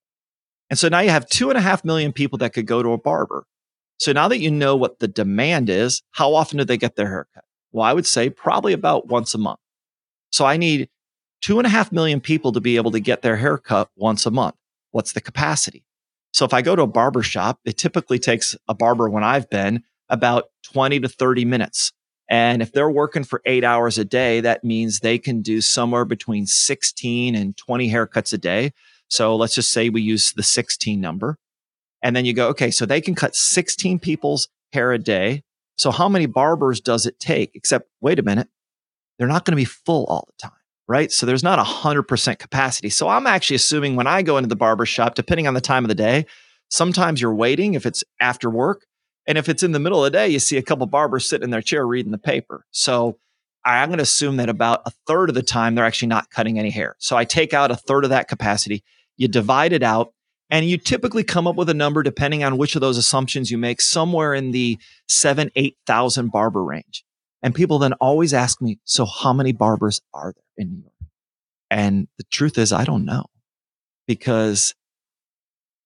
and 0.68 0.78
so 0.78 0.89
now 0.89 1.01
you 1.01 1.11
have 1.11 1.28
two 1.28 1.49
and 1.49 1.59
a 1.59 1.61
half 1.61 1.85
million 1.85 2.12
people 2.12 2.39
that 2.39 2.53
could 2.53 2.66
go 2.66 2.83
to 2.83 2.93
a 2.93 2.99
barber 2.99 3.45
so 3.99 4.12
now 4.12 4.28
that 4.28 4.39
you 4.39 4.51
know 4.51 4.76
what 4.76 4.99
the 4.99 5.09
demand 5.09 5.68
is 5.68 6.03
how 6.12 6.35
often 6.35 6.59
do 6.59 6.64
they 6.64 6.76
get 6.76 6.95
their 6.95 7.09
haircut 7.09 7.45
well 7.72 7.85
i 7.85 7.93
would 7.93 8.07
say 8.07 8.28
probably 8.28 8.72
about 8.72 9.09
once 9.09 9.35
a 9.35 9.39
month 9.39 9.59
so 10.31 10.45
i 10.45 10.57
need 10.57 10.89
two 11.41 11.59
and 11.59 11.66
a 11.66 11.70
half 11.70 11.93
million 11.93 12.20
people 12.20 12.53
to 12.53 12.61
be 12.61 12.76
able 12.76 12.91
to 12.91 13.01
get 13.01 13.22
their 13.22 13.36
haircut 13.36 13.88
once 13.97 14.26
a 14.26 14.30
month 14.30 14.55
what's 14.91 15.12
the 15.12 15.20
capacity 15.20 15.84
so 16.32 16.45
if 16.45 16.55
i 16.55 16.62
go 16.62 16.74
to 16.76 16.82
a 16.82 16.86
barber 16.86 17.22
shop 17.22 17.61
it 17.64 17.76
typically 17.76 18.18
takes 18.18 18.57
a 18.68 18.74
barber 18.74 19.09
when 19.09 19.24
i've 19.24 19.49
been 19.51 19.82
about 20.11 20.47
20 20.64 21.01
to 21.01 21.09
30 21.09 21.45
minutes. 21.47 21.93
And 22.28 22.62
if 22.62 22.72
they're 22.72 22.91
working 22.91 23.24
for 23.24 23.41
eight 23.47 23.64
hours 23.64 23.97
a 23.97 24.05
day, 24.05 24.41
that 24.41 24.62
means 24.62 25.01
they 25.01 25.18
can 25.18 25.41
do 25.41 25.61
somewhere 25.61 26.05
between 26.05 26.47
16 26.47 27.34
and 27.34 27.57
20 27.57 27.91
haircuts 27.91 28.32
a 28.32 28.38
day. 28.38 28.72
So 29.09 29.34
let's 29.34 29.55
just 29.55 29.70
say 29.70 29.88
we 29.88 30.03
use 30.03 30.32
the 30.32 30.43
16 30.43 31.01
number. 31.01 31.38
And 32.03 32.14
then 32.14 32.24
you 32.24 32.32
go, 32.32 32.49
okay, 32.49 32.70
so 32.70 32.86
they 32.86 33.01
can 33.01 33.14
cut 33.14 33.34
16 33.34 33.99
people's 33.99 34.49
hair 34.72 34.93
a 34.93 34.99
day. 34.99 35.43
So 35.76 35.91
how 35.91 36.09
many 36.09 36.26
barbers 36.26 36.80
does 36.80 37.07
it 37.07 37.18
take? 37.18 37.53
Except, 37.55 37.88
wait 38.01 38.18
a 38.18 38.22
minute, 38.22 38.49
they're 39.18 39.28
not 39.28 39.45
going 39.45 39.53
to 39.53 39.61
be 39.61 39.64
full 39.64 40.05
all 40.07 40.26
the 40.26 40.49
time, 40.49 40.57
right? 40.91 41.12
So 41.12 41.24
there's 41.24 41.45
not 41.45 41.61
a 41.61 41.62
100% 41.62 42.38
capacity. 42.41 42.91
So 42.91 43.09
I'm 43.09 43.28
actually 43.28 43.55
assuming 43.55 43.95
when 43.95 44.09
I 44.09 44.22
go 44.22 44.38
into 44.38 44.49
the 44.49 44.57
barber 44.57 44.84
shop, 44.84 45.14
depending 45.14 45.47
on 45.47 45.55
the 45.55 45.61
time 45.61 45.84
of 45.84 45.88
the 45.88 45.95
day, 45.95 46.26
sometimes 46.68 47.22
you're 47.22 47.32
waiting 47.32 47.74
if 47.74 47.86
it's 47.86 48.03
after 48.20 48.51
work. 48.51 48.84
And 49.24 49.38
if 49.38 49.49
it's 49.49 49.62
in 49.62 49.70
the 49.70 49.78
middle 49.78 50.05
of 50.05 50.11
the 50.11 50.18
day, 50.18 50.26
you 50.26 50.41
see 50.41 50.57
a 50.57 50.62
couple 50.62 50.84
barbers 50.86 51.28
sitting 51.28 51.45
in 51.45 51.51
their 51.51 51.62
chair 51.62 51.86
reading 51.86 52.11
the 52.11 52.18
paper. 52.18 52.66
So 52.72 53.18
I'm 53.64 53.88
going 53.88 53.99
to 53.99 54.03
assume 54.03 54.38
that 54.38 54.49
about 54.49 54.82
a 54.84 54.91
third 55.07 55.28
of 55.28 55.36
the 55.36 55.45
time 55.45 55.76
they're 55.76 55.84
actually 55.84 56.09
not 56.09 56.28
cutting 56.30 56.59
any 56.59 56.70
hair. 56.70 56.97
So 56.99 57.16
I 57.16 57.24
take 57.24 57.55
out 57.55 57.70
a 57.70 57.76
third 57.76 58.03
of 58.03 58.11
that 58.11 58.26
capacity, 58.26 58.82
you 59.16 59.28
divide 59.28 59.72
it 59.72 59.84
out, 59.84 60.12
and 60.51 60.66
you 60.66 60.76
typically 60.76 61.22
come 61.22 61.47
up 61.47 61.55
with 61.55 61.70
a 61.70 61.74
number 61.74 62.03
depending 62.03 62.43
on 62.43 62.59
which 62.59 62.74
of 62.74 62.80
those 62.80 62.97
assumptions 62.97 63.49
you 63.49 63.59
make, 63.59 63.80
somewhere 63.80 64.34
in 64.34 64.51
the 64.51 64.76
seven, 65.07 65.53
8,000 65.55 66.32
barber 66.32 66.64
range. 66.64 67.05
And 67.43 67.55
people 67.55 67.78
then 67.78 67.95
always 67.95 68.34
ask 68.34 68.61
me, 68.61 68.78
so 68.84 69.05
how 69.05 69.32
many 69.32 69.53
barbers 69.53 70.01
are 70.12 70.34
there 70.34 70.45
in 70.64 70.70
New 70.70 70.80
York? 70.82 70.93
And 71.70 72.09
the 72.18 72.24
truth 72.24 72.59
is, 72.59 72.72
I 72.72 72.84
don't 72.84 73.05
know 73.05 73.26
because 74.07 74.74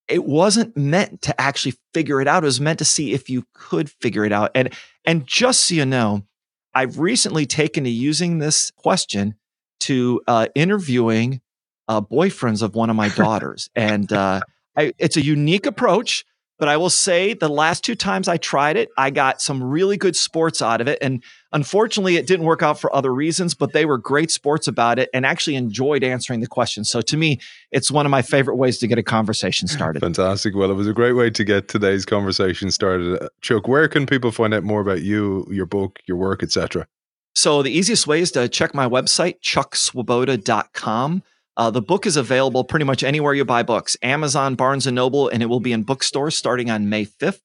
it 0.08 0.24
wasn't 0.24 0.76
meant 0.76 1.22
to 1.22 1.38
actually 1.40 1.74
figure 1.92 2.20
it 2.20 2.28
out. 2.28 2.42
It 2.42 2.46
was 2.46 2.60
meant 2.60 2.78
to 2.80 2.84
see 2.84 3.12
if 3.12 3.28
you 3.28 3.44
could 3.52 3.90
figure 3.90 4.24
it 4.24 4.32
out. 4.32 4.50
And, 4.54 4.72
and 5.04 5.26
just 5.26 5.66
so 5.66 5.74
you 5.74 5.86
know, 5.86 6.26
I've 6.74 6.98
recently 6.98 7.46
taken 7.46 7.84
to 7.84 7.90
using 7.90 8.38
this 8.38 8.70
question 8.72 9.36
to 9.80 10.22
uh, 10.26 10.48
interviewing 10.54 11.40
uh, 11.86 12.00
boyfriends 12.00 12.62
of 12.62 12.74
one 12.74 12.90
of 12.90 12.96
my 12.96 13.08
daughters. 13.16 13.70
and 13.74 14.10
uh, 14.12 14.40
I, 14.76 14.92
it's 14.98 15.16
a 15.16 15.22
unique 15.22 15.66
approach 15.66 16.24
but 16.58 16.68
I 16.68 16.76
will 16.76 16.90
say 16.90 17.34
the 17.34 17.48
last 17.48 17.84
two 17.84 17.94
times 17.94 18.28
I 18.28 18.36
tried 18.36 18.76
it, 18.76 18.88
I 18.96 19.10
got 19.10 19.40
some 19.40 19.62
really 19.62 19.96
good 19.96 20.14
sports 20.14 20.62
out 20.62 20.80
of 20.80 20.88
it. 20.88 20.98
And 21.02 21.22
unfortunately, 21.54 22.16
it 22.16 22.26
didn't 22.26 22.44
work 22.44 22.62
out 22.62 22.78
for 22.78 22.94
other 22.94 23.14
reasons, 23.14 23.54
but 23.54 23.72
they 23.72 23.86
were 23.86 23.96
great 23.96 24.30
sports 24.30 24.68
about 24.68 24.98
it 24.98 25.08
and 25.14 25.24
actually 25.24 25.56
enjoyed 25.56 26.04
answering 26.04 26.40
the 26.40 26.46
questions. 26.46 26.90
So 26.90 27.00
to 27.00 27.16
me, 27.16 27.40
it's 27.70 27.90
one 27.90 28.04
of 28.04 28.10
my 28.10 28.20
favorite 28.20 28.56
ways 28.56 28.76
to 28.78 28.86
get 28.86 28.98
a 28.98 29.02
conversation 29.02 29.68
started. 29.68 30.00
Fantastic. 30.00 30.54
Well, 30.54 30.70
it 30.70 30.74
was 30.74 30.88
a 30.88 30.92
great 30.92 31.12
way 31.12 31.30
to 31.30 31.44
get 31.44 31.68
today's 31.68 32.04
conversation 32.04 32.70
started. 32.70 33.22
Uh, 33.22 33.28
Chuck, 33.40 33.66
where 33.66 33.88
can 33.88 34.04
people 34.04 34.30
find 34.30 34.52
out 34.52 34.64
more 34.64 34.82
about 34.82 35.00
you, 35.00 35.46
your 35.50 35.66
book, 35.66 36.00
your 36.06 36.18
work, 36.18 36.42
etc.? 36.42 36.86
So 37.36 37.62
the 37.62 37.70
easiest 37.70 38.06
way 38.06 38.20
is 38.20 38.30
to 38.32 38.48
check 38.48 38.74
my 38.74 38.88
website, 38.88 39.40
chuckswoboda.com. 39.40 41.22
Uh, 41.56 41.70
the 41.70 41.82
book 41.82 42.04
is 42.04 42.16
available 42.16 42.64
pretty 42.64 42.84
much 42.84 43.04
anywhere 43.04 43.32
you 43.32 43.44
buy 43.44 43.62
books 43.62 43.96
Amazon, 44.02 44.56
Barnes 44.56 44.86
and 44.86 44.96
Noble, 44.96 45.28
and 45.28 45.42
it 45.42 45.46
will 45.46 45.60
be 45.60 45.72
in 45.72 45.84
bookstores 45.84 46.36
starting 46.36 46.68
on 46.68 46.88
May 46.88 47.06
5th. 47.06 47.40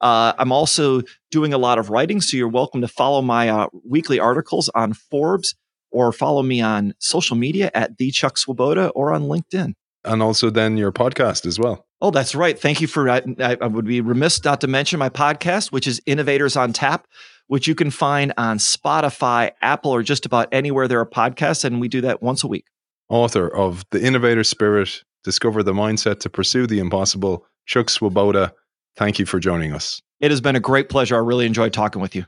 Uh, 0.00 0.32
I'm 0.38 0.52
also 0.52 1.02
doing 1.30 1.52
a 1.52 1.58
lot 1.58 1.78
of 1.78 1.90
writing, 1.90 2.20
so 2.20 2.36
you're 2.36 2.48
welcome 2.48 2.80
to 2.80 2.88
follow 2.88 3.22
my 3.22 3.48
uh, 3.48 3.68
weekly 3.84 4.18
articles 4.18 4.68
on 4.74 4.92
Forbes 4.92 5.54
or 5.90 6.12
follow 6.12 6.42
me 6.42 6.60
on 6.60 6.94
social 6.98 7.36
media 7.36 7.70
at 7.74 7.96
the 7.98 8.10
Chuck 8.10 8.38
Swoboda 8.38 8.88
or 8.90 9.12
on 9.12 9.22
LinkedIn. 9.22 9.74
And 10.04 10.22
also 10.22 10.50
then 10.50 10.76
your 10.76 10.92
podcast 10.92 11.46
as 11.46 11.58
well. 11.58 11.86
Oh, 12.00 12.10
that's 12.10 12.34
right. 12.34 12.58
Thank 12.58 12.80
you 12.80 12.86
for. 12.86 13.08
I, 13.08 13.22
I 13.40 13.66
would 13.66 13.86
be 13.86 14.00
remiss 14.00 14.44
not 14.44 14.60
to 14.60 14.66
mention 14.66 14.98
my 14.98 15.08
podcast, 15.08 15.72
which 15.72 15.86
is 15.86 16.00
Innovators 16.06 16.56
on 16.56 16.72
Tap, 16.72 17.06
which 17.46 17.66
you 17.66 17.74
can 17.74 17.90
find 17.90 18.32
on 18.36 18.58
Spotify, 18.58 19.52
Apple, 19.62 19.90
or 19.90 20.02
just 20.02 20.26
about 20.26 20.48
anywhere 20.52 20.86
there 20.86 21.00
are 21.00 21.06
podcasts. 21.06 21.64
And 21.64 21.80
we 21.80 21.88
do 21.88 22.02
that 22.02 22.22
once 22.22 22.44
a 22.44 22.46
week 22.46 22.66
author 23.08 23.48
of 23.48 23.84
The 23.90 24.02
Innovator 24.02 24.44
Spirit, 24.44 25.02
Discover 25.24 25.62
the 25.62 25.72
Mindset 25.72 26.20
to 26.20 26.30
Pursue 26.30 26.66
the 26.66 26.78
Impossible, 26.78 27.46
Chuck 27.66 27.90
Swoboda. 27.90 28.52
Thank 28.96 29.18
you 29.18 29.26
for 29.26 29.38
joining 29.38 29.72
us. 29.72 30.00
It 30.20 30.30
has 30.30 30.40
been 30.40 30.56
a 30.56 30.60
great 30.60 30.88
pleasure. 30.88 31.16
I 31.16 31.18
really 31.18 31.46
enjoyed 31.46 31.72
talking 31.72 32.00
with 32.00 32.14
you. 32.14 32.24